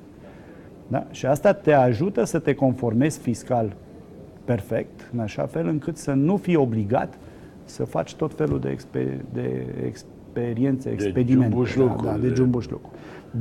Da? 0.87 1.07
Și 1.11 1.25
asta 1.25 1.53
te 1.53 1.73
ajută 1.73 2.23
să 2.23 2.39
te 2.39 2.53
conformezi 2.53 3.19
fiscal 3.19 3.75
perfect, 4.45 5.09
în 5.13 5.19
așa 5.19 5.45
fel 5.45 5.67
încât 5.67 5.97
să 5.97 6.11
nu 6.11 6.37
fii 6.37 6.55
obligat 6.55 7.17
să 7.63 7.83
faci 7.83 8.15
tot 8.15 8.33
felul 8.33 8.59
de, 8.59 8.69
exper- 8.69 9.25
de 9.33 9.65
experiențe, 10.39 10.89
expedimente. 10.89 11.49
jumbușlucuri, 11.49 12.03
Da, 12.03 12.11
da, 12.11 12.17
de 12.17 12.27
de- 12.27 12.33
jumbușlucuri. 12.35 12.93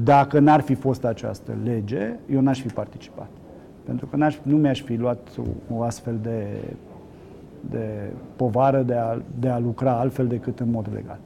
Dacă 0.05 0.38
n-ar 0.38 0.61
fi 0.61 0.74
fost 0.74 1.05
această 1.05 1.53
lege, 1.64 2.12
eu 2.30 2.40
n-aș 2.40 2.61
fi 2.61 2.68
participat. 2.68 3.28
Pentru 3.84 4.07
că 4.07 4.16
n-aș, 4.16 4.38
nu 4.42 4.57
mi-aș 4.57 4.82
fi 4.82 4.97
luat 4.97 5.28
o, 5.70 5.74
o 5.76 5.82
astfel 5.82 6.18
de, 6.22 6.47
de 7.70 8.11
povară 8.36 8.82
de 8.82 8.95
a, 8.95 9.18
de 9.40 9.49
a 9.49 9.59
lucra 9.59 9.99
altfel 9.99 10.26
decât 10.26 10.61
în 10.61 10.70
mod 10.70 10.86
legal. 10.95 11.18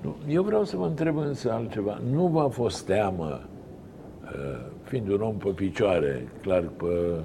Nu, 0.00 0.14
Eu 0.28 0.42
vreau 0.42 0.64
să 0.64 0.76
vă 0.76 0.84
întreb 0.86 1.16
însă 1.16 1.52
altceva. 1.52 2.00
Nu 2.12 2.26
v-a 2.26 2.48
fost 2.48 2.84
teamă, 2.86 3.40
uh, 4.22 4.30
fiind 4.82 5.08
un 5.08 5.20
om 5.20 5.34
pe 5.36 5.48
picioare, 5.48 6.28
clar 6.42 6.60
pe 6.76 6.84
uh, 6.84 7.20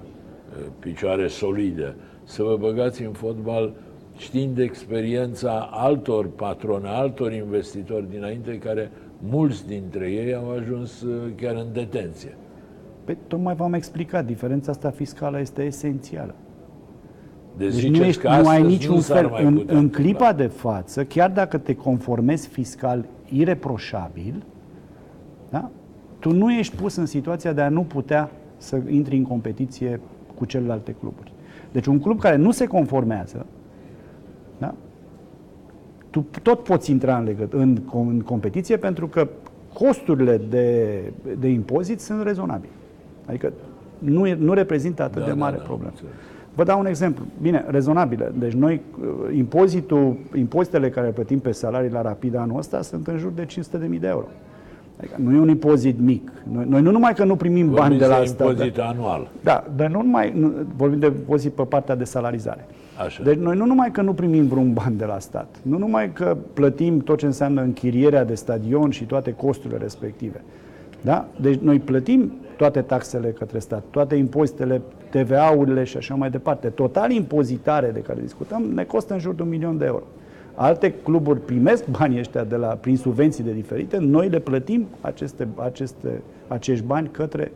picioare 0.80 1.28
solide, 1.28 1.96
să 2.24 2.44
vă 2.44 2.58
băgați 2.60 3.04
în 3.04 3.12
fotbal 3.12 3.74
știind 4.18 4.58
experiența 4.58 5.70
altor 5.72 6.30
patroni, 6.30 6.86
altor 6.88 7.34
investitori 7.34 8.10
dinainte, 8.10 8.58
care 8.58 8.92
mulți 9.20 9.68
dintre 9.68 10.12
ei 10.12 10.36
au 10.36 10.52
ajuns 10.52 11.02
uh, 11.02 11.32
chiar 11.36 11.56
în 11.56 11.68
detenție. 11.74 12.38
Păi, 13.04 13.18
tocmai 13.28 13.56
v-am 13.56 13.74
explicat, 13.74 14.26
diferența 14.26 14.72
asta 14.72 14.90
fiscală 14.90 15.40
este 15.40 15.64
esențială. 15.64 16.36
Deci, 17.58 17.72
Deci 17.72 17.80
ziceți 17.80 18.00
nu, 18.00 18.06
ești, 18.06 18.22
că 18.22 18.28
nu 18.28 18.34
astăzi 18.34 18.50
ai 18.50 18.64
niciun 18.64 19.00
s-ar 19.00 19.18
fel, 19.18 19.30
mai 19.30 19.44
în, 19.44 19.54
putea 19.54 19.74
în 19.78 19.84
întâmpla. 19.84 20.10
clipa 20.10 20.34
de 20.34 20.48
față, 20.48 21.04
chiar 21.04 21.32
dacă 21.32 21.58
te 21.58 21.76
conformezi 21.76 22.48
fiscal 22.48 23.06
ireproșabil, 23.30 24.44
da? 25.50 25.70
tu 26.20 26.34
nu 26.34 26.52
ești 26.52 26.76
pus 26.76 26.96
în 26.96 27.06
situația 27.06 27.54
de 27.54 27.62
a 27.62 27.70
nu 27.70 27.82
putea 27.82 28.32
să 28.58 28.82
intri 28.90 29.16
în 29.16 29.24
competiție 29.24 30.00
cu 30.36 30.46
celelalte 30.46 30.96
cluburi. 31.00 31.34
Deci 31.72 31.86
un 31.86 32.00
club 32.00 32.20
care 32.20 32.36
nu 32.36 32.52
se 32.52 32.66
conformează, 32.66 33.46
da? 34.58 34.74
tu 36.10 36.26
tot 36.42 36.64
poți 36.64 36.92
intra 36.92 37.18
în, 37.18 37.24
legăt- 37.30 37.54
în, 37.54 37.78
com- 37.80 38.10
în 38.10 38.20
competiție 38.20 38.78
pentru 38.78 39.08
că 39.08 39.28
costurile 39.74 40.42
de, 40.50 40.98
de 41.40 41.48
impozit 41.48 42.00
sunt 42.00 42.24
rezonabile. 42.24 42.72
Adică 43.26 43.54
nu, 44.00 44.28
e, 44.28 44.38
nu 44.40 44.54
reprezintă 44.54 45.04
atât 45.04 45.20
Da, 45.20 45.24
de 45.26 45.30
da, 45.32 45.38
mare 45.38 45.58
da, 45.58 45.64
problemă. 45.64 45.90
înțeleg. 45.92 46.14
Vă 46.56 46.64
dau 46.64 46.80
un 46.80 46.86
exemplu. 46.86 47.26
Bine, 47.42 47.66
rezonabile. 47.68 48.32
Deci 48.38 48.54
noi, 48.54 48.82
uh, 49.02 49.36
impozitul, 49.38 50.18
impozitele 50.36 50.90
care 50.90 51.06
le 51.06 51.12
plătim 51.12 51.40
pe 51.40 51.52
salarii 51.52 51.90
la 51.92 52.02
Rapid 52.02 52.36
anul 52.36 52.58
ăsta 52.58 52.82
sunt 52.82 53.08
în 53.08 53.18
jur 53.18 53.32
de 53.32 53.46
500.000 53.46 54.00
de 54.00 54.08
euro. 54.08 54.26
Adică 54.98 55.16
nu 55.22 55.36
e 55.36 55.40
un 55.40 55.50
impozit 55.50 56.00
mic. 56.00 56.32
Noi, 56.52 56.66
noi 56.68 56.82
nu 56.82 56.92
numai 56.92 57.14
că 57.14 57.24
nu 57.24 57.36
primim 57.36 57.66
bani 57.72 57.80
Vorbiți 57.80 58.00
de 58.00 58.06
la 58.08 58.20
de 58.20 58.26
stat. 58.26 58.50
impozit 58.50 58.78
anual. 58.78 59.28
Da, 59.44 59.64
dar 59.76 59.90
nu 59.90 60.02
numai, 60.02 60.34
nu, 60.36 60.54
vorbim 60.76 61.00
de 61.00 61.06
impozit 61.06 61.52
pe 61.52 61.64
partea 61.64 61.96
de 61.96 62.04
salarizare. 62.04 62.66
Așa. 63.04 63.24
Deci 63.24 63.38
noi 63.38 63.58
nu 63.58 63.66
numai 63.66 63.92
că 63.92 64.02
nu 64.02 64.14
primim 64.14 64.48
vreun 64.48 64.74
ban 64.74 64.98
de 64.98 65.06
la 65.06 65.20
stat, 65.20 65.56
nu 65.62 65.78
numai 65.78 66.14
că 66.14 66.38
plătim 66.54 67.00
tot 67.00 67.18
ce 67.18 67.26
înseamnă 67.26 67.62
închirierea 67.62 68.24
de 68.24 68.36
stadion 68.36 68.90
și 68.90 69.04
toate 69.04 69.34
costurile 69.34 69.80
respective. 69.80 70.42
Da? 71.02 71.28
Deci 71.42 71.60
noi 71.60 71.80
plătim 71.80 72.32
toate 72.58 72.82
taxele 72.82 73.30
către 73.30 73.60
stat, 73.60 73.84
toate 73.90 74.16
impozitele, 74.16 74.82
TVA-urile 75.10 75.84
și 75.84 75.98
așa 75.98 76.16
mai 76.16 76.30
departe. 76.30 76.68
Total 76.68 77.12
impozitare 77.12 77.90
de 77.94 78.00
care 78.00 78.20
discutăm 78.22 78.64
ne 78.74 78.84
costă 78.84 79.14
în 79.14 79.20
jur 79.20 79.34
de 79.34 79.42
un 79.42 79.50
milion 79.50 79.78
de 79.78 79.86
euro. 79.86 80.04
Alte 80.56 80.94
cluburi 81.04 81.40
primesc 81.40 81.88
banii 81.88 82.20
ăștia 82.20 82.44
de 82.44 82.56
la, 82.56 82.68
prin 82.68 82.98
subvenții 82.98 83.44
de 83.44 83.52
diferite, 83.52 83.98
noi 83.98 84.30
le 84.30 84.40
plătim 84.40 84.88
aceste, 85.02 85.48
aceste, 85.56 86.22
acești 86.48 86.86
bani 86.86 87.10
către, 87.12 87.52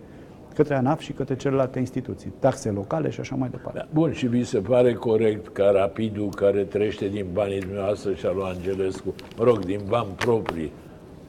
către 0.60 0.76
ANAF 0.76 0.99
și 0.99 1.12
către 1.12 1.36
celelalte 1.36 1.80
instituții, 1.80 2.34
taxe 2.39 2.70
locale 2.70 3.10
și 3.10 3.20
așa 3.20 3.36
mai 3.36 3.49
departe. 3.49 3.78
Da. 3.78 3.88
Bun, 3.93 4.12
și 4.12 4.28
vi 4.28 4.43
se 4.43 4.60
pare 4.60 4.93
corect 4.93 5.47
ca 5.47 5.72
Rapidul, 5.72 6.30
care 6.30 6.64
trăiește 6.64 7.07
din 7.07 7.26
banii 7.34 7.60
dumneavoastră 7.60 8.14
și 8.14 8.26
al 8.26 8.36
lui 8.36 8.43
Angelescu, 8.45 9.14
mă 9.38 9.43
rog, 9.43 9.66
din 9.66 9.80
bani 9.88 10.07
proprii, 10.16 10.72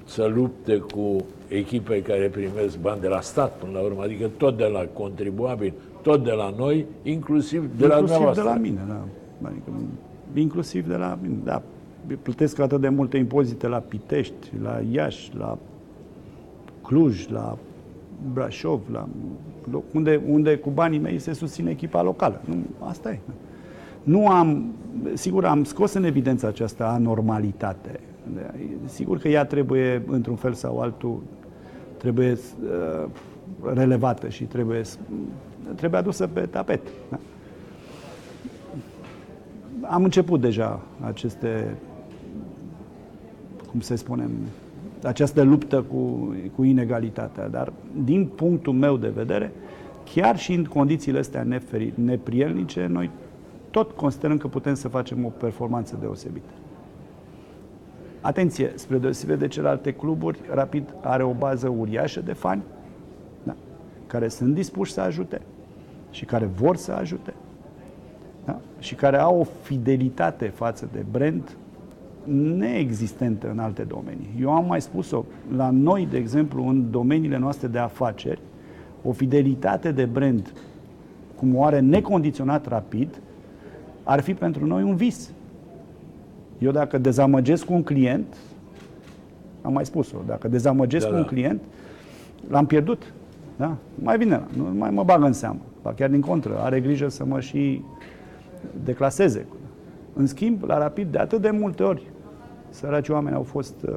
să 0.04 0.30
lupte 0.34 0.76
cu 0.76 1.16
echipe 1.48 2.02
care 2.02 2.28
primesc 2.28 2.78
bani 2.78 3.00
de 3.00 3.08
la 3.08 3.20
stat 3.20 3.52
până 3.52 3.72
la 3.72 3.80
urmă, 3.80 4.02
adică 4.02 4.30
tot 4.36 4.56
de 4.56 4.64
la 4.64 4.86
contribuabil, 4.92 5.72
tot 6.02 6.24
de 6.24 6.32
la 6.32 6.54
noi, 6.56 6.86
inclusiv 7.02 7.60
de 7.78 7.86
la 7.86 7.98
inclusiv 7.98 8.16
dumneavoastră. 8.16 8.42
de 8.42 8.48
la 8.48 8.54
mine, 8.54 8.80
da. 8.88 9.00
Adică, 9.48 9.70
inclusiv 10.34 10.88
de 10.88 10.96
la 10.96 11.18
mine, 11.22 11.36
da. 11.44 11.62
Plătesc 12.22 12.58
atât 12.58 12.80
de 12.80 12.88
multe 12.88 13.16
impozite 13.16 13.66
la 13.66 13.78
Pitești, 13.78 14.52
la 14.62 14.80
Iași, 14.90 15.30
la 15.36 15.58
Cluj, 16.82 17.28
la 17.28 17.58
Brașov, 18.32 18.80
la 18.92 19.08
loc, 19.70 19.84
unde, 19.94 20.20
unde 20.28 20.56
cu 20.56 20.70
banii 20.70 20.98
mei 20.98 21.18
se 21.18 21.32
susține 21.32 21.70
echipa 21.70 22.02
locală. 22.02 22.40
Nu, 22.44 22.54
asta 22.78 23.10
e. 23.10 23.18
Nu 24.02 24.28
am, 24.28 24.74
sigur, 25.12 25.44
am 25.44 25.64
scos 25.64 25.92
în 25.92 26.04
evidență 26.04 26.46
această 26.46 26.84
anormalitate. 26.84 28.00
Sigur 28.84 29.18
că 29.18 29.28
ea 29.28 29.44
trebuie, 29.44 30.02
într-un 30.06 30.36
fel 30.36 30.52
sau 30.52 30.80
altul, 30.80 31.22
trebuie 31.96 32.32
uh, 32.32 33.06
relevată 33.72 34.28
și 34.28 34.44
trebuie, 34.44 34.82
trebuie 35.74 36.00
adusă 36.00 36.26
pe 36.26 36.40
tapet. 36.40 36.80
Da? 37.10 37.18
Am 39.80 40.04
început 40.04 40.40
deja 40.40 40.80
aceste, 41.00 41.76
cum 43.70 43.80
să 43.80 43.94
spunem, 43.94 44.30
această 45.02 45.42
luptă 45.42 45.82
cu, 45.82 46.34
cu 46.56 46.62
inegalitatea, 46.62 47.48
dar 47.48 47.72
din 48.04 48.26
punctul 48.26 48.72
meu 48.72 48.96
de 48.96 49.08
vedere, 49.08 49.52
chiar 50.14 50.38
și 50.38 50.52
în 50.52 50.64
condițiile 50.64 51.18
astea 51.18 51.42
neferi, 51.42 51.92
neprielnice, 51.94 52.86
noi 52.86 53.10
tot 53.70 53.90
considerăm 53.90 54.38
că 54.38 54.48
putem 54.48 54.74
să 54.74 54.88
facem 54.88 55.24
o 55.24 55.28
performanță 55.28 55.96
deosebită. 56.00 56.48
Atenție, 58.20 58.72
spre 58.74 58.98
deosebire 58.98 59.36
de 59.38 59.48
celelalte 59.48 59.92
cluburi, 59.92 60.38
Rapid 60.52 60.94
are 61.02 61.22
o 61.22 61.32
bază 61.32 61.68
uriașă 61.68 62.20
de 62.20 62.32
fani 62.32 62.62
da, 63.42 63.56
care 64.06 64.28
sunt 64.28 64.54
dispuși 64.54 64.92
să 64.92 65.00
ajute 65.00 65.40
și 66.10 66.24
care 66.24 66.44
vor 66.44 66.76
să 66.76 66.92
ajute 66.92 67.34
da, 68.44 68.58
și 68.78 68.94
care 68.94 69.18
au 69.18 69.40
o 69.40 69.44
fidelitate 69.62 70.46
față 70.46 70.88
de 70.92 71.04
brand 71.10 71.56
neexistentă 72.56 73.50
în 73.50 73.58
alte 73.58 73.82
domenii. 73.82 74.28
Eu 74.40 74.50
am 74.50 74.66
mai 74.66 74.80
spus-o, 74.80 75.24
la 75.56 75.70
noi, 75.70 76.08
de 76.10 76.16
exemplu, 76.16 76.68
în 76.68 76.90
domeniile 76.90 77.38
noastre 77.38 77.68
de 77.68 77.78
afaceri, 77.78 78.40
o 79.02 79.12
fidelitate 79.12 79.92
de 79.92 80.04
brand 80.04 80.52
cum 81.36 81.56
o 81.56 81.64
are 81.64 81.80
necondiționat 81.80 82.66
rapid, 82.66 83.20
ar 84.02 84.20
fi 84.20 84.34
pentru 84.34 84.66
noi 84.66 84.82
un 84.82 84.94
vis. 84.94 85.30
Eu 86.58 86.70
dacă 86.70 86.98
dezamăgesc 86.98 87.70
un 87.70 87.82
client, 87.82 88.36
am 89.62 89.72
mai 89.72 89.86
spus-o, 89.86 90.16
dacă 90.26 90.48
dezamăgesc 90.48 91.08
Da, 91.08 91.14
un 91.14 91.20
da. 91.20 91.26
client, 91.26 91.60
l-am 92.48 92.66
pierdut. 92.66 93.12
Da? 93.56 93.76
Mai 93.94 94.18
bine, 94.18 94.40
nu 94.56 94.64
mai 94.78 94.90
mă 94.90 95.02
bagă 95.02 95.26
în 95.26 95.32
seamă. 95.32 95.60
Ba 95.82 95.92
chiar 95.92 96.08
din 96.08 96.20
contră, 96.20 96.58
are 96.58 96.80
grijă 96.80 97.08
să 97.08 97.24
mă 97.24 97.40
și 97.40 97.82
declaseze. 98.84 99.46
În 100.12 100.26
schimb, 100.26 100.62
la 100.66 100.78
Rapid, 100.78 101.12
de 101.12 101.18
atât 101.18 101.40
de 101.40 101.50
multe 101.50 101.82
ori, 101.82 102.02
săraci 102.68 103.08
oameni 103.08 103.36
au 103.36 103.42
fost, 103.42 103.74
uh, 103.88 103.96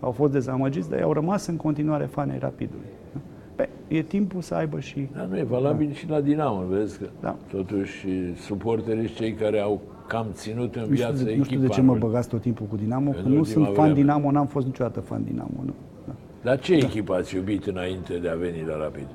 au 0.00 0.10
fost 0.10 0.32
dezamăgiți, 0.32 0.88
dar 0.88 0.98
ei 0.98 1.04
au 1.04 1.12
rămas 1.12 1.46
în 1.46 1.56
continuare 1.56 2.04
fani 2.04 2.30
ai 2.32 2.38
Rapidului. 2.38 2.86
Da? 3.12 3.20
Pe, 3.54 3.68
e 3.88 4.02
timpul 4.02 4.40
să 4.40 4.54
aibă 4.54 4.80
și... 4.80 5.08
Dar 5.16 5.24
nu 5.24 5.38
e 5.38 5.42
valabil 5.42 5.92
și 5.92 6.08
la 6.08 6.20
Dinamo, 6.20 6.64
vezi 6.68 6.98
că 6.98 7.06
Da. 7.20 7.36
totuși 7.50 8.06
suporterii 8.36 9.06
sunt 9.06 9.16
cei 9.18 9.32
care 9.32 9.58
au 9.60 9.80
cam 10.06 10.26
ținut 10.32 10.74
în 10.74 10.80
Nu 10.80 10.86
știu, 10.86 10.96
viață 10.96 11.24
de, 11.24 11.30
echipa. 11.30 11.36
nu 11.38 11.44
știu 11.44 11.58
de 11.60 11.66
ce 11.66 11.80
mă 11.80 11.94
băgați 11.94 12.28
tot 12.28 12.40
timpul 12.40 12.66
cu 12.66 12.76
Dinamo, 12.76 13.10
că 13.10 13.16
În 13.24 13.30
nu 13.32 13.38
ultima 13.38 13.44
sunt 13.64 13.64
fan 13.64 13.74
vreme. 13.74 13.92
Dinamo, 13.94 14.30
n-am 14.30 14.46
fost 14.46 14.66
niciodată 14.66 15.00
fan 15.00 15.24
Dinamo. 15.24 15.62
Nu. 15.64 15.72
Da. 16.06 16.12
Dar 16.42 16.58
ce 16.58 16.74
echipă 16.74 17.14
ați 17.14 17.34
iubit 17.34 17.66
înainte 17.66 18.18
de 18.18 18.28
a 18.28 18.34
veni 18.34 18.64
la 18.66 18.76
Rapid? 18.76 19.06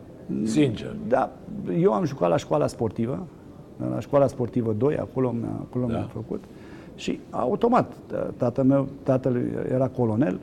Sincer. 0.44 0.96
Da, 1.08 1.32
eu 1.80 1.94
am 1.94 2.06
jucat 2.06 2.30
la 2.30 2.38
școala 2.38 2.68
sportivă, 2.68 3.28
la 3.92 4.00
școala 4.00 4.28
sportivă 4.28 4.74
2, 4.78 4.98
acolo, 4.98 5.32
mi-a, 5.32 5.50
acolo 5.70 5.86
Da. 5.86 5.94
mi-am 5.94 6.08
făcut. 6.14 6.44
Și 6.96 7.20
automat, 7.30 7.94
tatăl 8.38 8.64
meu, 8.64 8.88
tatăl 9.04 9.42
era 9.72 9.88
colonel, 9.88 10.40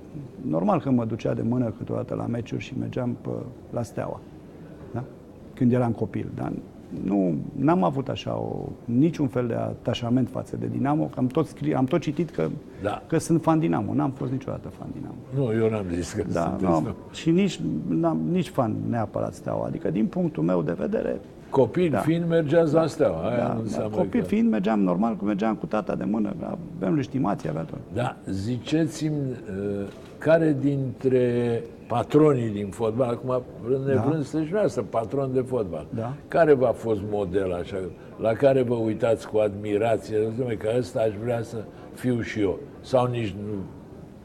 normal 0.48 0.80
că 0.80 0.90
mă 0.90 1.04
ducea 1.04 1.34
de 1.34 1.42
mână 1.42 1.72
câteodată 1.78 2.14
la 2.14 2.26
meciuri 2.26 2.62
și 2.62 2.74
mergeam 2.78 3.16
pe, 3.20 3.28
la 3.70 3.82
Steaua, 3.82 4.20
da? 4.92 5.02
când 5.54 5.72
eram 5.72 5.92
copil. 5.92 6.26
Dar 6.34 6.52
nu 7.04 7.34
am 7.66 7.84
avut 7.84 8.08
așa 8.08 8.36
o, 8.36 8.56
niciun 8.84 9.26
fel 9.26 9.46
de 9.46 9.54
atașament 9.54 10.28
față 10.28 10.56
de 10.56 10.66
Dinamo, 10.66 11.04
că 11.04 11.18
am 11.18 11.26
tot, 11.26 11.46
scris, 11.46 11.74
am 11.74 11.84
tot 11.84 12.00
citit 12.00 12.30
că, 12.30 12.48
Da. 12.82 13.02
că 13.06 13.18
sunt 13.18 13.42
fan 13.42 13.58
Dinamo. 13.58 13.94
N-am 13.94 14.10
fost 14.10 14.30
niciodată 14.32 14.68
fan 14.68 14.86
Dinamo. 14.92 15.14
Nu, 15.34 15.62
eu 15.62 15.70
n-am 15.70 15.84
zis 15.94 16.12
că 16.12 16.24
Da, 16.32 16.40
sunteți, 16.40 16.70
nu, 16.70 16.80
nu. 16.80 16.94
și 17.12 17.30
nici, 17.30 17.60
n-am, 17.88 18.18
nici 18.30 18.48
fan 18.48 18.74
neapărat 18.88 19.34
Steaua. 19.34 19.66
Adică, 19.66 19.90
din 19.90 20.06
punctul 20.06 20.42
meu 20.42 20.62
de 20.62 20.72
vedere, 20.78 21.20
Copil 21.50 21.90
Da. 21.90 21.98
fiind, 21.98 22.28
mergeați 22.28 22.74
la 22.74 22.86
Steaua. 22.86 23.28
Aia 23.28 23.36
da, 23.46 23.52
nu 23.52 23.60
înseamnă 23.60 23.96
copil 23.96 24.20
că... 24.20 24.26
fiind, 24.26 24.50
mergeam 24.50 24.80
normal, 24.80 25.16
cum 25.16 25.26
mergeam 25.26 25.54
cu 25.54 25.66
tata 25.66 25.94
de 25.94 26.04
mână, 26.04 26.34
aveam 26.76 26.94
legitimație, 26.94 27.48
aveam 27.48 27.64
tot. 27.64 27.78
Da, 27.92 28.16
ziceți-mi 28.30 29.16
uh, 29.18 29.86
care 30.18 30.56
dintre 30.60 31.60
patronii 31.88 32.48
din 32.48 32.66
fotbal, 32.68 33.08
acum 33.08 33.42
vrând 33.64 33.86
nevrând, 33.86 34.04
da. 34.04 34.10
sunteți 34.10 34.30
dumneavoastră 34.32 34.82
patron 34.82 35.30
de 35.32 35.40
fotbal, 35.40 35.86
Da. 35.94 36.12
care 36.28 36.52
v-a 36.54 36.72
fost 36.72 37.00
model 37.10 37.52
așa, 37.52 37.76
la 38.20 38.32
care 38.32 38.62
vă 38.62 38.74
uitați 38.74 39.28
cu 39.28 39.38
admirație, 39.38 40.16
Dom'le, 40.18 40.56
că 40.58 40.68
ăsta 40.78 41.00
aș 41.00 41.12
vrea 41.22 41.42
să 41.42 41.56
fiu 41.94 42.20
și 42.20 42.40
eu, 42.40 42.58
sau 42.80 43.06
nici 43.06 43.34
nu 43.46 43.54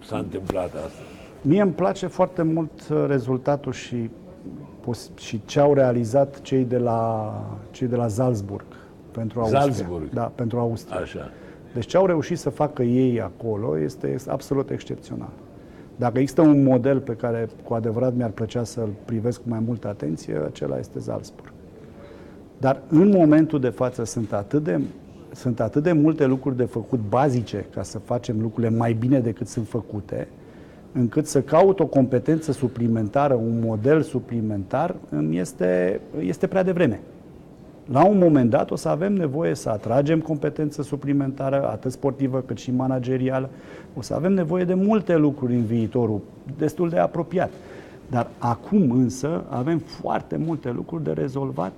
s-a 0.05 0.17
întâmplat 0.17 0.73
asta? 0.73 1.01
Mie 1.41 1.61
îmi 1.61 1.71
place 1.71 2.07
foarte 2.07 2.41
mult 2.41 2.71
uh, 2.91 3.03
rezultatul 3.07 3.71
și, 3.71 3.95
pos- 3.95 4.09
și 5.15 5.41
ce 5.45 5.59
au 5.59 5.73
realizat 5.73 6.41
cei 6.41 6.63
de 6.63 6.77
la, 6.77 7.33
cei 7.71 7.87
de 7.87 7.95
la 7.95 8.07
Salzburg 8.07 8.65
pentru 9.11 9.39
Austria. 9.39 9.61
Salzburg. 9.61 10.09
Da, 10.13 10.31
pentru 10.35 10.59
Austria. 10.59 10.99
Așa. 10.99 11.29
Deci 11.73 11.85
ce 11.85 11.97
au 11.97 12.05
reușit 12.05 12.37
să 12.37 12.49
facă 12.49 12.83
ei 12.83 13.21
acolo 13.21 13.79
este, 13.79 14.11
este 14.11 14.31
absolut 14.31 14.69
excepțional. 14.69 15.29
Dacă 15.95 16.19
există 16.19 16.41
un 16.41 16.63
model 16.63 16.99
pe 16.99 17.13
care 17.13 17.47
cu 17.63 17.73
adevărat 17.73 18.15
mi-ar 18.15 18.29
plăcea 18.29 18.63
să-l 18.63 18.89
privesc 19.05 19.41
cu 19.41 19.49
mai 19.49 19.59
multă 19.65 19.87
atenție, 19.87 20.41
acela 20.45 20.77
este 20.77 20.99
Salzburg. 20.99 21.51
Dar 22.57 22.81
în 22.89 23.09
momentul 23.09 23.59
de 23.59 23.69
față 23.69 24.03
sunt 24.03 24.33
atât 24.33 24.63
de, 24.63 24.81
sunt 25.33 25.59
atât 25.59 25.83
de 25.83 25.91
multe 25.91 26.25
lucruri 26.25 26.57
de 26.57 26.63
făcut 26.63 26.99
bazice 27.09 27.65
ca 27.73 27.83
să 27.83 27.99
facem 27.99 28.41
lucrurile 28.41 28.77
mai 28.77 28.93
bine 28.93 29.19
decât 29.19 29.47
sunt 29.47 29.67
făcute, 29.67 30.27
încât 30.97 31.27
să 31.27 31.41
caut 31.41 31.79
o 31.79 31.85
competență 31.85 32.51
suplimentară, 32.51 33.33
un 33.33 33.59
model 33.63 34.01
suplimentar, 34.01 34.95
îmi 35.09 35.37
este, 35.37 36.01
este 36.19 36.47
prea 36.47 36.63
devreme. 36.63 36.99
La 37.91 38.05
un 38.05 38.17
moment 38.17 38.49
dat 38.49 38.71
o 38.71 38.75
să 38.75 38.89
avem 38.89 39.13
nevoie 39.13 39.55
să 39.55 39.69
atragem 39.69 40.19
competență 40.19 40.81
suplimentară, 40.81 41.67
atât 41.69 41.91
sportivă 41.91 42.43
cât 42.45 42.57
și 42.57 42.71
managerială. 42.71 43.49
O 43.95 44.01
să 44.01 44.13
avem 44.13 44.33
nevoie 44.33 44.63
de 44.63 44.73
multe 44.73 45.15
lucruri 45.15 45.53
în 45.53 45.65
viitorul 45.65 46.21
destul 46.57 46.89
de 46.89 46.97
apropiat. 46.97 47.51
Dar 48.09 48.27
acum 48.37 48.91
însă 48.91 49.43
avem 49.49 49.77
foarte 49.77 50.37
multe 50.37 50.71
lucruri 50.71 51.03
de 51.03 51.11
rezolvat, 51.11 51.73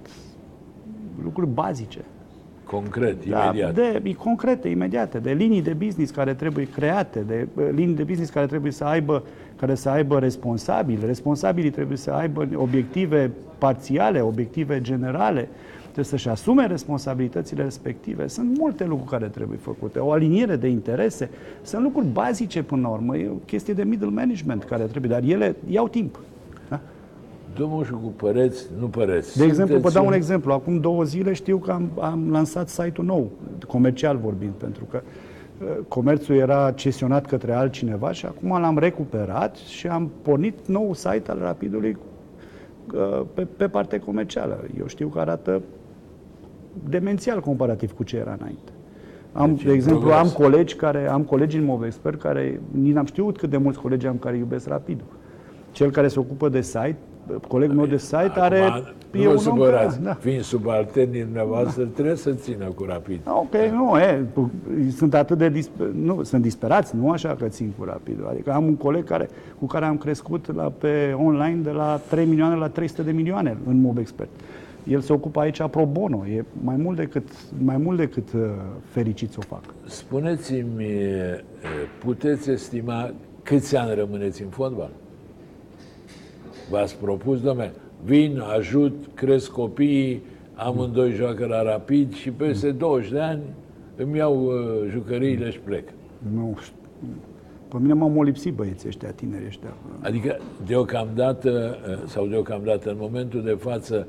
lucruri 1.23 1.47
bazice. 1.47 1.99
Concret, 2.67 3.29
da, 3.29 3.43
imediat. 3.43 3.73
De, 3.75 4.15
concrete, 4.17 4.67
imediate, 4.69 5.17
de 5.17 5.31
linii 5.31 5.61
de 5.61 5.73
business 5.73 6.11
care 6.11 6.33
trebuie 6.33 6.65
create, 6.65 7.19
de 7.19 7.47
linii 7.75 7.95
de 7.95 8.03
business 8.03 8.29
care 8.29 8.45
trebuie 8.45 8.71
să 8.71 8.83
aibă, 8.83 9.23
care 9.55 9.75
să 9.75 9.89
aibă 9.89 10.19
responsabili. 10.19 11.05
Responsabilii 11.05 11.69
trebuie 11.69 11.97
să 11.97 12.11
aibă 12.11 12.47
obiective 12.55 13.31
parțiale, 13.57 14.21
obiective 14.21 14.81
generale, 14.81 15.49
trebuie 15.81 16.05
să-și 16.05 16.29
asume 16.29 16.67
responsabilitățile 16.67 17.63
respective. 17.63 18.27
Sunt 18.27 18.57
multe 18.57 18.85
lucruri 18.85 19.09
care 19.09 19.25
trebuie 19.25 19.57
făcute. 19.61 19.99
O 19.99 20.11
aliniere 20.11 20.55
de 20.55 20.67
interese, 20.67 21.29
sunt 21.61 21.83
lucruri 21.83 22.07
bazice 22.07 22.63
până 22.63 22.81
la 22.81 22.87
urmă. 22.87 23.17
E 23.17 23.29
o 23.29 23.33
chestie 23.45 23.73
de 23.73 23.83
middle 23.83 24.09
management 24.09 24.63
care 24.63 24.83
trebuie, 24.83 25.11
dar 25.11 25.23
ele 25.23 25.55
iau 25.69 25.87
timp. 25.87 26.19
Domnul 27.55 27.85
și 27.85 27.91
cu 27.91 28.13
păreți, 28.15 28.67
nu 28.79 28.87
păreți. 28.87 29.37
De 29.37 29.43
exemplu, 29.43 29.77
vă 29.77 29.89
dau 29.89 30.05
un 30.05 30.13
exemplu. 30.13 30.53
Acum 30.53 30.79
două 30.79 31.03
zile 31.03 31.33
știu 31.33 31.57
că 31.57 31.71
am, 31.71 31.91
am 31.99 32.31
lansat 32.31 32.69
site-ul 32.69 33.07
nou, 33.07 33.31
comercial 33.67 34.17
vorbind, 34.17 34.51
pentru 34.51 34.83
că 34.91 35.01
uh, 35.01 35.67
comerțul 35.87 36.35
era 36.35 36.71
cesionat 36.71 37.25
către 37.25 37.53
altcineva 37.53 38.11
și 38.11 38.25
acum 38.25 38.49
l-am 38.49 38.77
recuperat 38.77 39.55
și 39.55 39.87
am 39.87 40.11
pornit 40.21 40.67
nou 40.67 40.93
site 40.93 41.31
al 41.31 41.37
Rapidului 41.41 41.97
uh, 42.93 43.21
pe, 43.33 43.47
pe 43.57 43.67
partea 43.67 43.99
comercială. 43.99 44.63
Eu 44.79 44.87
știu 44.87 45.07
că 45.07 45.19
arată 45.19 45.61
demențial 46.89 47.39
comparativ 47.39 47.91
cu 47.91 48.03
ce 48.03 48.17
era 48.17 48.35
înainte. 48.39 48.71
Am, 49.31 49.55
deci, 49.55 49.63
de 49.63 49.71
exemplu, 49.71 50.01
progres. 50.01 50.19
am 50.21 50.29
colegi 50.29 50.75
care 50.75 51.09
am 51.09 51.23
colegi 51.23 51.57
în 51.57 51.63
Movexpert 51.63 52.21
care 52.21 52.61
nici 52.71 52.93
n-am 52.93 53.05
știut 53.05 53.37
cât 53.37 53.49
de 53.49 53.57
mulți 53.57 53.79
colegi 53.79 54.07
am 54.07 54.17
care 54.17 54.37
iubesc 54.37 54.67
Rapidul. 54.67 55.05
Cel 55.71 55.91
care 55.91 56.07
se 56.07 56.19
ocupă 56.19 56.49
de 56.49 56.61
site 56.61 56.97
colegul 57.47 57.75
meu 57.75 57.85
de 57.85 57.97
site 57.97 58.15
Acum, 58.15 58.41
are... 58.41 58.83
Nu 59.11 59.21
e 59.21 59.27
vă 59.27 59.37
supărați, 59.37 60.01
da. 60.01 60.13
fiind 60.13 60.41
subalternii 60.41 61.21
dumneavoastră, 61.21 61.83
da. 61.83 61.89
trebuie 61.93 62.15
să 62.15 62.31
țină 62.31 62.65
cu 62.65 62.83
rapid. 62.83 63.19
Ok, 63.25 63.51
da. 63.51 63.71
nu, 63.71 63.97
e, 63.97 64.25
sunt 64.95 65.13
atât 65.13 65.37
de... 65.37 65.49
Disper, 65.49 65.87
nu, 65.87 66.23
sunt 66.23 66.41
disperați, 66.41 66.95
nu 66.95 67.11
așa 67.11 67.35
că 67.39 67.47
țin 67.47 67.73
cu 67.77 67.83
rapid. 67.83 68.19
Adică 68.29 68.51
am 68.51 68.65
un 68.65 68.75
coleg 68.75 69.03
care, 69.03 69.29
cu 69.59 69.65
care 69.65 69.85
am 69.85 69.97
crescut 69.97 70.55
la, 70.55 70.63
pe 70.63 71.15
online 71.17 71.59
de 71.63 71.71
la 71.71 72.01
3 72.09 72.25
milioane 72.25 72.55
la 72.55 72.67
300 72.67 73.01
de 73.01 73.11
milioane 73.11 73.57
în 73.67 73.81
Mob 73.81 73.97
Expert. 73.97 74.29
El 74.83 74.99
se 74.99 75.13
ocupă 75.13 75.39
aici 75.39 75.63
pro 75.63 75.85
bono, 75.85 76.25
e 76.27 76.45
mai 76.61 76.75
mult 76.75 76.97
decât, 76.97 77.27
mai 77.63 77.77
mult 77.77 77.97
decât 77.97 78.33
uh, 78.33 78.41
fericit 78.89 79.31
să 79.31 79.37
o 79.39 79.41
fac. 79.41 79.63
Spuneți-mi, 79.85 80.83
uh, 80.83 81.39
puteți 81.99 82.49
estima 82.49 83.13
câți 83.43 83.75
ani 83.75 83.95
rămâneți 83.95 84.41
în 84.41 84.49
fotbal? 84.49 84.89
V-ați 86.69 86.97
propus, 86.97 87.41
domne, 87.41 87.71
vin, 88.03 88.43
ajut, 88.57 88.93
cresc 89.13 89.51
copiii, 89.51 90.21
amândoi 90.53 91.11
joacă 91.11 91.45
la 91.45 91.61
rapid 91.61 92.13
și 92.13 92.29
peste 92.29 92.71
20 92.71 93.11
de 93.11 93.19
ani 93.19 93.41
îmi 93.95 94.17
iau 94.17 94.45
uh, 94.45 94.53
jucăriile 94.91 95.51
și 95.51 95.59
plec. 95.59 95.89
Nu 96.33 96.57
pe 97.67 97.77
mine 97.79 97.93
m-au 97.93 98.09
molipsit 98.09 98.53
băieții 98.53 98.87
ăștia, 98.87 99.11
tineri 99.11 99.45
ăștia. 99.47 99.73
Adică, 100.01 100.37
deocamdată, 100.65 101.77
uh, 101.89 101.97
sau 102.05 102.25
deocamdată, 102.25 102.89
în 102.89 102.95
momentul 102.99 103.43
de 103.43 103.57
față, 103.59 104.07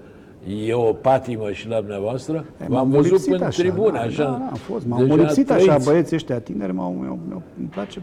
e 0.67 0.75
o 0.75 0.93
patimă 0.93 1.51
și 1.51 1.69
la 1.69 1.77
dumneavoastră? 1.77 2.45
V-am 2.67 2.91
văzut 2.91 3.27
în 3.27 3.43
așa, 3.43 3.63
tribună, 3.63 3.93
da, 3.93 4.01
așa. 4.01 4.23
Da, 4.23 4.31
da, 4.31 4.49
a 4.53 4.55
fost. 4.55 4.87
M-au 4.87 5.07
molipsit 5.07 5.51
așa 5.51 5.79
băieții 5.85 6.17
ăștia 6.17 6.41
tineri, 6.41 6.73
m-au, 6.73 7.21
îmi, 7.59 7.69
place, 7.71 8.03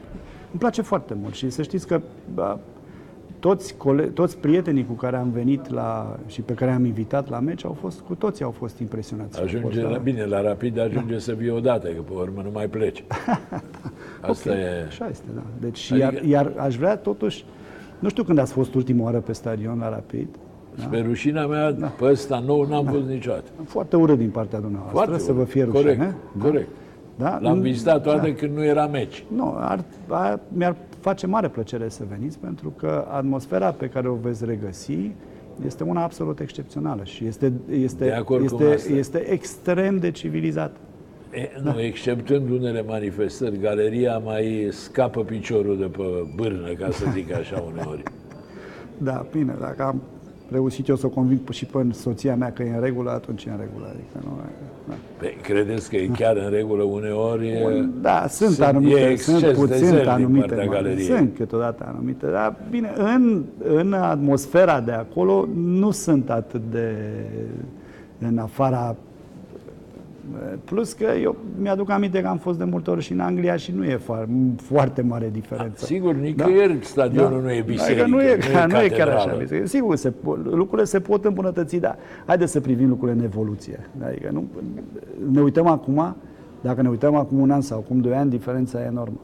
îmi 0.51 0.59
place 0.59 0.81
foarte 0.81 1.13
mult. 1.21 1.33
Și 1.33 1.49
să 1.49 1.61
știți 1.61 1.87
că 1.87 2.01
toți, 3.39 3.75
cole- 3.77 4.03
toți 4.03 4.37
prietenii 4.37 4.85
cu 4.85 4.93
care 4.93 5.15
am 5.17 5.29
venit 5.29 5.69
la, 5.69 6.19
și 6.27 6.41
pe 6.41 6.53
care 6.53 6.71
am 6.71 6.85
invitat 6.85 7.29
la 7.29 7.39
meci 7.39 7.65
au 7.65 7.77
fost, 7.79 7.99
cu 7.99 8.15
toții 8.15 8.45
au 8.45 8.51
fost 8.51 8.79
impresionați. 8.79 9.41
Ajunge 9.41 9.67
fost, 9.67 9.81
la, 9.81 9.89
da. 9.89 9.97
bine, 9.97 10.25
la 10.25 10.41
rapid 10.41 10.79
ajunge 10.79 11.13
da. 11.13 11.19
să 11.19 11.33
vii 11.33 11.49
odată, 11.49 11.87
că 11.87 12.01
pe 12.01 12.13
urmă 12.13 12.41
nu 12.43 12.49
mai 12.53 12.67
pleci. 12.67 13.03
Asta 14.21 14.49
okay, 14.49 14.61
e... 14.61 14.85
Așa 14.87 15.07
este, 15.07 15.25
da. 15.35 15.41
Deci, 15.59 15.91
adică... 15.91 16.05
iar, 16.05 16.23
iar 16.23 16.53
aș 16.57 16.75
vrea 16.75 16.97
totuși, 16.97 17.45
nu 17.99 18.09
știu 18.09 18.23
când 18.23 18.37
ați 18.37 18.53
fost 18.53 18.73
ultima 18.73 19.03
oară 19.03 19.19
pe 19.19 19.33
stadion 19.33 19.79
la 19.79 19.89
rapid, 19.89 20.27
da? 20.75 20.83
Spre 20.83 21.01
rușinea 21.01 21.47
mea, 21.47 21.71
da. 21.71 21.87
pe 21.87 22.05
ăsta 22.05 22.43
nou 22.45 22.67
n-am 22.67 22.85
da. 22.85 22.91
fost 22.91 23.07
niciodată. 23.07 23.49
Foarte 23.63 23.95
urât 23.95 24.17
din 24.17 24.29
partea 24.29 24.59
dumneavoastră, 24.59 25.03
Foarte 25.03 25.23
să 25.23 25.31
vă 25.31 25.43
fie 25.43 25.63
rușine. 25.63 25.81
Corect, 25.81 26.15
da? 26.37 26.43
corect. 26.43 26.69
Da? 27.17 27.39
L-am 27.41 27.59
vizitat 27.59 28.03
toate 28.03 28.27
da. 28.27 28.33
când 28.33 28.55
nu 28.55 28.63
era 28.63 28.87
meci. 28.87 29.25
Nu, 29.35 29.55
ar, 29.57 29.83
ar, 30.07 30.39
mi-ar 30.47 30.75
face 31.05 31.27
mare 31.27 31.47
plăcere 31.47 31.89
să 31.89 32.03
veniți 32.09 32.39
pentru 32.39 32.69
că 32.69 33.05
atmosfera 33.09 33.71
pe 33.71 33.87
care 33.87 34.07
o 34.07 34.13
veți 34.13 34.45
regăsi 34.45 35.11
este 35.65 35.83
una 35.83 36.03
absolut 36.03 36.39
excepțională 36.39 37.03
și 37.03 37.25
este, 37.25 37.53
este, 37.69 38.23
este, 38.43 38.79
este 38.93 39.17
extrem 39.31 39.97
de 39.97 40.11
civilizată. 40.11 40.77
E, 41.31 41.49
nu, 41.63 41.71
da. 41.71 41.83
exceptând 41.83 42.49
unele 42.49 42.83
manifestări, 42.83 43.59
galeria 43.59 44.17
mai 44.17 44.67
scapă 44.71 45.23
piciorul 45.23 45.77
de 45.77 45.85
pe 45.85 46.03
bârnă, 46.35 46.73
ca 46.73 46.91
să 46.91 47.05
zic 47.13 47.33
așa 47.33 47.63
uneori. 47.71 48.03
Da, 48.97 49.25
bine, 49.31 49.55
dacă 49.59 49.83
am 49.83 50.01
reușit 50.51 50.87
eu 50.87 50.95
să 50.95 51.05
o 51.05 51.09
conving 51.09 51.49
și 51.49 51.65
pe 51.65 51.87
soția 51.91 52.35
mea 52.35 52.51
că 52.51 52.63
e 52.63 52.73
în 52.75 52.81
regulă, 52.81 53.11
atunci 53.11 53.45
e 53.45 53.49
în 53.49 53.57
regulă. 53.59 53.85
Adică 53.89 54.19
nu, 54.23 54.39
da. 54.87 54.93
Pe, 55.17 55.35
credeți 55.41 55.89
că 55.89 55.95
e 55.95 56.07
chiar 56.07 56.37
în 56.37 56.49
regulă 56.49 56.83
uneori? 56.83 57.89
Da, 58.01 58.25
sunt, 58.29 58.51
sunt 58.51 58.67
anumite, 58.67 59.15
sunt 59.15 59.51
puțin 59.51 60.07
anumite, 60.07 60.97
sunt 61.07 61.35
câteodată 61.35 61.85
anumite, 61.87 62.25
dar 62.25 62.55
bine, 62.69 62.93
în, 62.95 63.43
în 63.75 63.93
atmosfera 63.93 64.79
de 64.79 64.91
acolo 64.91 65.47
nu 65.55 65.91
sunt 65.91 66.29
atât 66.29 66.61
de 66.71 66.95
în 68.19 68.37
afara 68.37 68.95
Plus 70.63 70.93
că 70.93 71.05
eu 71.21 71.35
mi-aduc 71.61 71.89
aminte 71.89 72.21
că 72.21 72.27
am 72.27 72.37
fost 72.37 72.57
de 72.57 72.63
multe 72.63 72.89
ori 72.89 73.01
și 73.01 73.11
în 73.11 73.19
Anglia 73.19 73.55
și 73.55 73.71
nu 73.71 73.83
e 73.83 73.99
foarte 74.55 75.01
mare 75.01 75.29
diferență. 75.31 75.79
A, 75.83 75.85
sigur, 75.85 76.15
nicăieri 76.15 76.73
da? 76.73 76.79
stadionul 76.81 77.39
da? 77.39 77.45
nu 77.45 77.51
e 77.51 77.63
biserică, 77.65 78.01
adică 78.01 78.15
nu 78.15 78.21
e, 78.21 78.37
nu 78.53 78.59
e, 78.59 78.65
nu 78.67 78.81
e 78.81 78.87
chiar 78.87 79.07
așa 79.07 79.35
biserică. 79.39 79.67
Sigur, 79.67 79.95
se, 79.95 80.13
lucrurile 80.43 80.83
se 80.83 80.99
pot 80.99 81.25
îmbunătăți, 81.25 81.77
dar 81.77 81.97
haideți 82.25 82.51
să 82.51 82.61
privim 82.61 82.89
lucrurile 82.89 83.17
în 83.17 83.23
evoluție. 83.23 83.89
Adică 84.05 84.29
nu, 84.31 84.45
ne 85.31 85.41
uităm 85.41 85.67
acum, 85.67 86.15
dacă 86.61 86.81
ne 86.81 86.89
uităm 86.89 87.15
acum 87.15 87.39
un 87.39 87.51
an 87.51 87.61
sau 87.61 87.77
acum 87.79 87.99
doi 87.99 88.13
ani, 88.13 88.29
diferența 88.29 88.81
e 88.81 88.85
enormă. 88.85 89.19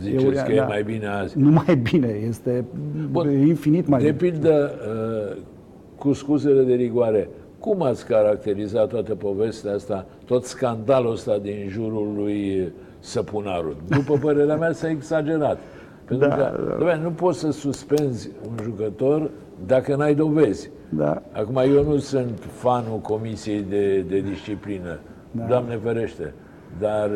Ziceți 0.00 0.24
e, 0.24 0.30
că 0.30 0.52
da, 0.52 0.52
e 0.52 0.66
mai 0.66 0.82
bine 0.82 1.06
azi. 1.06 1.38
Nu 1.38 1.50
mai 1.50 1.76
bine, 1.76 2.08
este 2.28 2.64
Bun, 3.10 3.30
infinit 3.30 3.86
mai 3.86 4.02
de 4.02 4.10
bine. 4.10 4.30
De 4.30 4.38
pildă, 4.38 4.70
uh, 5.30 5.42
cu 5.98 6.12
scuzele 6.12 6.62
de 6.62 6.74
rigoare, 6.74 7.28
cum 7.60 7.82
ați 7.82 8.06
caracterizat 8.06 8.88
toată 8.88 9.14
povestea 9.14 9.72
asta, 9.72 10.06
tot 10.24 10.44
scandalul 10.44 11.12
ăsta 11.12 11.38
din 11.38 11.66
jurul 11.68 12.12
lui 12.16 12.72
Săpunarul? 12.98 13.76
După 13.88 14.18
părerea 14.18 14.56
mea 14.56 14.72
s-a 14.72 14.88
exagerat. 14.88 15.58
Pentru 16.04 16.28
da, 16.28 16.34
că, 16.34 16.76
da. 16.84 16.94
nu 16.94 17.10
poți 17.10 17.38
să 17.38 17.50
suspenzi 17.50 18.30
un 18.48 18.56
jucător 18.62 19.30
dacă 19.66 19.96
n-ai 19.96 20.14
dovezi. 20.14 20.70
Da. 20.88 21.22
Acum, 21.32 21.56
eu 21.56 21.84
nu 21.84 21.96
sunt 21.96 22.38
fanul 22.52 22.98
Comisiei 22.98 23.62
de, 23.68 24.00
de 24.00 24.20
Disciplină, 24.20 24.98
da. 25.30 25.44
Doamne 25.44 25.76
ferește, 25.76 26.34
dar 26.78 27.10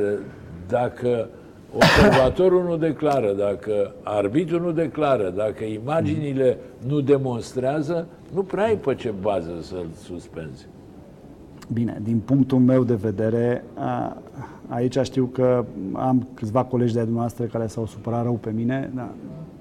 dacă 0.69 1.29
observatorul 1.75 2.63
nu 2.63 2.77
declară, 2.77 3.33
dacă 3.33 3.95
arbitrul 4.03 4.61
nu 4.61 4.71
declară, 4.73 5.33
dacă 5.37 5.65
imaginile 5.65 6.59
nu 6.87 7.01
demonstrează, 7.01 8.07
nu 8.35 8.43
prea 8.43 8.65
ai 8.65 8.77
pe 8.77 8.95
ce 8.95 9.15
bază 9.21 9.53
să-l 9.61 9.87
suspenzi. 10.03 10.67
Bine, 11.73 11.99
din 12.03 12.21
punctul 12.25 12.59
meu 12.59 12.85
de 12.85 12.95
vedere, 12.95 13.65
aici 14.69 14.99
știu 15.03 15.25
că 15.25 15.65
am 15.93 16.29
câțiva 16.35 16.65
colegi 16.65 16.95
de 16.95 17.01
dumneavoastră 17.01 17.45
care 17.45 17.67
s-au 17.67 17.87
supărat 17.87 18.23
rău 18.23 18.35
pe 18.35 18.51
mine, 18.51 18.91
da, 18.95 19.11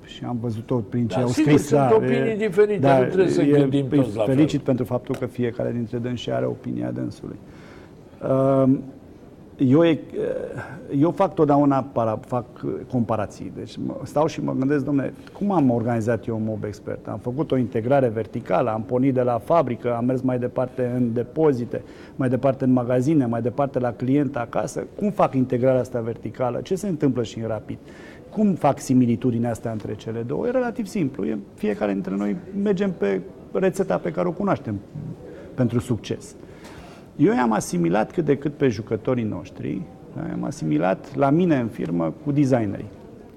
și 0.05 0.24
am 0.24 0.38
văzut-o 0.41 0.76
prin 0.76 1.07
ce 1.07 1.16
da, 1.16 1.22
au 1.22 1.28
sigur, 1.28 1.51
scris. 1.51 1.68
Sunt 1.68 1.80
da, 1.80 1.95
opinii 1.95 2.38
diferite, 2.38 2.80
da, 2.80 2.99
nu 2.99 3.05
trebuie 3.05 3.30
să 3.30 3.41
e, 3.41 3.59
gândim 3.59 3.88
toți 3.88 4.16
la 4.16 4.24
Felicit 4.24 4.49
fel. 4.49 4.66
pentru 4.66 4.86
faptul 4.86 5.16
că 5.16 5.26
fiecare 5.26 5.72
dintre 5.72 5.97
dânsi 5.97 6.32
are 6.32 6.45
opinia 6.45 6.91
dânsului. 6.91 7.36
Uh, 8.24 8.78
Eu, 9.58 9.84
e- 9.84 9.99
eu 10.99 11.12
fac 11.12 11.34
totdeauna 11.34 11.84
para, 11.84 12.20
fac 12.26 12.45
comparații. 12.91 13.51
Deci 13.56 13.78
mă- 13.86 13.95
stau 14.04 14.28
și 14.28 14.43
mă 14.43 14.54
gândesc, 14.60 14.86
domnule, 14.86 15.14
cum 15.38 15.51
am 15.51 15.70
organizat 15.70 16.28
eu 16.28 16.41
Mob 16.45 16.64
Expert? 16.64 17.08
Am 17.08 17.18
făcut 17.18 17.51
o 17.51 17.58
integrare 17.58 18.08
verticală, 18.08 18.70
am 18.70 18.82
pornit 18.84 19.14
de 19.14 19.22
la 19.22 19.38
fabrică, 19.38 19.95
am 19.95 20.06
mers 20.06 20.22
mai 20.22 20.39
departe 20.39 20.91
în 20.95 21.14
depozite, 21.14 21.82
mai 22.16 22.30
departe 22.30 22.64
în 22.64 22.72
magazine, 22.72 23.26
mai 23.26 23.41
departe 23.41 23.80
la 23.80 23.91
client 23.91 24.36
acasă. 24.38 24.84
Cum 24.95 25.12
fac 25.12 25.34
integrarea 25.36 25.80
asta 25.80 25.99
verticală? 25.99 26.60
Ce 26.64 26.76
se 26.76 26.88
întâmplă 26.88 27.24
și 27.24 27.39
în 27.39 27.47
rapid? 27.47 27.78
Cum 28.30 28.54
fac 28.54 28.80
similitudinea 28.80 29.49
asta 29.51 29.70
între 29.70 29.95
cele 29.95 30.22
două? 30.22 30.47
E 30.47 30.51
relativ 30.51 30.86
simplu. 30.86 31.26
E, 31.26 31.38
fiecare 31.54 31.91
dintre 31.93 32.16
noi 32.16 32.36
mergem 32.64 32.91
pe 32.97 33.22
rețeta 33.51 33.97
pe 33.97 34.12
care 34.12 34.28
o 34.28 34.32
cunoaștem 34.32 34.80
pentru 35.54 35.80
succes. 35.80 36.36
Eu 37.16 37.34
i-am 37.34 37.51
asimilat 37.51 38.11
cât 38.11 38.26
de 38.26 38.38
cât 38.38 38.53
pe 38.53 38.68
jucătorii 38.68 39.24
noștri, 39.24 39.82
da? 40.16 40.28
i-am 40.30 40.43
asimilat 40.43 41.16
la 41.16 41.30
mine 41.30 41.59
în 41.59 41.68
firmă 41.68 42.14
cu 42.24 42.32
designerii, 42.32 42.89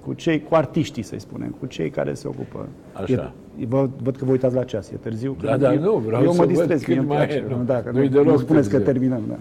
cu 0.05 0.13
cei, 0.13 0.43
cu 0.43 0.55
artiștii, 0.55 1.03
să 1.03 1.15
spunem, 1.17 1.55
cu 1.59 1.65
cei 1.65 1.89
care 1.89 2.13
se 2.13 2.27
ocupă. 2.27 2.67
Așa. 2.93 3.33
E, 3.59 3.65
vă, 3.65 3.89
văd 4.03 4.15
că 4.15 4.25
vă 4.25 4.31
uitați 4.31 4.55
la 4.55 4.63
ceas, 4.63 4.89
e 4.91 4.95
târziu. 4.95 5.35
Da, 5.41 5.57
da, 5.57 5.73
eu, 5.73 5.81
nu, 5.81 5.97
vreau 5.97 6.23
eu 6.23 6.31
să 6.31 6.37
mă 6.39 6.45
văd 6.45 6.55
distrez, 6.55 6.79
cât 6.79 6.87
mie 6.87 6.97
îmi 6.97 7.07
mai 7.07 7.17
place. 7.17 7.35
e, 7.49 7.55
nu. 7.55 7.63
Dacă 7.63 7.89
Nu-i 7.93 8.03
nu, 8.03 8.09
deloc 8.09 8.25
nu 8.27 8.37
spuneți 8.37 8.69
că 8.69 8.75
târziu. 8.79 8.91
terminăm. 8.91 9.21
Da, 9.27 9.37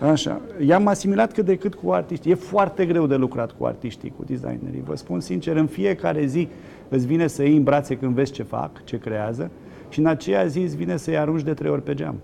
da. 0.00 0.10
Așa. 0.10 0.40
I-am 0.66 0.86
asimilat 0.86 1.32
cât 1.32 1.44
de 1.44 1.56
cât 1.56 1.74
cu 1.74 1.90
artiștii. 1.90 2.30
E 2.30 2.34
foarte 2.34 2.86
greu 2.86 3.06
de 3.06 3.14
lucrat 3.16 3.52
cu 3.52 3.64
artiștii, 3.64 4.12
cu 4.16 4.24
designerii. 4.24 4.82
Vă 4.86 4.96
spun 4.96 5.20
sincer, 5.20 5.56
în 5.56 5.66
fiecare 5.66 6.26
zi 6.26 6.48
îți 6.88 7.06
vine 7.06 7.26
să 7.26 7.42
iei 7.42 7.56
în 7.56 7.62
brațe 7.62 7.96
când 7.96 8.14
vezi 8.14 8.32
ce 8.32 8.42
fac, 8.42 8.84
ce 8.84 8.98
creează 8.98 9.50
și 9.88 9.98
în 9.98 10.06
aceea 10.06 10.44
zi 10.46 10.58
îți 10.58 10.76
vine 10.76 10.96
să-i 10.96 11.18
arunci 11.18 11.42
de 11.42 11.52
trei 11.54 11.70
ori 11.70 11.82
pe 11.82 11.94
geam. 11.94 12.14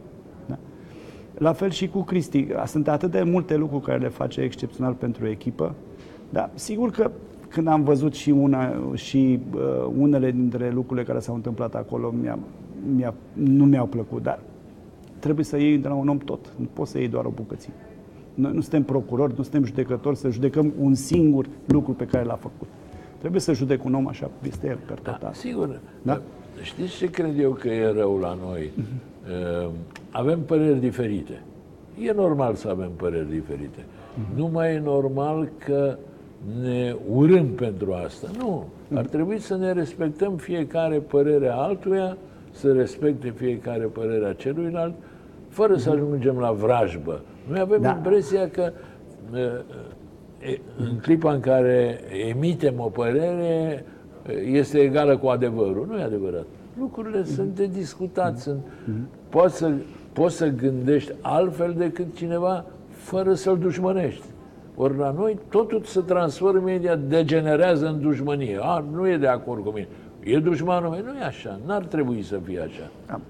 Da? 1.39 1.45
La 1.45 1.53
fel 1.53 1.71
și 1.71 1.89
cu 1.89 2.03
Cristi. 2.03 2.47
Sunt 2.67 2.89
atât 2.89 3.11
de 3.11 3.23
multe 3.23 3.57
lucruri 3.57 3.85
care 3.85 3.99
le 3.99 4.09
face 4.09 4.41
excepțional 4.41 4.93
pentru 4.93 5.27
echipă. 5.29 5.75
Dar 6.31 6.51
sigur 6.55 6.91
că 6.91 7.11
când 7.49 7.67
am 7.67 7.83
văzut 7.85 8.15
și, 8.15 8.31
una, 8.31 8.75
și 8.95 9.41
uh, 9.55 9.61
unele 9.99 10.31
dintre 10.31 10.71
lucrurile 10.71 11.07
care 11.07 11.19
s-au 11.19 11.35
întâmplat 11.35 11.75
acolo, 11.75 12.15
mi-a, 12.21 12.39
mi-a, 12.97 13.15
nu 13.33 13.65
mi-au 13.65 13.87
plăcut, 13.87 14.23
dar 14.23 14.39
trebuie 15.19 15.45
să 15.45 15.57
iei 15.59 15.79
de 15.79 15.89
la 15.89 15.95
un 15.95 16.09
om 16.09 16.19
tot. 16.19 16.53
Nu 16.57 16.69
poți 16.73 16.91
să 16.91 16.99
iei 16.99 17.09
doar 17.09 17.25
o 17.25 17.31
bucățică. 17.31 17.73
Noi 18.35 18.53
nu 18.53 18.61
suntem 18.61 18.83
procurori, 18.83 19.35
nu 19.37 19.43
suntem 19.43 19.65
judecători 19.65 20.17
să 20.17 20.29
judecăm 20.31 20.73
un 20.81 20.95
singur 20.95 21.47
lucru 21.65 21.93
pe 21.93 22.07
care 22.07 22.25
l-a 22.25 22.35
făcut. 22.35 22.69
Trebuie 23.19 23.41
să 23.41 23.53
judec 23.53 23.85
un 23.85 23.95
om 23.95 24.07
așa 24.09 24.27
cum 24.27 24.49
este 24.49 24.67
el, 24.67 24.79
per 24.87 24.99
Da, 25.03 25.11
total. 25.11 25.33
sigur. 25.33 25.81
Da? 26.03 26.21
Știți 26.63 26.97
ce 26.97 27.11
cred 27.11 27.39
eu 27.39 27.51
că 27.51 27.69
e 27.69 27.93
rău 27.93 28.19
la 28.19 28.39
noi? 28.47 28.71
Uh, 28.79 28.85
Avem 30.11 30.41
păreri 30.41 30.81
diferite. 30.81 31.43
E 32.01 32.13
normal 32.13 32.55
să 32.55 32.69
avem 32.69 32.91
păreri 32.97 33.31
diferite. 33.31 33.85
Nu 34.35 34.47
mai 34.53 34.75
e 34.75 34.81
normal 34.85 35.49
că 35.65 35.97
ne 36.63 36.95
urâm 37.13 37.47
pentru 37.47 37.93
asta. 37.93 38.29
Nu. 38.39 38.65
Ar 38.95 39.05
trebui 39.05 39.39
să 39.39 39.57
ne 39.57 39.73
respectăm 39.73 40.37
fiecare 40.37 40.97
părerea 40.97 41.55
altuia, 41.57 42.17
să 42.51 42.73
respecte 42.73 43.31
fiecare 43.37 43.85
părerea 43.85 44.33
celuilalt, 44.33 44.95
fără 45.49 45.77
să 45.77 45.91
ajungem 45.91 46.39
la 46.39 46.51
vrajbă. 46.53 47.21
Noi 47.49 47.59
avem 47.61 47.81
Da. 47.81 47.91
impresia 47.91 48.49
că 48.51 48.73
uh, 49.33 49.39
e- 50.51 50.61
în 50.79 50.99
clipa 51.03 51.33
în 51.33 51.41
care 51.41 52.01
emitem 52.29 52.75
o 52.79 52.89
părere, 52.89 53.85
este 54.53 54.79
egală 54.79 55.17
cu 55.17 55.27
adevărul. 55.27 55.87
Nu 55.91 55.99
e 55.99 56.03
adevărat. 56.03 56.47
Lucrurile 56.79 57.25
sunt 57.25 57.55
de 57.55 57.67
discutat. 57.67 58.39
Sunt, 58.39 58.61
poți, 59.29 59.57
să, 59.57 59.73
poți 60.13 60.37
să 60.37 60.49
gândești 60.49 61.13
altfel 61.21 61.75
decât 61.77 62.15
cineva 62.15 62.65
fără 62.89 63.35
să-l 63.35 63.59
dușmănești. 63.59 64.25
Ori 64.77 64.99
la 64.99 65.11
noi 65.11 65.39
totul 65.49 65.83
se 65.85 66.01
transformă 66.01 66.59
imediat, 66.59 67.01
degenerează 67.01 67.87
în 67.87 68.01
dușmănie. 68.01 68.59
A, 68.61 68.85
nu 68.93 69.09
e 69.09 69.17
de 69.17 69.27
acord 69.27 69.65
cu 69.65 69.71
mine. 69.71 69.89
E 70.21 70.39
dușmanul 70.39 70.91
meu. 70.91 71.03
Nu 71.03 71.19
e 71.19 71.25
așa. 71.25 71.61
N-ar 71.67 71.85
trebui 71.85 72.23
să 72.23 72.41
fie 72.45 72.61
așa. 72.61 72.91
Da. 73.07 73.21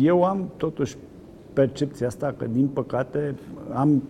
Eu 0.00 0.24
am 0.24 0.50
totuși 0.56 0.96
percepția 1.52 2.06
asta 2.06 2.34
că, 2.38 2.46
din 2.52 2.66
păcate, 2.66 3.34
am 3.72 4.02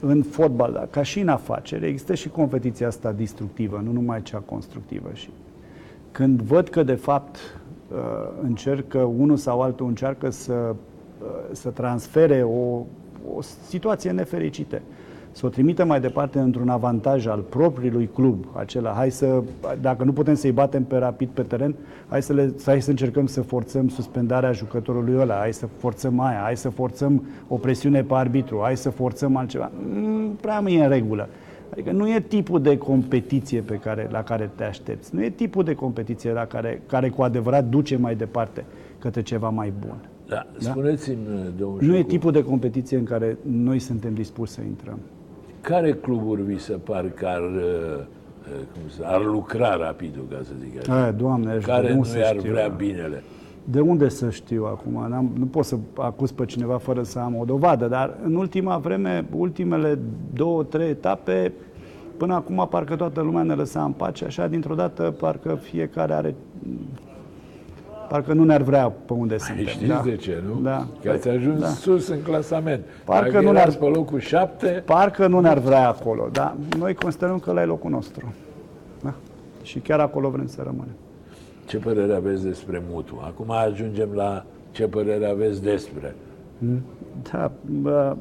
în 0.00 0.22
fotbal, 0.22 0.72
dar 0.72 0.86
ca 0.90 1.02
și 1.02 1.20
în 1.20 1.28
afaceri, 1.28 1.86
există 1.86 2.14
și 2.14 2.28
competiția 2.28 2.86
asta 2.86 3.12
destructivă, 3.12 3.82
nu 3.84 3.92
numai 3.92 4.22
cea 4.22 4.38
constructivă. 4.38 5.10
Și 5.12 5.30
când 6.12 6.42
văd 6.42 6.68
că, 6.68 6.82
de 6.82 6.94
fapt, 6.94 7.36
uh, 7.36 7.57
încercă, 8.42 8.98
unul 8.98 9.36
sau 9.36 9.60
altul 9.60 9.86
încearcă 9.86 10.30
să, 10.30 10.52
uh, 10.52 11.26
să 11.52 11.68
transfere 11.68 12.42
o, 12.42 12.82
o 13.36 13.40
situație 13.66 14.10
nefericită, 14.10 14.80
să 15.32 15.46
o 15.46 15.48
trimită 15.48 15.84
mai 15.84 16.00
departe 16.00 16.38
într-un 16.38 16.68
avantaj 16.68 17.26
al 17.26 17.40
propriului 17.40 18.10
club, 18.14 18.44
acela, 18.52 18.92
hai 18.92 19.10
să, 19.10 19.42
dacă 19.80 20.04
nu 20.04 20.12
putem 20.12 20.34
să-i 20.34 20.52
batem 20.52 20.84
pe 20.84 20.96
rapid 20.96 21.28
pe 21.28 21.42
teren, 21.42 21.74
hai 22.08 22.22
să, 22.22 22.32
le, 22.32 22.54
hai 22.64 22.82
să 22.82 22.90
încercăm 22.90 23.26
să 23.26 23.42
forțăm 23.42 23.88
suspendarea 23.88 24.52
jucătorului 24.52 25.16
ăla, 25.18 25.34
hai 25.34 25.52
să 25.52 25.66
forțăm 25.78 26.20
aia, 26.20 26.40
hai 26.42 26.56
să 26.56 26.68
forțăm 26.68 27.26
o 27.48 27.56
presiune 27.56 28.02
pe 28.02 28.14
arbitru, 28.14 28.60
hai 28.62 28.76
să 28.76 28.90
forțăm 28.90 29.36
altceva. 29.36 29.70
Mm, 29.92 30.30
prea 30.40 30.60
nu 30.60 30.68
e 30.68 30.82
în 30.82 30.88
regulă. 30.88 31.28
Adică 31.70 31.90
nu 31.92 32.08
e 32.08 32.20
tipul 32.20 32.62
de 32.62 32.78
competiție 32.78 33.60
pe 33.60 33.74
care, 33.74 34.08
la 34.10 34.22
care 34.22 34.50
te 34.54 34.64
aștepți. 34.64 35.14
Nu 35.14 35.22
e 35.22 35.30
tipul 35.30 35.64
de 35.64 35.74
competiție 35.74 36.32
la 36.32 36.44
care, 36.46 36.82
care 36.86 37.08
cu 37.08 37.22
adevărat 37.22 37.64
duce 37.64 37.96
mai 37.96 38.14
departe 38.14 38.64
către 38.98 39.22
ceva 39.22 39.48
mai 39.48 39.72
bun. 39.86 39.96
Da, 40.28 40.46
spuneți-mi, 40.58 41.16
domnul 41.58 41.78
Nu 41.82 41.94
e 41.94 41.96
Șucu, 41.96 42.08
tipul 42.08 42.32
de 42.32 42.42
competiție 42.44 42.96
în 42.96 43.04
care 43.04 43.36
noi 43.42 43.78
suntem 43.78 44.14
dispuși 44.14 44.52
să 44.52 44.60
intrăm. 44.60 44.98
care 45.60 45.92
cluburi 45.92 46.42
vi 46.42 46.58
se 46.60 46.72
par 46.72 47.04
că 47.14 47.26
ar, 47.26 47.40
uh, 47.42 47.98
uh, 47.98 48.60
cum 48.72 48.88
să, 48.96 49.02
ar 49.04 49.24
lucra 49.24 49.76
rapidul, 49.76 50.26
ca 50.30 50.40
să 50.42 50.50
zic 50.64 50.78
așa? 50.78 51.02
Aia, 51.02 51.10
Doamne, 51.12 51.50
ajută, 51.50 51.66
care 51.66 51.86
de 51.86 51.92
nu 51.92 51.98
unde 51.98 52.08
să 52.08 52.18
i-ar 52.18 52.36
știu? 52.38 52.50
vrea 52.50 52.68
binele? 52.68 53.22
De 53.70 53.80
unde 53.80 54.08
să 54.08 54.30
știu 54.30 54.64
acum? 54.64 55.06
N-am, 55.08 55.30
nu 55.38 55.44
pot 55.46 55.64
să 55.64 55.76
acuz 55.96 56.30
pe 56.30 56.44
cineva 56.44 56.78
fără 56.78 57.02
să 57.02 57.18
am 57.18 57.36
o 57.36 57.44
dovadă, 57.44 57.86
dar 57.86 58.14
în 58.24 58.34
ultima 58.34 58.76
vreme, 58.78 59.24
ultimele 59.36 59.98
două, 60.32 60.62
trei 60.62 60.88
etape, 60.88 61.52
până 62.16 62.34
acum 62.34 62.66
parcă 62.70 62.96
toată 62.96 63.20
lumea 63.20 63.42
ne 63.42 63.54
lăsa 63.54 63.82
în 63.84 63.92
pace, 63.92 64.24
așa 64.24 64.46
dintr-o 64.46 64.74
dată 64.74 65.14
parcă 65.18 65.54
fiecare 65.54 66.12
are... 66.12 66.34
Parcă 68.08 68.32
nu 68.32 68.44
ne-ar 68.44 68.62
vrea 68.62 68.88
pe 68.90 69.12
unde 69.12 69.38
suntem. 69.38 69.64
Știți 69.66 69.88
da. 69.88 70.00
de 70.04 70.16
ce, 70.16 70.42
nu? 70.48 70.60
Da. 70.60 70.86
Că 71.02 71.10
ați 71.10 71.28
ajuns 71.28 71.60
Da. 71.60 71.66
sus 71.66 72.08
în 72.08 72.22
clasament. 72.22 72.84
Parcă 73.04 73.30
Dacă 73.30 73.44
nu 73.44 73.48
erați 73.50 73.78
ne-ar- 73.78 73.92
pe 73.92 73.98
locul 73.98 74.18
șapte, 74.18 74.82
Parcă 74.86 75.26
nu 75.26 75.40
ne-ar 75.40 75.58
vrea 75.58 75.88
acolo, 75.88 76.28
dar 76.32 76.54
noi 76.78 76.94
considerăm 76.94 77.38
că 77.38 77.52
la 77.52 77.62
e 77.62 77.64
locul 77.64 77.90
nostru. 77.90 78.32
Da? 79.02 79.14
Și 79.62 79.78
chiar 79.78 80.00
acolo 80.00 80.28
vrem 80.30 80.46
să 80.46 80.62
rămânem. 80.64 80.94
Ce 81.68 81.78
părere 81.78 82.14
aveți 82.14 82.42
despre 82.44 82.82
mutu? 82.90 83.20
Acum 83.24 83.50
ajungem 83.50 84.08
la 84.14 84.44
ce 84.70 84.86
părere 84.88 85.26
aveți 85.26 85.62
despre. 85.62 86.14
Da, 87.32 87.50
bă, 87.80 88.16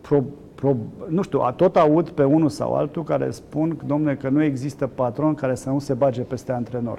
pro, 0.00 0.22
pro, 0.54 0.76
nu 1.08 1.22
știu, 1.22 1.40
a- 1.40 1.52
tot 1.52 1.76
aud 1.76 2.08
pe 2.08 2.24
unul 2.24 2.48
sau 2.48 2.74
altul 2.74 3.04
care 3.04 3.30
spun, 3.30 3.78
domne, 3.86 4.14
că 4.14 4.28
nu 4.28 4.42
există 4.42 4.86
patron 4.86 5.34
care 5.34 5.54
să 5.54 5.68
nu 5.70 5.78
se 5.78 5.94
bage 5.94 6.20
peste 6.22 6.52
antrenor. 6.52 6.98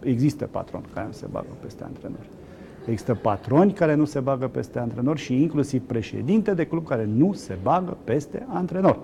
Există 0.00 0.48
patron 0.50 0.82
care 0.94 1.06
nu 1.06 1.12
se 1.12 1.26
bagă 1.30 1.46
peste 1.62 1.84
antrenor. 1.84 2.18
Există 2.86 3.14
patroni 3.14 3.72
care 3.72 3.94
nu 3.94 4.04
se 4.04 4.20
bagă 4.20 4.46
peste 4.48 4.78
antrenor 4.78 5.16
și 5.18 5.42
inclusiv 5.42 5.82
președinte 5.86 6.54
de 6.54 6.64
club 6.66 6.86
care 6.86 7.08
nu 7.16 7.32
se 7.32 7.56
bagă 7.62 7.96
peste 8.04 8.46
antrenor. 8.48 8.98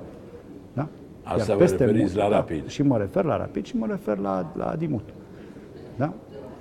Da? 0.72 0.89
Asta 1.22 1.39
Iar 1.49 1.57
vă 1.57 1.62
peste 1.62 1.85
referiți 1.85 2.14
mult- 2.14 2.24
la 2.24 2.28
da, 2.30 2.37
Rapid. 2.37 2.66
Și 2.68 2.83
mă 2.83 2.99
refer 2.99 3.24
la 3.24 3.37
Rapid 3.37 3.64
și 3.64 3.76
mă 3.76 3.87
refer 3.87 4.18
la, 4.18 4.53
la 4.57 4.64
Adimut. 4.70 5.05
Da? 6.03 6.12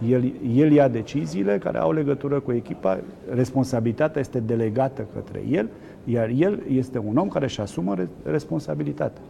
El, 0.07 0.33
el 0.55 0.71
ia 0.71 0.87
deciziile 0.87 1.57
care 1.57 1.77
au 1.77 1.91
legătură 1.91 2.39
cu 2.39 2.51
echipa, 2.51 2.99
responsabilitatea 3.33 4.21
este 4.21 4.39
delegată 4.39 5.07
către 5.13 5.43
el, 5.49 5.69
iar 6.05 6.29
el 6.29 6.63
este 6.69 6.97
un 6.97 7.17
om 7.17 7.27
care 7.27 7.45
își 7.45 7.61
asumă 7.61 7.95
re- 7.95 8.07
responsabilitatea. 8.23 9.21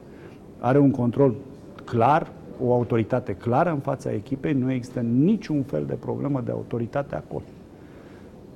Are 0.59 0.79
un 0.79 0.91
control 0.91 1.35
clar, 1.85 2.31
o 2.63 2.73
autoritate 2.73 3.33
clară 3.33 3.69
în 3.69 3.79
fața 3.79 4.11
echipei, 4.11 4.53
nu 4.53 4.71
există 4.71 4.99
niciun 4.99 5.63
fel 5.63 5.85
de 5.87 5.93
problemă 5.93 6.41
de 6.45 6.51
autoritate 6.51 7.15
acolo. 7.15 7.43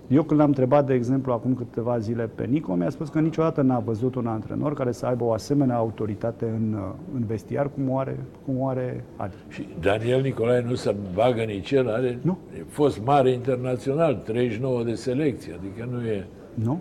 Eu 0.07 0.23
când 0.23 0.39
l-am 0.39 0.49
întrebat, 0.49 0.85
de 0.85 0.93
exemplu, 0.93 1.31
acum 1.31 1.53
câteva 1.55 1.97
zile 1.97 2.29
pe 2.35 2.45
Nico, 2.45 2.73
mi-a 2.73 2.89
spus 2.89 3.09
că 3.09 3.19
niciodată 3.19 3.61
n-a 3.61 3.79
văzut 3.79 4.15
un 4.15 4.27
antrenor 4.27 4.73
care 4.73 4.91
să 4.91 5.05
aibă 5.05 5.23
o 5.23 5.31
asemenea 5.31 5.75
autoritate 5.75 6.45
în, 6.45 6.73
uh, 6.73 6.93
în 7.15 7.25
vestiar 7.25 7.69
cum 7.69 7.89
o 7.89 7.97
are, 7.97 8.19
cum 8.45 8.59
o 8.59 8.67
are 8.67 9.03
Adi. 9.15 9.35
Și 9.49 9.67
Daniel 9.79 10.21
Nicolae 10.21 10.61
nu 10.61 10.75
se 10.75 10.95
bagă 11.13 11.41
nici 11.41 11.71
el, 11.71 11.89
are 11.89 12.19
Nu. 12.21 12.37
e 12.57 12.63
fost 12.67 13.01
mare 13.03 13.31
internațional, 13.31 14.15
39 14.15 14.83
de 14.83 14.93
selecție, 14.93 15.53
adică 15.59 15.89
nu 15.91 16.05
e... 16.05 16.27
Nu? 16.53 16.79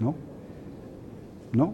Nu? 0.00 0.14
Nu? 1.50 1.72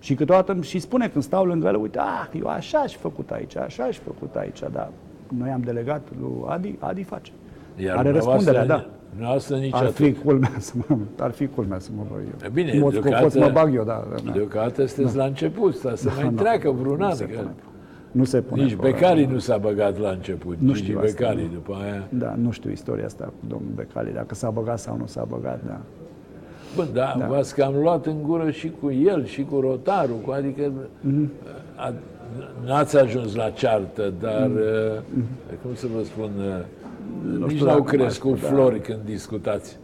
Și 0.00 0.14
câteodată 0.14 0.52
îmi 0.52 0.62
și 0.62 0.78
spune 0.78 1.08
când 1.08 1.24
stau 1.24 1.44
lângă 1.44 1.66
el, 1.66 1.76
uite, 1.76 1.98
ah, 1.98 2.28
eu 2.40 2.46
așa 2.46 2.78
aș 2.78 2.94
făcut 2.96 3.30
aici, 3.30 3.56
așa 3.56 3.84
aș 3.84 3.96
făcut 3.98 4.34
aici, 4.34 4.60
dar 4.72 4.90
noi 5.38 5.50
am 5.50 5.60
delegat 5.60 6.02
lui 6.20 6.44
Adi, 6.46 6.76
Adi 6.78 7.02
face. 7.02 7.32
Iar 7.76 7.96
Are 7.96 8.10
dumneavoastră 8.10 8.52
răspunderea, 8.52 8.66
da. 8.66 8.99
Noastră 9.18 9.56
nici 9.56 9.74
Ar 9.74 9.86
fi 9.86 10.02
atunci. 10.02 10.16
culmea 10.24 10.52
să 10.68 10.72
mă, 10.76 10.96
ar 11.18 11.30
fi 11.30 11.46
culmea 11.46 11.78
să 11.78 11.90
mă 11.96 12.02
bag 12.10 12.20
eu. 12.20 12.46
E 12.46 12.50
bine, 12.52 12.72
În 12.72 12.78
mod 12.78 12.92
deocamdată- 12.92 13.28
scopos 13.28 13.46
mă 13.48 13.52
bag 13.54 13.74
eu, 13.74 13.84
da. 13.84 14.04
da. 14.24 14.30
Deocamdată 14.32 14.86
sunteți 14.86 15.16
la 15.16 15.24
început, 15.24 15.82
dar 15.82 15.94
să 15.94 16.08
mai 16.16 16.30
da. 16.34 16.42
treacă 16.42 16.70
vreun 16.70 16.96
Nu 16.98 17.04
an. 17.04 17.14
se 17.14 17.24
că 17.26 17.36
pune. 17.38 17.50
Nu 18.10 18.24
se 18.24 18.40
pune. 18.40 18.62
Nici 18.62 18.72
problema. 18.72 18.96
Becali 18.98 19.24
nu 19.24 19.38
s-a 19.38 19.56
băgat 19.56 19.98
la 19.98 20.10
început. 20.10 20.56
Nu 20.58 20.66
nici 20.66 20.76
știu 20.76 20.98
asta, 20.98 21.10
Becali 21.18 21.42
nu. 21.42 21.48
după 21.52 21.76
aia. 21.82 22.06
Da, 22.08 22.34
nu 22.42 22.50
știu 22.50 22.70
istoria 22.70 23.04
asta 23.04 23.24
cu 23.24 23.46
domnul 23.48 23.70
Becali, 23.74 24.12
dacă 24.12 24.34
s-a 24.34 24.50
băgat 24.50 24.78
sau 24.78 24.96
nu 24.96 25.06
s-a 25.06 25.24
băgat, 25.28 25.60
da. 25.66 25.80
Bă, 26.76 26.86
da, 26.92 27.14
da. 27.18 27.26
v-ați 27.26 27.54
cam 27.54 27.74
luat 27.80 28.06
în 28.06 28.22
gură 28.22 28.50
și 28.50 28.72
cu 28.80 28.90
el, 28.92 29.24
și 29.24 29.42
cu 29.44 29.60
Rotaru, 29.60 30.12
cu, 30.24 30.30
adică 30.30 30.72
Mhm. 31.00 31.30
a, 31.76 31.92
n-ați 32.66 32.98
ajuns 32.98 33.34
la 33.34 33.50
ceartă, 33.50 34.12
dar, 34.20 34.46
Mhm. 34.46 34.56
uh, 34.56 35.54
cum 35.62 35.74
să 35.74 35.86
vă 35.96 36.02
spun, 36.04 36.30
uh, 36.38 36.64
nici 37.38 37.50
știu 37.50 37.64
n-au 37.64 37.78
dacă 37.78 37.96
mai 37.96 38.04
crescut 38.04 38.36
spun, 38.36 38.50
da. 38.50 38.56
flori 38.56 38.80
când 38.80 38.98
discutați. 39.04 39.78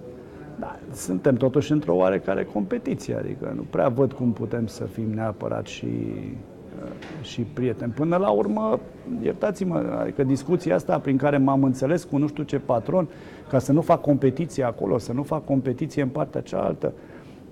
Da, 0.59 0.79
suntem 0.93 1.35
totuși 1.35 1.73
într-o 1.73 1.95
oarecare 1.95 2.45
competiție, 2.45 3.15
adică 3.15 3.53
nu 3.57 3.65
prea 3.71 3.89
văd 3.89 4.13
cum 4.13 4.33
putem 4.33 4.67
să 4.67 4.85
fim 4.85 5.11
neapărat 5.15 5.67
și, 5.67 5.87
uh, 5.87 6.91
și 7.23 7.41
prieteni. 7.41 7.93
Până 7.93 8.17
la 8.17 8.29
urmă, 8.29 8.81
iertați-mă, 9.23 9.99
adică 10.01 10.25
discuția 10.25 10.75
asta 10.75 10.99
prin 10.99 11.17
care 11.17 11.39
m-am 11.39 11.63
înțeles 11.63 12.05
cu 12.05 12.19
nu 12.19 12.27
știu 12.27 12.43
ce 12.43 12.59
patron, 12.59 13.09
ca 13.49 13.59
să 13.59 13.73
nu 13.73 13.81
fac 13.81 14.01
competiție 14.01 14.65
acolo, 14.65 14.99
să 14.99 15.13
nu 15.13 15.23
fac 15.23 15.45
competiție 15.45 16.03
în 16.03 16.09
partea 16.09 16.41
cealaltă, 16.41 16.93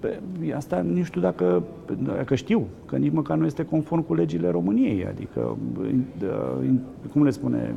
pe, 0.01 0.21
asta 0.57 0.81
nu 0.81 1.03
știu 1.03 1.21
dacă, 1.21 1.63
dacă 2.03 2.35
știu, 2.35 2.67
că 2.87 2.97
nici 2.97 3.13
măcar 3.13 3.37
nu 3.37 3.47
este 3.47 3.65
conform 3.65 4.03
cu 4.03 4.15
legile 4.15 4.51
României, 4.51 5.07
adică, 5.07 5.57
uh, 5.81 6.71
cum 7.13 7.25
le 7.25 7.31
spune, 7.31 7.75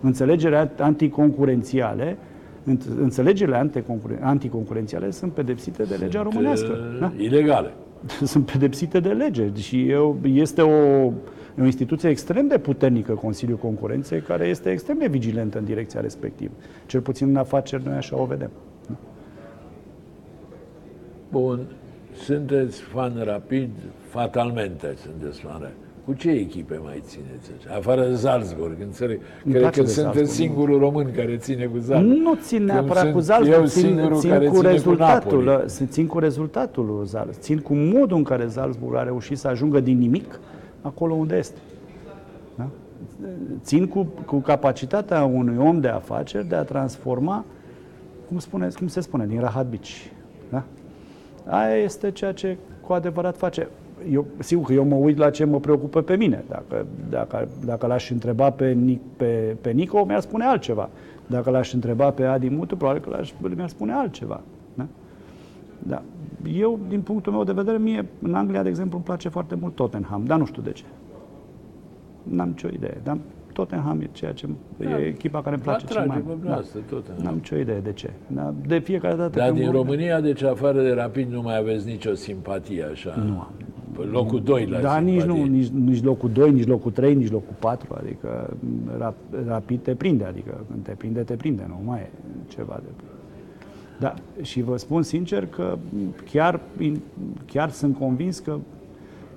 înțelegerea 0.00 0.72
anticoncurențiale, 0.78 2.16
Înț- 2.70 2.98
Înțelegerile 3.00 3.56
anticoncuren- 3.70 4.20
anticoncurențiale 4.20 5.10
sunt 5.10 5.32
pedepsite 5.32 5.82
de 5.82 5.94
legea 5.94 6.22
românească. 6.22 6.72
Uh, 6.92 7.00
Da? 7.00 7.12
Ilegale. 7.16 7.70
Sunt 8.24 8.50
pedepsite 8.50 9.00
de 9.00 9.08
lege 9.08 9.50
și 9.54 9.88
eu, 9.88 10.18
este 10.22 10.62
o, 10.62 11.04
o 11.60 11.64
instituție 11.64 12.08
extrem 12.08 12.46
de 12.46 12.58
puternică, 12.58 13.12
Consiliul 13.12 13.56
Concurenței, 13.58 14.20
care 14.20 14.46
este 14.46 14.70
extrem 14.70 14.98
de 14.98 15.06
vigilentă 15.06 15.58
în 15.58 15.64
direcția 15.64 16.00
respectivă. 16.00 16.52
Cel 16.86 17.00
puțin 17.00 17.28
în 17.28 17.36
afaceri 17.36 17.84
noi 17.86 17.94
așa 17.96 18.20
o 18.20 18.24
vedem. 18.24 18.50
Bun, 21.30 21.60
sunteți 22.24 22.80
fan 22.80 23.12
rapid, 23.24 23.70
fatalmente 24.08 24.94
sunteți 25.04 25.40
fan 25.40 25.58
rapid. 25.60 25.87
Cu 26.08 26.14
ce 26.14 26.30
echipe 26.30 26.80
mai 26.82 27.02
țineți? 27.04 27.50
așa? 27.58 27.76
Afară 27.76 28.08
de 28.08 28.14
Salzburg, 28.14 28.76
înțeleg. 28.80 29.20
Îmi 29.44 29.52
Cred 29.54 29.60
place 29.60 29.80
că 29.80 29.86
de 29.86 29.92
sunteți 29.92 30.16
Salzburg, 30.16 30.28
singurul 30.28 30.78
român 30.78 31.10
care 31.16 31.36
ține 31.36 31.64
cu 31.64 31.78
Salzburg. 31.78 32.18
Nu 32.18 32.34
țin 32.34 32.58
Cum 32.58 32.66
neapărat 32.66 33.02
sunt 33.02 33.14
cu 33.14 33.20
Salzburg, 33.20 33.58
Eu 33.60 33.66
țin, 33.66 33.82
singurul 33.82 34.18
țin 34.18 34.30
care 34.30 34.46
cu 34.46 34.56
ține 34.56 34.70
rezultatul, 34.70 35.38
cu 35.38 35.44
Napoli. 35.44 35.64
ă, 35.64 35.86
țin 35.86 36.06
cu 36.06 36.18
rezultatul 36.18 36.86
lui 36.86 37.06
Salzburg, 37.06 37.38
țin 37.38 37.58
cu 37.58 37.74
modul 37.74 38.16
în 38.16 38.22
care 38.22 38.48
Salzburg 38.48 38.94
a 38.96 39.02
reușit 39.02 39.38
să 39.38 39.48
ajungă 39.48 39.80
din 39.80 39.98
nimic 39.98 40.40
acolo 40.80 41.14
unde 41.14 41.36
este. 41.36 41.58
Da? 42.54 42.66
Țin 43.62 43.86
cu, 43.86 44.06
cu 44.26 44.36
capacitatea 44.36 45.24
unui 45.24 45.56
om 45.58 45.80
de 45.80 45.88
afaceri 45.88 46.48
de 46.48 46.54
a 46.54 46.62
transforma, 46.62 47.44
cum, 48.28 48.38
spune, 48.38 48.68
cum 48.78 48.86
se 48.86 49.00
spune, 49.00 49.26
din 49.26 49.40
rahat 49.40 49.66
bici. 49.66 50.12
Da? 50.50 50.62
Aia 51.46 51.76
este 51.76 52.10
ceea 52.10 52.32
ce 52.32 52.56
cu 52.80 52.92
adevărat 52.92 53.36
face. 53.36 53.68
Eu, 54.12 54.26
sigur 54.38 54.64
că 54.66 54.72
eu 54.72 54.84
mă 54.84 54.94
uit 54.94 55.16
la 55.18 55.30
ce 55.30 55.44
mă 55.44 55.60
preocupă 55.60 56.00
pe 56.02 56.16
mine. 56.16 56.44
Dacă, 56.48 56.86
dacă, 57.10 57.48
dacă 57.64 57.86
l-aș 57.86 58.10
întreba 58.10 58.50
pe, 58.50 58.70
Nic, 58.72 59.00
pe, 59.16 59.56
pe 59.60 59.70
Nico, 59.70 60.04
mi-ar 60.04 60.20
spune 60.20 60.44
altceva. 60.44 60.88
Dacă 61.26 61.50
l-aș 61.50 61.72
întreba 61.72 62.10
pe 62.10 62.24
Adi 62.24 62.48
Mutu, 62.48 62.76
probabil 62.76 63.02
că 63.02 63.10
l-aș, 63.10 63.32
mi-ar 63.56 63.68
spune 63.68 63.92
altceva. 63.92 64.40
Da? 64.74 64.86
Da. 65.78 66.02
Eu, 66.58 66.78
din 66.88 67.00
punctul 67.00 67.32
meu 67.32 67.44
de 67.44 67.52
vedere, 67.52 67.78
mie, 67.78 68.06
în 68.22 68.34
Anglia, 68.34 68.62
de 68.62 68.68
exemplu, 68.68 68.96
îmi 68.96 69.04
place 69.04 69.28
foarte 69.28 69.54
mult 69.60 69.74
Tottenham, 69.74 70.24
dar 70.26 70.38
nu 70.38 70.44
știu 70.46 70.62
de 70.62 70.70
ce. 70.72 70.84
N-am 72.22 72.48
nicio 72.48 72.68
idee, 72.72 73.00
dar 73.04 73.18
Tottenham 73.52 74.00
e 74.00 74.08
ceea 74.12 74.32
ce 74.32 74.48
e 74.80 74.86
echipa 75.06 75.42
care 75.42 75.54
îmi 75.54 75.64
place 75.64 75.86
cel 75.86 75.96
Atrage 75.98 76.22
mai 76.24 76.36
pe 76.40 76.48
Da. 76.48 76.54
asta, 76.56 76.78
Tottenham. 76.88 77.24
N-am 77.24 77.34
nicio 77.34 77.56
idee 77.56 77.80
de 77.80 77.92
ce. 77.92 78.10
Dar 78.26 78.54
de 78.66 78.78
fiecare 78.78 79.14
dată 79.14 79.38
Dar 79.38 79.46
când 79.46 79.58
din 79.58 79.66
mă- 79.66 79.72
România, 79.72 80.20
deci 80.20 80.42
afară 80.42 80.82
de 80.82 80.90
Rapid, 80.92 81.30
nu 81.32 81.42
mai 81.42 81.56
aveți 81.58 81.86
nicio 81.86 82.14
simpatie 82.14 82.84
așa? 82.92 83.14
Nu 83.26 83.32
am. 83.38 83.52
Pe 83.98 84.04
locul 84.04 84.42
2 84.42 84.66
la 84.66 84.80
Da, 84.80 84.94
simpatie. 84.94 85.12
nici, 85.12 85.22
nu, 85.22 85.44
nici, 85.44 85.68
nici 85.68 86.02
locul 86.02 86.30
2, 86.30 86.52
nici 86.52 86.66
locul 86.66 86.90
3, 86.90 87.14
nici 87.14 87.30
locul 87.30 87.54
4, 87.58 87.96
adică 88.00 88.56
rap, 88.98 89.14
rapid 89.46 89.82
te 89.82 89.94
prinde, 89.94 90.24
adică 90.24 90.64
când 90.70 90.84
te 90.84 90.92
prinde, 90.92 91.20
te 91.22 91.34
prinde, 91.34 91.64
nu 91.68 91.80
mai 91.84 91.98
e 91.98 92.08
ceva 92.48 92.80
de... 92.82 93.04
Da, 93.98 94.14
și 94.42 94.62
vă 94.62 94.76
spun 94.76 95.02
sincer 95.02 95.46
că 95.46 95.78
chiar, 96.30 96.60
chiar 97.46 97.70
sunt 97.70 97.98
convins 97.98 98.38
că, 98.38 98.56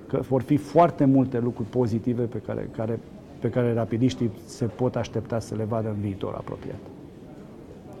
că 0.08 0.20
vor 0.28 0.42
fi 0.42 0.56
foarte 0.56 1.04
multe 1.04 1.40
lucruri 1.40 1.68
pozitive 1.68 2.22
pe 2.22 2.38
care, 2.38 2.68
care, 2.76 2.98
pe 3.38 3.48
care 3.48 3.74
rapidiștii 3.74 4.30
se 4.44 4.64
pot 4.64 4.96
aștepta 4.96 5.38
să 5.38 5.54
le 5.54 5.64
vadă 5.64 5.88
în 5.88 6.00
viitor 6.00 6.34
apropiat. 6.34 6.78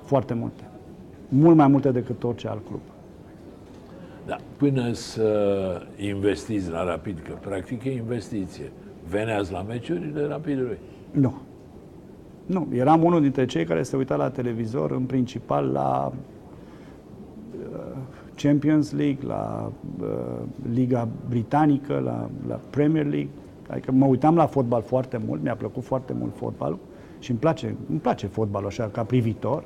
Foarte 0.04 0.34
multe. 0.34 0.62
Mult 1.28 1.56
mai 1.56 1.66
multe 1.66 1.90
decât 1.90 2.24
orice 2.24 2.48
alt 2.48 2.66
club. 2.66 2.80
Da, 4.26 4.36
până 4.56 4.92
să 4.92 5.86
investiți 5.96 6.70
la 6.70 6.84
Rapid, 6.84 7.18
că 7.18 7.32
practic 7.40 7.84
e 7.84 7.92
investiție, 7.92 8.72
veneați 9.08 9.52
la 9.52 9.62
meciurile 9.62 10.26
Rapidului. 10.26 10.78
Nu. 11.10 11.34
Nu, 12.46 12.68
eram 12.72 13.04
unul 13.04 13.20
dintre 13.20 13.46
cei 13.46 13.64
care 13.64 13.82
se 13.82 13.96
uita 13.96 14.16
la 14.16 14.30
televizor 14.30 14.90
în 14.90 15.02
principal 15.02 15.66
la 15.66 16.12
uh, 17.72 17.96
Champions 18.34 18.92
League, 18.92 19.26
la 19.26 19.72
uh, 20.00 20.08
Liga 20.72 21.08
Britanică, 21.28 21.98
la, 22.04 22.30
la 22.48 22.60
Premier 22.70 23.06
League. 23.06 23.30
Adică 23.68 23.92
mă 23.92 24.06
uitam 24.06 24.36
la 24.36 24.46
fotbal 24.46 24.82
foarte 24.82 25.20
mult, 25.26 25.42
mi-a 25.42 25.56
plăcut 25.56 25.82
foarte 25.82 26.12
mult 26.18 26.36
fotbalul 26.36 26.78
și 27.18 27.30
îmi 27.30 27.38
place, 27.40 27.74
îmi 27.90 27.98
place 27.98 28.26
fotbalul 28.26 28.68
așa 28.68 28.88
ca 28.92 29.02
privitor. 29.02 29.64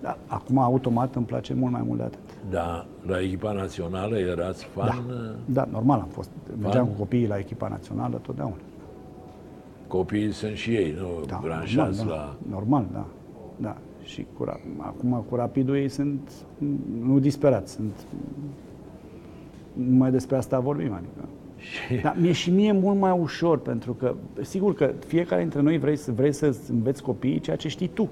Dar 0.00 0.18
acum 0.26 0.58
automat 0.58 1.14
îmi 1.14 1.26
place 1.26 1.54
mult 1.54 1.72
mai 1.72 1.82
mult 1.86 1.98
de 1.98 2.04
atât. 2.04 2.25
Da, 2.50 2.86
la 3.06 3.20
echipa 3.20 3.52
națională 3.52 4.16
erați 4.18 4.64
fan, 4.64 4.86
da. 5.08 5.14
Da, 5.44 5.68
normal 5.72 6.00
am 6.00 6.08
fost. 6.08 6.30
Mergeam 6.60 6.86
cu 6.86 6.92
copiii 6.98 7.26
la 7.26 7.38
echipa 7.38 7.68
națională 7.68 8.16
totdeauna. 8.22 8.56
copiii 9.86 10.32
sunt 10.32 10.54
și 10.56 10.70
ei, 10.74 10.94
nu 11.00 11.24
Da, 11.26 11.38
branșați 11.42 11.98
normal, 11.98 12.16
la... 12.16 12.36
da, 12.48 12.54
normal, 12.54 12.84
da. 12.92 13.06
da. 13.56 13.76
Și 14.02 14.26
cu, 14.36 14.44
ra- 14.44 14.60
acum 14.78 15.24
cu 15.28 15.34
rapidul 15.34 15.76
ei 15.76 15.88
sunt 15.88 16.30
nu 17.02 17.18
disperați, 17.18 17.72
sunt 17.72 18.06
numai 19.72 20.10
despre 20.10 20.36
asta 20.36 20.60
vorbim, 20.60 20.92
adică. 20.92 21.28
Și 21.56 21.94
Dar 22.02 22.16
mie 22.20 22.32
și 22.32 22.50
mie 22.50 22.68
e 22.68 22.72
mult 22.72 22.98
mai 22.98 23.18
ușor, 23.20 23.58
pentru 23.58 23.92
că, 23.92 24.14
sigur 24.42 24.74
că 24.74 24.92
fiecare 25.06 25.40
dintre 25.40 25.60
noi 25.60 25.78
vrei, 25.78 25.96
să- 25.96 26.12
vrei 26.12 26.32
să 26.32 26.56
înveți 26.70 27.02
copiii 27.02 27.40
ceea 27.40 27.56
ce 27.56 27.68
știi 27.68 27.88
tu. 27.88 28.08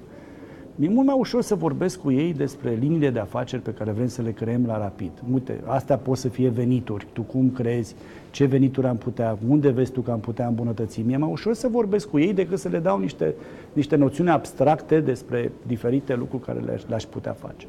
Mi-e 0.77 0.89
mult 0.89 1.07
mai 1.07 1.16
ușor 1.18 1.43
să 1.43 1.55
vorbesc 1.55 2.01
cu 2.01 2.11
ei 2.11 2.33
despre 2.33 2.70
liniile 2.70 3.11
de 3.11 3.18
afaceri 3.18 3.62
pe 3.62 3.72
care 3.72 3.91
vrem 3.91 4.07
să 4.07 4.22
le 4.22 4.33
creăm 4.33 4.66
la 4.66 4.79
Rapid. 4.79 5.11
Uite, 5.33 5.61
astea 5.64 5.97
pot 5.97 6.16
să 6.16 6.29
fie 6.29 6.49
venituri. 6.49 7.07
Tu 7.12 7.22
cum 7.22 7.51
crezi? 7.51 7.95
Ce 8.31 8.45
venituri 8.45 8.87
am 8.87 8.97
putea? 8.97 9.39
Unde 9.49 9.70
vezi 9.70 9.93
tu 9.93 10.01
că 10.01 10.11
am 10.11 10.20
putea 10.20 10.47
îmbunătăți? 10.47 11.01
Mi-e 11.01 11.16
mai 11.16 11.31
ușor 11.31 11.55
să 11.55 11.68
vorbesc 11.68 12.09
cu 12.09 12.18
ei 12.18 12.33
decât 12.33 12.59
să 12.59 12.68
le 12.68 12.79
dau 12.79 12.99
niște, 12.99 13.35
niște 13.72 13.97
noțiuni 13.97 14.31
abstracte 14.31 15.01
despre 15.01 15.53
diferite 15.66 16.14
lucruri 16.14 16.43
care 16.43 16.61
le-aș, 16.61 16.83
le-aș 16.87 17.05
putea 17.05 17.33
face. 17.33 17.66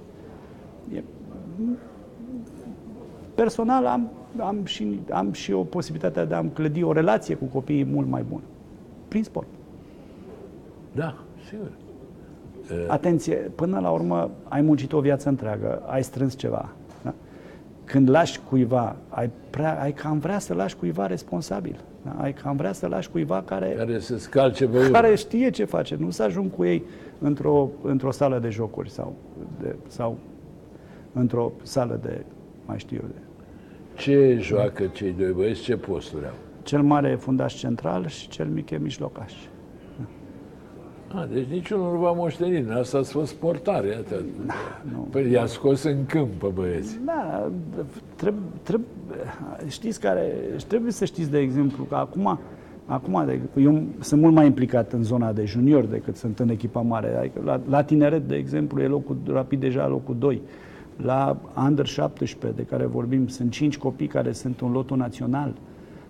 E, 0.95 1.03
personal 3.35 3.85
am, 3.85 4.11
am, 4.37 4.65
și, 4.65 4.99
am 5.11 5.31
și 5.31 5.51
o 5.51 5.63
posibilitate 5.63 6.25
de 6.25 6.33
a-mi 6.33 6.51
clădi 6.51 6.83
o 6.83 6.91
relație 6.91 7.35
cu 7.35 7.45
copiii 7.45 7.85
mult 7.85 8.07
mai 8.07 8.23
bună. 8.29 8.43
Prin 9.07 9.23
sport. 9.23 9.47
da, 10.91 11.17
sigur. 11.49 11.71
Atenție, 12.87 13.35
până 13.35 13.79
la 13.79 13.89
urmă 13.89 14.31
ai 14.43 14.61
muncit 14.61 14.93
o 14.93 14.99
viață 14.99 15.29
întreagă, 15.29 15.81
ai 15.85 16.03
strâns 16.03 16.35
ceva. 16.35 16.69
Da? 17.03 17.13
Când 17.83 18.09
lași 18.09 18.39
cuiva, 18.49 18.95
ai, 19.09 19.29
prea, 19.49 19.81
ai 19.81 19.93
cam 19.93 20.19
vrea 20.19 20.39
să 20.39 20.53
lași 20.53 20.75
cuiva 20.75 21.05
responsabil. 21.05 21.79
Da? 22.03 22.15
Ai 22.21 22.33
cam 22.33 22.55
vrea 22.55 22.73
să 22.73 22.87
lași 22.87 23.09
cuiva 23.09 23.41
care, 23.45 23.73
Care 23.77 23.99
să 23.99 24.17
scalce 24.17 24.67
pe 24.67 24.77
urmă. 24.77 24.89
care 24.89 25.15
știe 25.15 25.49
ce 25.49 25.65
face. 25.65 25.95
Nu 25.99 26.09
să 26.09 26.23
ajung 26.23 26.51
cu 26.55 26.63
ei 26.63 26.83
într-o, 27.19 27.69
într-o 27.83 28.11
sală 28.11 28.39
de 28.39 28.49
jocuri 28.49 28.89
sau, 28.89 29.13
de, 29.61 29.75
sau 29.87 30.17
într-o 31.13 31.51
sală 31.61 31.99
de, 32.01 32.23
mai 32.65 32.79
știu 32.79 32.97
eu, 33.01 33.07
de... 33.13 33.19
Ce 34.01 34.37
joacă 34.41 34.83
cei 34.85 35.11
doi 35.11 35.31
băieți, 35.31 35.61
ce 35.61 35.75
posturi 35.77 36.25
au? 36.25 36.33
Cel 36.63 36.81
mare 36.81 37.09
e 37.09 37.15
fundaș 37.15 37.53
central 37.53 38.07
și 38.07 38.27
cel 38.27 38.47
mic 38.47 38.69
e 38.69 38.77
mijlocaș. 38.77 39.33
A, 41.15 41.27
deci 41.33 41.47
niciunul 41.47 41.93
nu 41.93 41.99
va 41.99 42.11
moșteni. 42.11 42.71
Asta 42.71 42.97
ați 42.97 43.11
fost 43.11 43.33
portare, 43.33 43.87
iată. 43.87 44.23
nu. 44.91 45.07
Păi 45.09 45.31
i-a 45.31 45.45
scos 45.45 45.83
în 45.83 46.05
câmp 46.05 46.33
pe 46.33 46.47
băieți. 46.53 46.99
Da, 47.05 47.49
trebuie, 48.15 48.43
trebuie, 48.63 48.87
știți 49.67 49.99
care, 49.99 50.33
trebuie 50.67 50.91
să 50.91 51.05
știți, 51.05 51.31
de 51.31 51.39
exemplu, 51.39 51.83
că 51.83 51.95
acum 51.95 52.39
Acum, 52.87 53.23
de, 53.25 53.39
eu 53.61 53.83
sunt 53.99 54.21
mult 54.21 54.33
mai 54.33 54.45
implicat 54.45 54.93
în 54.93 55.03
zona 55.03 55.31
de 55.31 55.45
junior 55.45 55.83
decât 55.83 56.15
sunt 56.15 56.39
în 56.39 56.49
echipa 56.49 56.81
mare. 56.81 57.17
Adică 57.17 57.41
la, 57.43 57.61
la 57.69 57.83
tineret, 57.83 58.27
de 58.27 58.35
exemplu, 58.35 58.81
e 58.81 58.87
locul 58.87 59.17
rapid 59.27 59.59
deja 59.59 59.87
locul 59.87 60.15
2. 60.19 60.41
La 60.95 61.37
Under 61.67 61.85
17, 61.85 62.61
de 62.61 62.67
care 62.69 62.85
vorbim, 62.85 63.27
sunt 63.27 63.51
5 63.51 63.77
copii 63.77 64.07
care 64.07 64.31
sunt 64.31 64.61
în 64.61 64.71
lotul 64.71 64.97
național. 64.97 65.53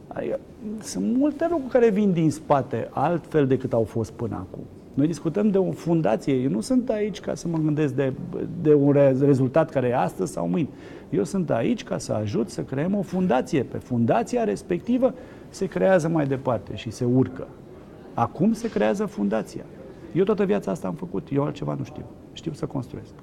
Adică, 0.08 0.40
sunt 0.82 1.18
multe 1.18 1.48
lucruri 1.50 1.72
care 1.72 1.90
vin 1.90 2.12
din 2.12 2.32
spate, 2.32 2.90
altfel 2.92 3.48
decât 3.48 3.74
au 3.74 3.84
fost 3.84 4.12
până 4.12 4.36
acum. 4.36 4.64
Noi 4.96 5.08
discutăm 5.08 5.50
de 5.50 5.58
o 5.58 5.72
fundație. 5.72 6.34
Eu 6.34 6.50
nu 6.50 6.62
sunt 6.62 6.90
aici 6.90 7.20
ca 7.20 7.34
să 7.36 7.48
mă 7.48 7.58
gândesc 7.58 7.94
de, 7.94 8.14
de 8.62 8.74
un 8.74 8.92
rezultat 9.20 9.70
care 9.70 9.88
e 9.88 9.96
astăzi 9.98 10.32
sau 10.32 10.48
mâine. 10.48 10.70
Eu 11.10 11.24
sunt 11.24 11.50
aici 11.50 11.84
ca 11.84 11.98
să 11.98 12.14
ajut 12.14 12.50
să 12.50 12.62
creăm 12.62 12.96
o 12.96 13.02
fundație. 13.02 13.64
Pe 13.64 13.78
fundația 13.78 14.44
respectivă 14.44 15.14
se 15.50 15.66
creează 15.66 16.08
mai 16.08 16.28
departe 16.28 16.76
și 16.76 16.92
se 16.92 17.06
urcă. 17.06 17.48
Acum 18.14 18.54
se 18.54 18.70
creează 18.70 19.06
fundația. 19.06 19.64
Eu 20.14 20.24
toată 20.24 20.44
viața 20.44 20.72
asta 20.72 20.88
am 20.88 20.94
făcut, 20.94 21.28
eu 21.32 21.44
altceva 21.44 21.76
nu 21.78 21.84
știu. 21.84 22.06
Știu 22.34 22.54
să 22.54 22.66
construiesc. 22.66 23.14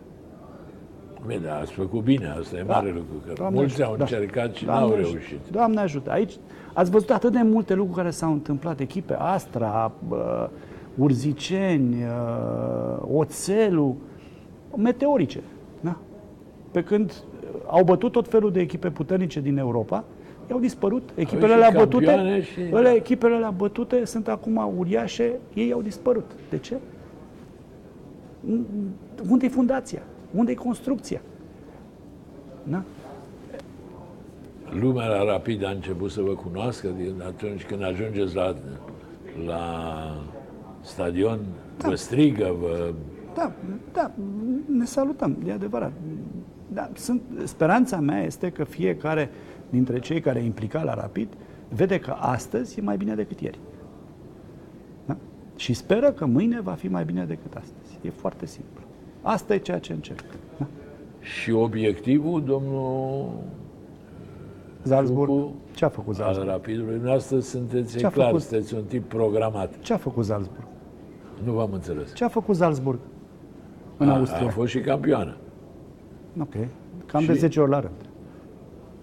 Bine, 1.27 1.49
ați 1.49 1.73
făcut 1.73 2.03
bine, 2.03 2.35
asta 2.39 2.57
e 2.57 2.62
da. 2.62 2.75
mare 2.75 2.91
lucru, 2.91 3.14
că 3.27 3.33
Doamne 3.37 3.59
mulți 3.59 3.83
ajută. 3.83 3.91
au 3.91 3.97
da. 3.97 4.03
încercat 4.03 4.55
și 4.55 4.64
Doamne 4.64 4.87
n-au 4.87 4.95
reușit. 4.97 5.39
Doamne 5.51 5.81
ajută. 5.81 6.11
Aici 6.11 6.33
ați 6.75 6.91
văzut 6.91 7.11
atât 7.11 7.33
de 7.33 7.43
multe 7.43 7.75
lucruri 7.75 7.97
care 7.97 8.11
s-au 8.11 8.33
întâmplat. 8.33 8.81
Echipe 8.81 9.14
Astra, 9.18 9.93
uh, 10.09 10.18
Urziceni, 10.99 11.95
uh, 11.95 13.03
Oțelul, 13.14 13.95
meteorice. 14.76 15.40
Da? 15.80 15.97
Pe 16.70 16.82
când 16.82 17.24
au 17.66 17.84
bătut 17.84 18.12
tot 18.12 18.28
felul 18.28 18.53
de 18.53 18.61
echipe 18.61 18.90
puternice 18.90 19.40
din 19.40 19.57
Europa, 19.57 20.05
au 20.53 20.61
dispărut. 20.61 21.11
Echipele 21.14 21.53
alea 21.53 21.70
bătute, 21.70 22.43
și... 22.43 22.74
alea, 22.74 22.93
echipele 22.93 23.34
alea 23.34 23.51
bătute 23.51 24.05
sunt 24.05 24.28
acum 24.28 24.74
uriașe, 24.76 25.32
ei 25.55 25.72
au 25.72 25.82
dispărut. 25.82 26.30
De 26.51 26.59
ce? 26.59 26.76
Unde 29.30 29.47
e 29.47 29.49
fundația? 29.49 30.03
Unde 30.34 30.51
e 30.51 30.55
construcția? 30.55 31.20
Da? 32.62 32.82
Lumea 34.80 35.07
la 35.07 35.24
rapid 35.24 35.64
a 35.64 35.70
început 35.70 36.11
să 36.11 36.20
vă 36.20 36.32
cunoască 36.32 36.88
din 36.97 37.22
atunci 37.26 37.64
când 37.64 37.82
ajungeți 37.82 38.34
la, 38.34 38.55
la 39.47 39.61
stadion, 40.83 41.41
da. 41.78 41.89
vă 41.89 41.95
strigă, 41.95 42.57
vă... 42.61 42.93
Da, 43.35 43.53
da, 43.93 44.11
ne 44.66 44.85
salutăm, 44.85 45.37
e 45.47 45.53
adevărat. 45.53 45.93
Da, 46.72 46.91
sunt, 46.95 47.22
speranța 47.45 48.01
mea 48.01 48.22
este 48.22 48.51
că 48.51 48.64
fiecare 48.64 49.30
dintre 49.70 49.99
cei 49.99 50.20
care 50.20 50.39
e 50.41 50.45
implicat 50.45 50.85
la 50.85 50.95
Rapid 50.95 51.28
vede 51.68 51.99
că 51.99 52.11
astăzi 52.18 52.78
e 52.78 52.83
mai 52.83 52.97
bine 52.97 53.14
decât 53.14 53.41
ieri. 53.41 53.59
Da? 55.07 55.16
Și 55.57 55.72
speră 55.72 56.12
că 56.12 56.26
mâine 56.26 56.61
va 56.61 56.72
fi 56.72 56.89
mai 56.89 57.05
bine 57.05 57.24
decât 57.24 57.55
astăzi. 57.55 57.99
E 58.03 58.11
foarte 58.11 58.47
simplu. 58.47 58.80
Asta 59.22 59.55
e 59.55 59.59
ceea 59.59 59.78
ce 59.78 59.93
încerc. 59.93 60.24
Da? 60.59 60.66
Și 61.20 61.51
obiectivul, 61.51 62.45
domnul 62.45 63.28
Salzburg. 64.83 65.49
Ce 65.74 65.85
a 65.85 65.89
făcut 65.89 66.14
Salzburg? 66.14 66.49
Al 66.49 66.55
Rapidului. 66.55 67.11
Astăzi 67.11 67.49
sunteți 67.49 67.99
Ce 67.99 68.07
clar, 68.07 68.26
făcut? 68.26 68.43
sunteți 68.43 68.74
un 68.74 68.85
tip 68.85 69.09
programat. 69.09 69.78
Ce 69.80 69.93
a 69.93 69.97
făcut 69.97 70.24
Salzburg? 70.24 70.66
Nu 71.45 71.53
v-am 71.53 71.72
înțeles. 71.72 72.14
Ce 72.14 72.24
a 72.24 72.28
făcut 72.28 72.57
Salzburg 72.57 72.99
în 73.97 74.09
a, 74.09 74.16
Austria? 74.16 74.47
A 74.47 74.51
fost 74.51 74.70
și 74.70 74.80
campioană. 74.80 75.36
Ok. 76.40 76.55
Cam 77.07 77.20
și... 77.20 77.26
de 77.26 77.32
10 77.32 77.61
ori 77.61 77.70
la 77.70 77.80
rând. 77.80 77.95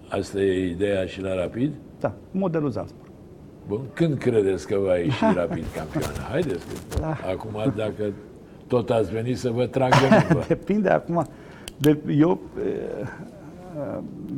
Asta 0.08 0.40
e 0.40 0.68
ideea 0.68 1.06
și 1.06 1.20
la 1.20 1.34
Rapid? 1.34 1.72
Da, 2.00 2.12
modelul 2.30 2.70
Salzburg. 2.70 3.10
Bun, 3.68 3.80
când 3.92 4.18
credeți 4.18 4.66
că 4.66 4.78
va 4.78 4.96
ieși 4.96 5.24
Rapid 5.34 5.64
campioană? 5.76 6.18
Haideți, 6.30 6.66
da. 7.00 7.16
acum 7.30 7.72
dacă 7.76 8.12
tot 8.66 8.90
ați 8.90 9.12
venit 9.12 9.38
să 9.38 9.50
vă 9.50 9.66
trag 9.66 9.90
de 9.90 10.36
Depinde 10.48 10.88
acum. 10.88 11.26
De, 11.76 11.98
eu, 12.18 12.40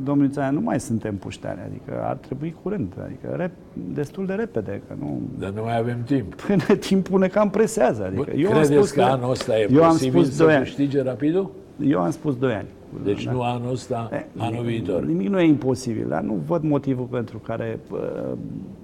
domnul 0.04 0.30
Țaia, 0.30 0.50
nu 0.50 0.60
mai 0.60 0.80
suntem 0.80 1.16
puștani, 1.16 1.58
adică 1.66 2.02
ar 2.02 2.16
trebui 2.16 2.56
curând, 2.62 2.92
adică 3.04 3.34
rep, 3.36 3.52
destul 3.94 4.26
de 4.26 4.32
repede, 4.32 4.82
că 4.88 4.94
nu... 4.98 5.20
Dar 5.38 5.50
nu 5.50 5.62
mai 5.62 5.78
avem 5.78 6.02
timp. 6.04 6.34
Până 6.46 6.78
timpul 6.78 7.18
ne 7.18 7.26
cam 7.26 7.50
presează, 7.50 8.04
adică 8.04 8.30
Bă, 8.34 8.36
eu 8.36 8.50
credeți 8.50 8.72
am 8.72 8.76
spus 8.76 8.90
că, 8.90 9.00
că 9.00 9.06
anul 9.06 9.30
ăsta 9.30 9.58
e 9.58 9.68
eu 9.70 9.82
posibil 9.82 10.18
am 10.18 10.24
spus 10.24 10.36
să 10.36 10.58
câștige 10.62 11.02
Rapidul? 11.02 11.50
Eu 11.80 12.00
am 12.00 12.10
spus 12.10 12.36
2 12.36 12.52
ani. 12.52 12.68
Deci 13.04 13.24
da. 13.24 13.32
nu 13.32 13.42
anul 13.42 13.70
ăsta, 13.70 14.08
e, 14.12 14.26
anul 14.36 14.64
viitor. 14.64 15.04
Nimic 15.04 15.28
nu 15.28 15.40
e 15.40 15.46
imposibil, 15.46 16.06
dar 16.08 16.22
nu 16.22 16.40
văd 16.46 16.62
motivul 16.62 17.04
pentru 17.04 17.38
care 17.38 17.78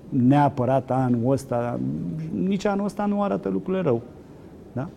neapărat 0.09 0.91
anul 0.91 1.33
ăsta, 1.33 1.81
nici 2.33 2.65
anul 2.65 2.85
ăsta 2.85 3.07
nu 3.07 3.23
arată 3.23 3.49
lucrurile 3.49 3.83
rău. 3.83 4.03
Da? 4.73 4.89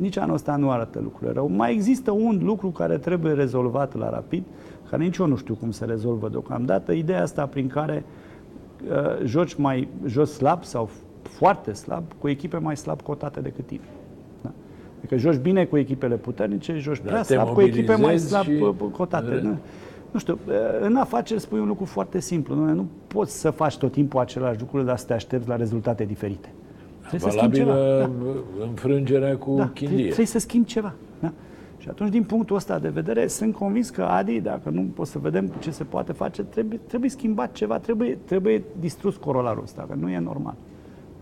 Nici 0.00 0.16
anul 0.16 0.34
ăsta 0.34 0.56
nu 0.56 0.70
arată 0.70 1.00
lucrurile 1.02 1.32
rău. 1.32 1.50
Mai 1.56 1.72
există 1.72 2.10
un 2.10 2.40
lucru 2.42 2.68
care 2.68 2.98
trebuie 2.98 3.32
rezolvat 3.32 3.96
la 3.96 4.10
rapid, 4.10 4.42
care 4.90 5.02
nici 5.02 5.16
eu 5.16 5.26
nu 5.26 5.36
știu 5.36 5.54
cum 5.54 5.70
se 5.70 5.84
rezolvă 5.84 6.28
deocamdată, 6.28 6.92
ideea 6.92 7.22
asta 7.22 7.46
prin 7.46 7.68
care 7.68 8.04
uh, 8.88 9.24
joci 9.24 9.54
mai 9.54 9.88
jos 10.06 10.32
slab 10.32 10.64
sau 10.64 10.90
foarte 11.22 11.72
slab 11.72 12.04
cu 12.18 12.28
echipe 12.28 12.56
mai 12.56 12.76
slab 12.76 13.02
cotate 13.02 13.40
decât 13.40 13.66
tine. 13.66 13.88
Adică 14.98 15.16
joci 15.16 15.36
bine 15.40 15.64
cu 15.64 15.76
echipele 15.76 16.14
puternice, 16.14 16.76
joci 16.78 17.00
da, 17.00 17.08
prea 17.10 17.22
slab 17.22 17.48
cu 17.48 17.60
echipe 17.60 17.94
mai 17.94 18.18
slab 18.18 18.44
și... 18.44 18.64
cotate. 18.92 19.40
Nu? 19.42 19.56
nu 20.10 20.18
știu, 20.18 20.38
în 20.80 20.96
afaceri 20.96 21.40
spui 21.40 21.58
un 21.58 21.66
lucru 21.66 21.84
foarte 21.84 22.20
simplu. 22.20 22.54
Nu, 22.54 22.74
nu 22.74 22.86
poți 23.06 23.40
să 23.40 23.50
faci 23.50 23.76
tot 23.76 23.92
timpul 23.92 24.20
același 24.20 24.58
lucru, 24.58 24.82
dar 24.82 24.96
să 24.96 25.06
te 25.06 25.12
aștepți 25.12 25.48
la 25.48 25.56
rezultate 25.56 26.04
diferite. 26.04 26.52
Trebuie 27.08 27.30
să 27.30 27.36
schimbi 27.36 27.56
ceva. 27.56 27.74
Da. 27.74 28.10
înfrângerea 28.62 29.36
cu 29.36 29.54
da, 29.56 29.68
chindie. 29.68 30.04
Trebuie 30.04 30.26
să 30.26 30.38
schimbi 30.38 30.66
ceva. 30.66 30.94
Da? 31.20 31.32
Și 31.84 31.90
atunci, 31.90 32.10
din 32.10 32.24
punctul 32.24 32.56
ăsta 32.56 32.78
de 32.78 32.88
vedere, 32.88 33.26
sunt 33.26 33.54
convins 33.54 33.90
că 33.90 34.02
Adi, 34.02 34.40
dacă 34.40 34.70
nu 34.70 34.82
pot 34.94 35.06
să 35.06 35.18
vedem 35.18 35.46
ce 35.46 35.70
se 35.70 35.84
poate 35.84 36.12
face, 36.12 36.42
trebuie, 36.42 36.78
trebuie 36.86 37.10
schimbat 37.10 37.52
ceva, 37.52 37.78
trebuie, 37.78 38.18
trebuie 38.24 38.62
distrus 38.80 39.16
corolarul 39.16 39.62
ăsta, 39.62 39.86
că 39.88 39.94
nu 39.94 40.10
e 40.10 40.18
normal. 40.18 40.54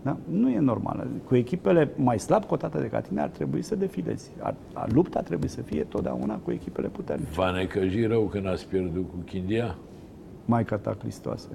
Da? 0.03 0.17
Nu 0.29 0.51
e 0.51 0.59
normal. 0.59 1.07
Cu 1.25 1.35
echipele 1.35 1.91
mai 1.97 2.19
slab 2.19 2.45
cotate 2.45 2.79
de 2.79 3.01
tine 3.09 3.21
ar 3.21 3.29
trebui 3.29 3.63
să 3.63 3.77
defilezi. 3.77 4.31
Ar, 4.41 4.55
ar, 4.73 4.93
lupta 4.93 5.21
trebuie 5.21 5.49
să 5.49 5.63
fie 5.63 5.83
totdeauna 5.83 6.37
cu 6.37 6.51
echipele 6.51 6.89
puternice. 6.89 7.31
Va 7.35 7.51
necăji 7.51 8.05
rău 8.05 8.23
când 8.23 8.47
ați 8.47 8.67
pierdut 8.67 9.09
cu 9.11 9.17
Chindia? 9.25 9.77
Maica 10.45 10.77
ta 10.77 10.97
Cristoase. 11.01 11.49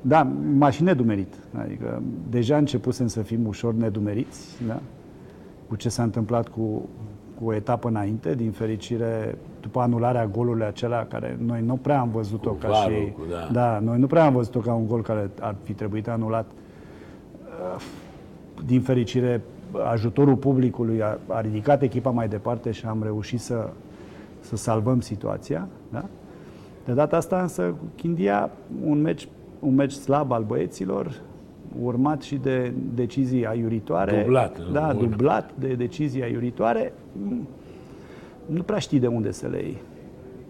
Da, 0.00 0.22
mașini 0.56 0.86
nedumerit. 0.86 1.34
Adică 1.58 2.02
deja 2.30 2.56
începusem 2.56 3.06
să 3.06 3.22
fim 3.22 3.46
ușor 3.46 3.74
nedumeriți, 3.74 4.62
da? 4.66 4.80
Cu 5.74 5.80
ce 5.80 5.88
s-a 5.88 6.02
întâmplat 6.02 6.48
cu 6.48 6.88
cu 7.40 7.46
o 7.46 7.54
etapă 7.54 7.88
înainte, 7.88 8.34
din 8.34 8.50
fericire, 8.50 9.38
după 9.60 9.80
anularea 9.80 10.26
golului 10.26 10.64
acela, 10.64 11.04
care 11.04 11.38
noi 11.46 11.62
nu 11.62 11.76
prea 11.76 12.00
am 12.00 12.10
văzut-o 12.10 12.50
ca 12.50 12.68
varul, 12.68 12.94
și... 12.94 13.12
Cu, 13.12 13.20
da. 13.30 13.48
da, 13.52 13.78
noi 13.78 13.98
nu 13.98 14.06
prea 14.06 14.24
am 14.24 14.32
văzut-o 14.32 14.58
ca 14.58 14.74
un 14.74 14.86
gol 14.86 15.02
care 15.02 15.30
ar 15.40 15.54
fi 15.62 15.72
trebuit 15.72 16.08
anulat. 16.08 16.50
Din 18.66 18.80
fericire, 18.80 19.42
ajutorul 19.90 20.36
publicului 20.36 21.02
a, 21.02 21.18
a 21.26 21.40
ridicat 21.40 21.82
echipa 21.82 22.10
mai 22.10 22.28
departe 22.28 22.70
și 22.70 22.86
am 22.86 23.02
reușit 23.02 23.40
să, 23.40 23.70
să 24.40 24.56
salvăm 24.56 25.00
situația. 25.00 25.68
Da? 25.92 26.04
De 26.84 26.92
data 26.92 27.16
asta 27.16 27.40
însă, 27.40 27.74
Chindia, 27.96 28.50
un 28.84 29.00
meci, 29.00 29.28
un 29.60 29.74
meci 29.74 29.92
slab 29.92 30.32
al 30.32 30.42
băieților, 30.42 31.20
urmat 31.82 32.22
și 32.22 32.36
de 32.36 32.72
decizii 32.94 33.46
aiuritoare. 33.46 34.22
Dublat. 34.22 34.70
Da, 34.72 34.86
urmă. 34.86 35.00
dublat 35.00 35.50
de 35.58 35.74
decizii 35.74 36.22
aiuritoare. 36.22 36.92
Nu 38.46 38.62
prea 38.62 38.78
știi 38.78 38.98
de 38.98 39.06
unde 39.06 39.30
să 39.30 39.46
le 39.46 39.62
iei. 39.62 39.82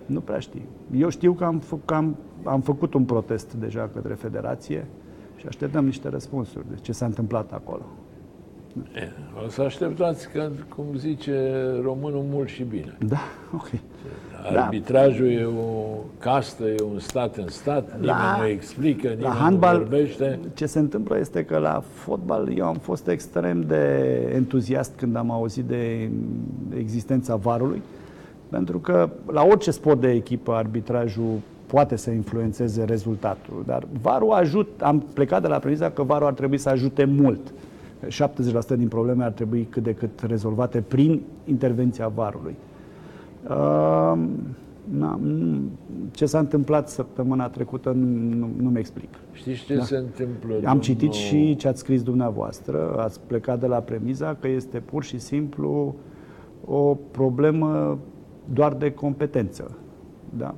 Nu 0.07 0.21
prea 0.21 0.39
știi. 0.39 0.67
Eu 0.97 1.09
știu 1.09 1.33
că 1.33 1.45
am, 1.45 1.59
fă, 1.59 1.77
că 1.85 1.95
am, 1.95 2.17
am 2.45 2.61
făcut 2.61 2.95
un 2.95 3.05
protest 3.05 3.55
deja 3.55 3.91
către 3.93 4.15
federație 4.15 4.87
și 5.37 5.47
așteptăm 5.47 5.85
niște 5.85 6.09
răspunsuri 6.09 6.65
de 6.71 6.75
ce 6.81 6.93
s-a 6.93 7.07
întâmplat 7.07 7.53
acolo. 7.53 7.83
O 9.45 9.49
să 9.49 9.63
așteptați 9.63 10.29
că, 10.31 10.49
cum 10.77 10.85
zice 10.97 11.53
românul, 11.83 12.25
mult 12.31 12.49
și 12.49 12.63
bine. 12.63 12.97
Da, 13.09 13.21
ok. 13.55 13.69
Arbitrajul 14.57 15.27
da. 15.27 15.33
e 15.33 15.45
o 15.45 15.99
castă, 16.19 16.65
e 16.65 16.83
un 16.93 16.99
stat 16.99 17.37
în 17.37 17.49
stat, 17.49 17.91
nimeni 17.91 18.07
la, 18.07 18.37
nu 18.39 18.47
explică, 18.47 19.09
nimeni 19.09 19.23
la 19.23 19.31
handball, 19.31 19.79
nu 19.79 19.83
vorbește. 19.83 20.39
Ce 20.55 20.67
se 20.67 20.79
întâmplă 20.79 21.19
este 21.19 21.45
că 21.45 21.59
la 21.59 21.83
fotbal 21.93 22.57
eu 22.57 22.67
am 22.67 22.77
fost 22.77 23.09
extrem 23.09 23.63
de 23.63 24.13
entuziast 24.35 24.93
când 24.97 25.17
am 25.17 25.31
auzit 25.31 25.65
de 25.65 26.11
existența 26.79 27.37
varului, 27.37 27.83
pentru 28.49 28.79
că 28.79 29.11
la 29.27 29.43
orice 29.43 29.71
sport 29.71 30.01
de 30.01 30.11
echipă 30.11 30.53
arbitrajul 30.53 31.39
poate 31.67 31.97
să 31.97 32.11
influențeze 32.11 32.85
rezultatul, 32.85 33.63
dar 33.67 33.87
varul 34.03 34.33
ajut, 34.33 34.81
am 34.83 35.05
plecat 35.15 35.43
de 35.43 35.49
la 35.49 35.59
premisa 35.59 35.91
că 35.91 36.03
varul 36.03 36.27
ar 36.27 36.33
trebui 36.33 36.59
să 36.59 36.69
ajute 36.69 37.05
mult 37.05 37.53
70% 38.09 38.77
din 38.77 38.89
probleme 38.89 39.25
ar 39.25 39.31
trebui 39.31 39.67
cât 39.71 39.83
de 39.83 39.95
cât 39.95 40.21
rezolvate 40.21 40.81
prin 40.81 41.23
intervenția 41.45 42.09
varului. 42.09 42.55
Uh, 43.49 44.19
Na, 44.99 45.19
nu, 45.23 45.61
ce 46.11 46.27
s-a 46.27 46.39
întâmplat 46.39 46.89
săptămâna 46.89 47.49
trecută 47.49 47.91
nu, 47.91 48.35
nu, 48.37 48.49
nu-mi 48.61 48.79
explic. 48.79 49.09
Știți 49.33 49.65
ce 49.65 49.77
Da. 49.77 49.83
se 49.83 49.97
întâmplă? 49.97 50.55
Am 50.65 50.81
citit 50.81 50.99
domnul- 51.01 51.19
și 51.19 51.57
ce 51.57 51.69
ați 51.69 51.79
scris 51.79 52.03
dumneavoastră, 52.03 52.95
ați 52.99 53.21
plecat 53.27 53.61
de 53.61 53.67
la 53.67 53.77
premiza 53.79 54.37
că 54.41 54.49
este 54.49 54.79
pur 54.79 55.05
și 55.05 55.19
simplu 55.19 55.95
o 56.65 56.97
problemă 57.11 57.99
doar 58.53 58.73
de 58.75 58.93
competență. 58.93 59.77
Da. 60.39 60.55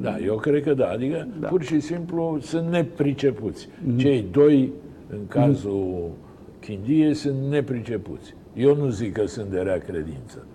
Da, 0.00 0.18
eu 0.18 0.36
cred 0.36 0.62
că 0.62 0.74
da. 0.74 0.88
Adică, 0.88 1.16
da. 1.16 1.36
Da. 1.40 1.48
pur 1.48 1.62
și 1.62 1.80
simplu, 1.80 2.38
sunt 2.40 2.68
nepricepuți. 2.68 3.66
Mm-hmm. 3.68 3.96
Cei 3.96 4.24
doi, 4.30 4.72
în 5.10 5.18
cazul 5.28 5.96
mm-hmm. 6.08 6.29
Chindie, 6.60 7.14
sunt 7.14 7.42
nepricepuți. 7.48 8.34
Eu 8.54 8.76
nu 8.76 8.88
zic 8.88 9.12
că 9.12 9.26
sunt 9.26 9.46
de 9.46 9.60
rea 9.60 9.78
credință. 9.78 10.46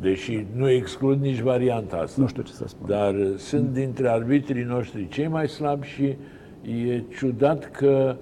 Deși 0.00 0.46
nu 0.54 0.70
exclud 0.70 1.20
nici 1.20 1.40
varianta 1.40 1.96
asta. 1.96 2.20
Nu 2.20 2.26
știu 2.26 2.42
ce 2.42 2.52
să 2.52 2.64
spun. 2.66 2.88
Dar 2.88 3.14
uh, 3.14 3.34
sunt 3.36 3.72
dintre 3.72 4.08
arbitrii 4.08 4.62
noștri 4.62 5.08
cei 5.08 5.28
mai 5.28 5.48
slabi 5.48 5.86
și 5.86 6.04
e 6.86 7.02
ciudat 7.18 7.70
că, 7.70 8.16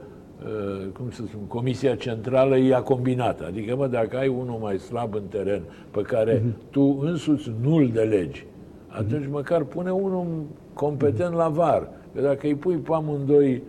uh, 0.45 0.89
cum 0.93 1.11
să 1.11 1.23
spun, 1.27 1.47
Comisia 1.47 1.95
Centrală 1.95 2.59
i-a 2.59 2.81
combinat. 2.81 3.41
Adică, 3.41 3.77
mă, 3.77 3.87
dacă 3.87 4.17
ai 4.17 4.29
unul 4.29 4.59
mai 4.61 4.79
slab 4.79 5.15
în 5.15 5.25
teren, 5.29 5.63
pe 5.91 6.01
care 6.03 6.43
tu 6.71 6.99
însuți 7.03 7.53
nu-l 7.63 7.91
delegi, 7.93 8.47
atunci 8.87 9.29
măcar 9.31 9.63
pune 9.63 9.91
unul 9.91 10.27
competent 10.73 11.35
la 11.35 11.49
var. 11.49 11.89
Că 12.15 12.21
dacă 12.21 12.47
îi 12.47 12.55
pui 12.55 12.77
pe 12.77 12.93
amândoi 12.93 13.63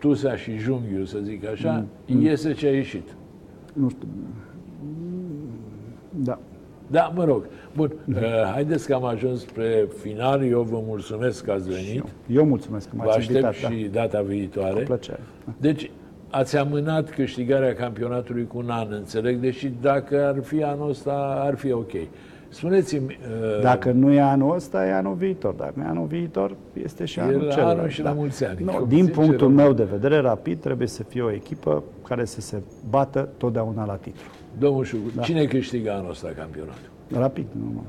Tusa 0.00 0.36
și 0.36 0.56
Junghiu, 0.56 1.04
să 1.04 1.18
zic 1.22 1.46
așa, 1.48 1.84
iese 2.20 2.52
ce 2.52 2.66
a 2.66 2.70
ieșit. 2.70 3.08
Nu 3.72 3.88
știu. 3.88 4.08
Da. 6.10 6.38
Da, 6.86 7.12
mă 7.14 7.24
rog. 7.24 7.44
Bun, 7.76 7.92
uh, 8.08 8.16
haideți 8.52 8.86
că 8.86 8.94
am 8.94 9.04
ajuns 9.04 9.40
spre 9.40 9.88
final. 10.02 10.44
Eu 10.44 10.62
vă 10.62 10.82
mulțumesc 10.86 11.44
că 11.44 11.50
ați 11.52 11.68
venit. 11.68 12.04
Eu 12.26 12.44
mulțumesc 12.44 12.88
că 12.88 12.94
Vă 12.96 13.02
m-ați 13.04 13.18
aștept 13.18 13.44
invitat. 13.44 13.70
și 13.72 13.88
data 13.92 14.20
viitoare. 14.22 14.72
Da. 14.72 14.78
Cu 14.78 14.84
plăcere. 14.84 15.20
Deci, 15.56 15.90
ați 16.30 16.56
amânat 16.56 17.10
câștigarea 17.10 17.74
campionatului 17.74 18.46
cu 18.46 18.58
un 18.58 18.70
an, 18.70 18.86
înțeleg, 18.92 19.38
deși 19.40 19.72
dacă 19.80 20.26
ar 20.26 20.42
fi 20.42 20.62
anul 20.62 20.88
ăsta, 20.88 21.42
ar 21.46 21.54
fi 21.54 21.72
ok. 21.72 21.92
Spuneți-mi, 22.52 23.18
uh, 23.56 23.60
Dacă 23.62 23.90
nu 23.90 24.12
e 24.12 24.20
anul 24.20 24.54
ăsta, 24.54 24.86
e 24.86 24.92
anul 24.94 25.14
viitor. 25.14 25.54
Dacă 25.54 25.72
nu 25.76 25.82
e 25.82 25.86
anul 25.86 26.06
viitor, 26.06 26.56
este 26.82 27.04
și 27.04 27.18
E 27.18 27.22
anul 27.22 27.42
la 27.42 27.52
celălalt. 27.52 27.78
anul 27.78 27.90
și 27.90 28.02
la 28.02 28.12
mulți 28.12 28.44
ani. 28.44 28.58
Nu, 28.64 28.72
Cum 28.72 28.88
din 28.88 28.98
zice 29.04 29.10
punctul 29.12 29.38
Român. 29.38 29.54
meu 29.54 29.72
de 29.72 29.84
vedere, 29.84 30.16
Rapid 30.20 30.60
trebuie 30.60 30.88
să 30.88 31.02
fie 31.02 31.22
o 31.22 31.30
echipă 31.30 31.82
care 32.08 32.24
să 32.24 32.40
se 32.40 32.62
bată 32.90 33.28
totdeauna 33.36 33.84
la 33.84 33.94
titlu. 33.94 34.30
domnul 34.58 34.84
Șugu, 34.84 35.10
cine 35.22 35.44
câștigă 35.44 35.92
anul 35.92 36.10
ăsta 36.10 36.28
campionatul? 36.36 36.88
Rapid, 37.12 37.46
nu 37.52 37.70
mă. 37.74 37.80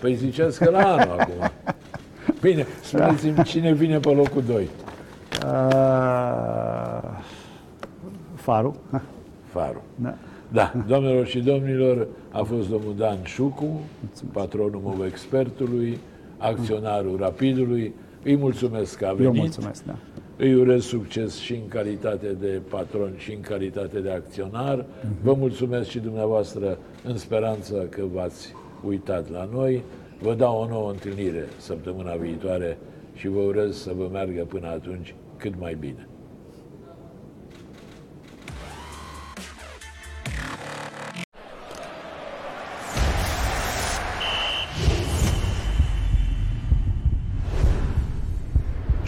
Păi 0.00 0.14
ziceați 0.14 0.58
că 0.64 0.70
la 0.70 0.92
anul 0.96 1.18
acum. 1.18 1.50
Bine, 2.42 2.66
spuneți-mi 2.82 3.42
cine 3.44 3.72
vine 3.72 3.98
pe 3.98 4.08
locul 4.08 4.42
2. 4.46 4.68
Uh, 5.44 7.10
Faru. 8.34 8.76
Faru. 9.44 9.82
Da. 9.94 10.14
Da, 10.52 10.72
doamnelor 10.86 11.26
și 11.26 11.38
domnilor, 11.40 12.06
a 12.30 12.42
fost 12.42 12.68
domnul 12.68 12.94
Dan 12.96 13.18
Șucu, 13.24 13.80
patronul 14.32 14.80
meu 14.84 15.06
expertului, 15.06 15.98
acționarul 16.38 17.16
Rapidului. 17.16 17.94
Îi 18.22 18.36
mulțumesc 18.36 18.98
că 18.98 19.04
a 19.04 19.08
Eu 19.08 19.16
venit. 19.16 19.40
mulțumesc, 19.40 19.84
da. 19.84 19.94
Îi 20.36 20.54
urez 20.54 20.82
succes 20.84 21.36
și 21.38 21.52
în 21.52 21.68
calitate 21.68 22.36
de 22.40 22.60
patron 22.70 23.12
și 23.16 23.32
în 23.32 23.40
calitate 23.40 23.98
de 24.00 24.10
acționar. 24.10 24.84
Vă 25.22 25.34
mulțumesc 25.34 25.88
și 25.88 25.98
dumneavoastră 25.98 26.78
în 27.04 27.16
speranță 27.16 27.74
că 27.90 28.02
v-ați 28.14 28.54
uitat 28.86 29.30
la 29.30 29.48
noi. 29.52 29.82
Vă 30.22 30.34
dau 30.34 30.60
o 30.62 30.68
nouă 30.68 30.90
întâlnire 30.90 31.44
săptămâna 31.56 32.14
viitoare 32.14 32.78
și 33.14 33.28
vă 33.28 33.40
urez 33.40 33.76
să 33.76 33.92
vă 33.96 34.08
meargă 34.12 34.44
până 34.48 34.66
atunci 34.66 35.14
cât 35.36 35.52
mai 35.60 35.76
bine. 35.80 36.07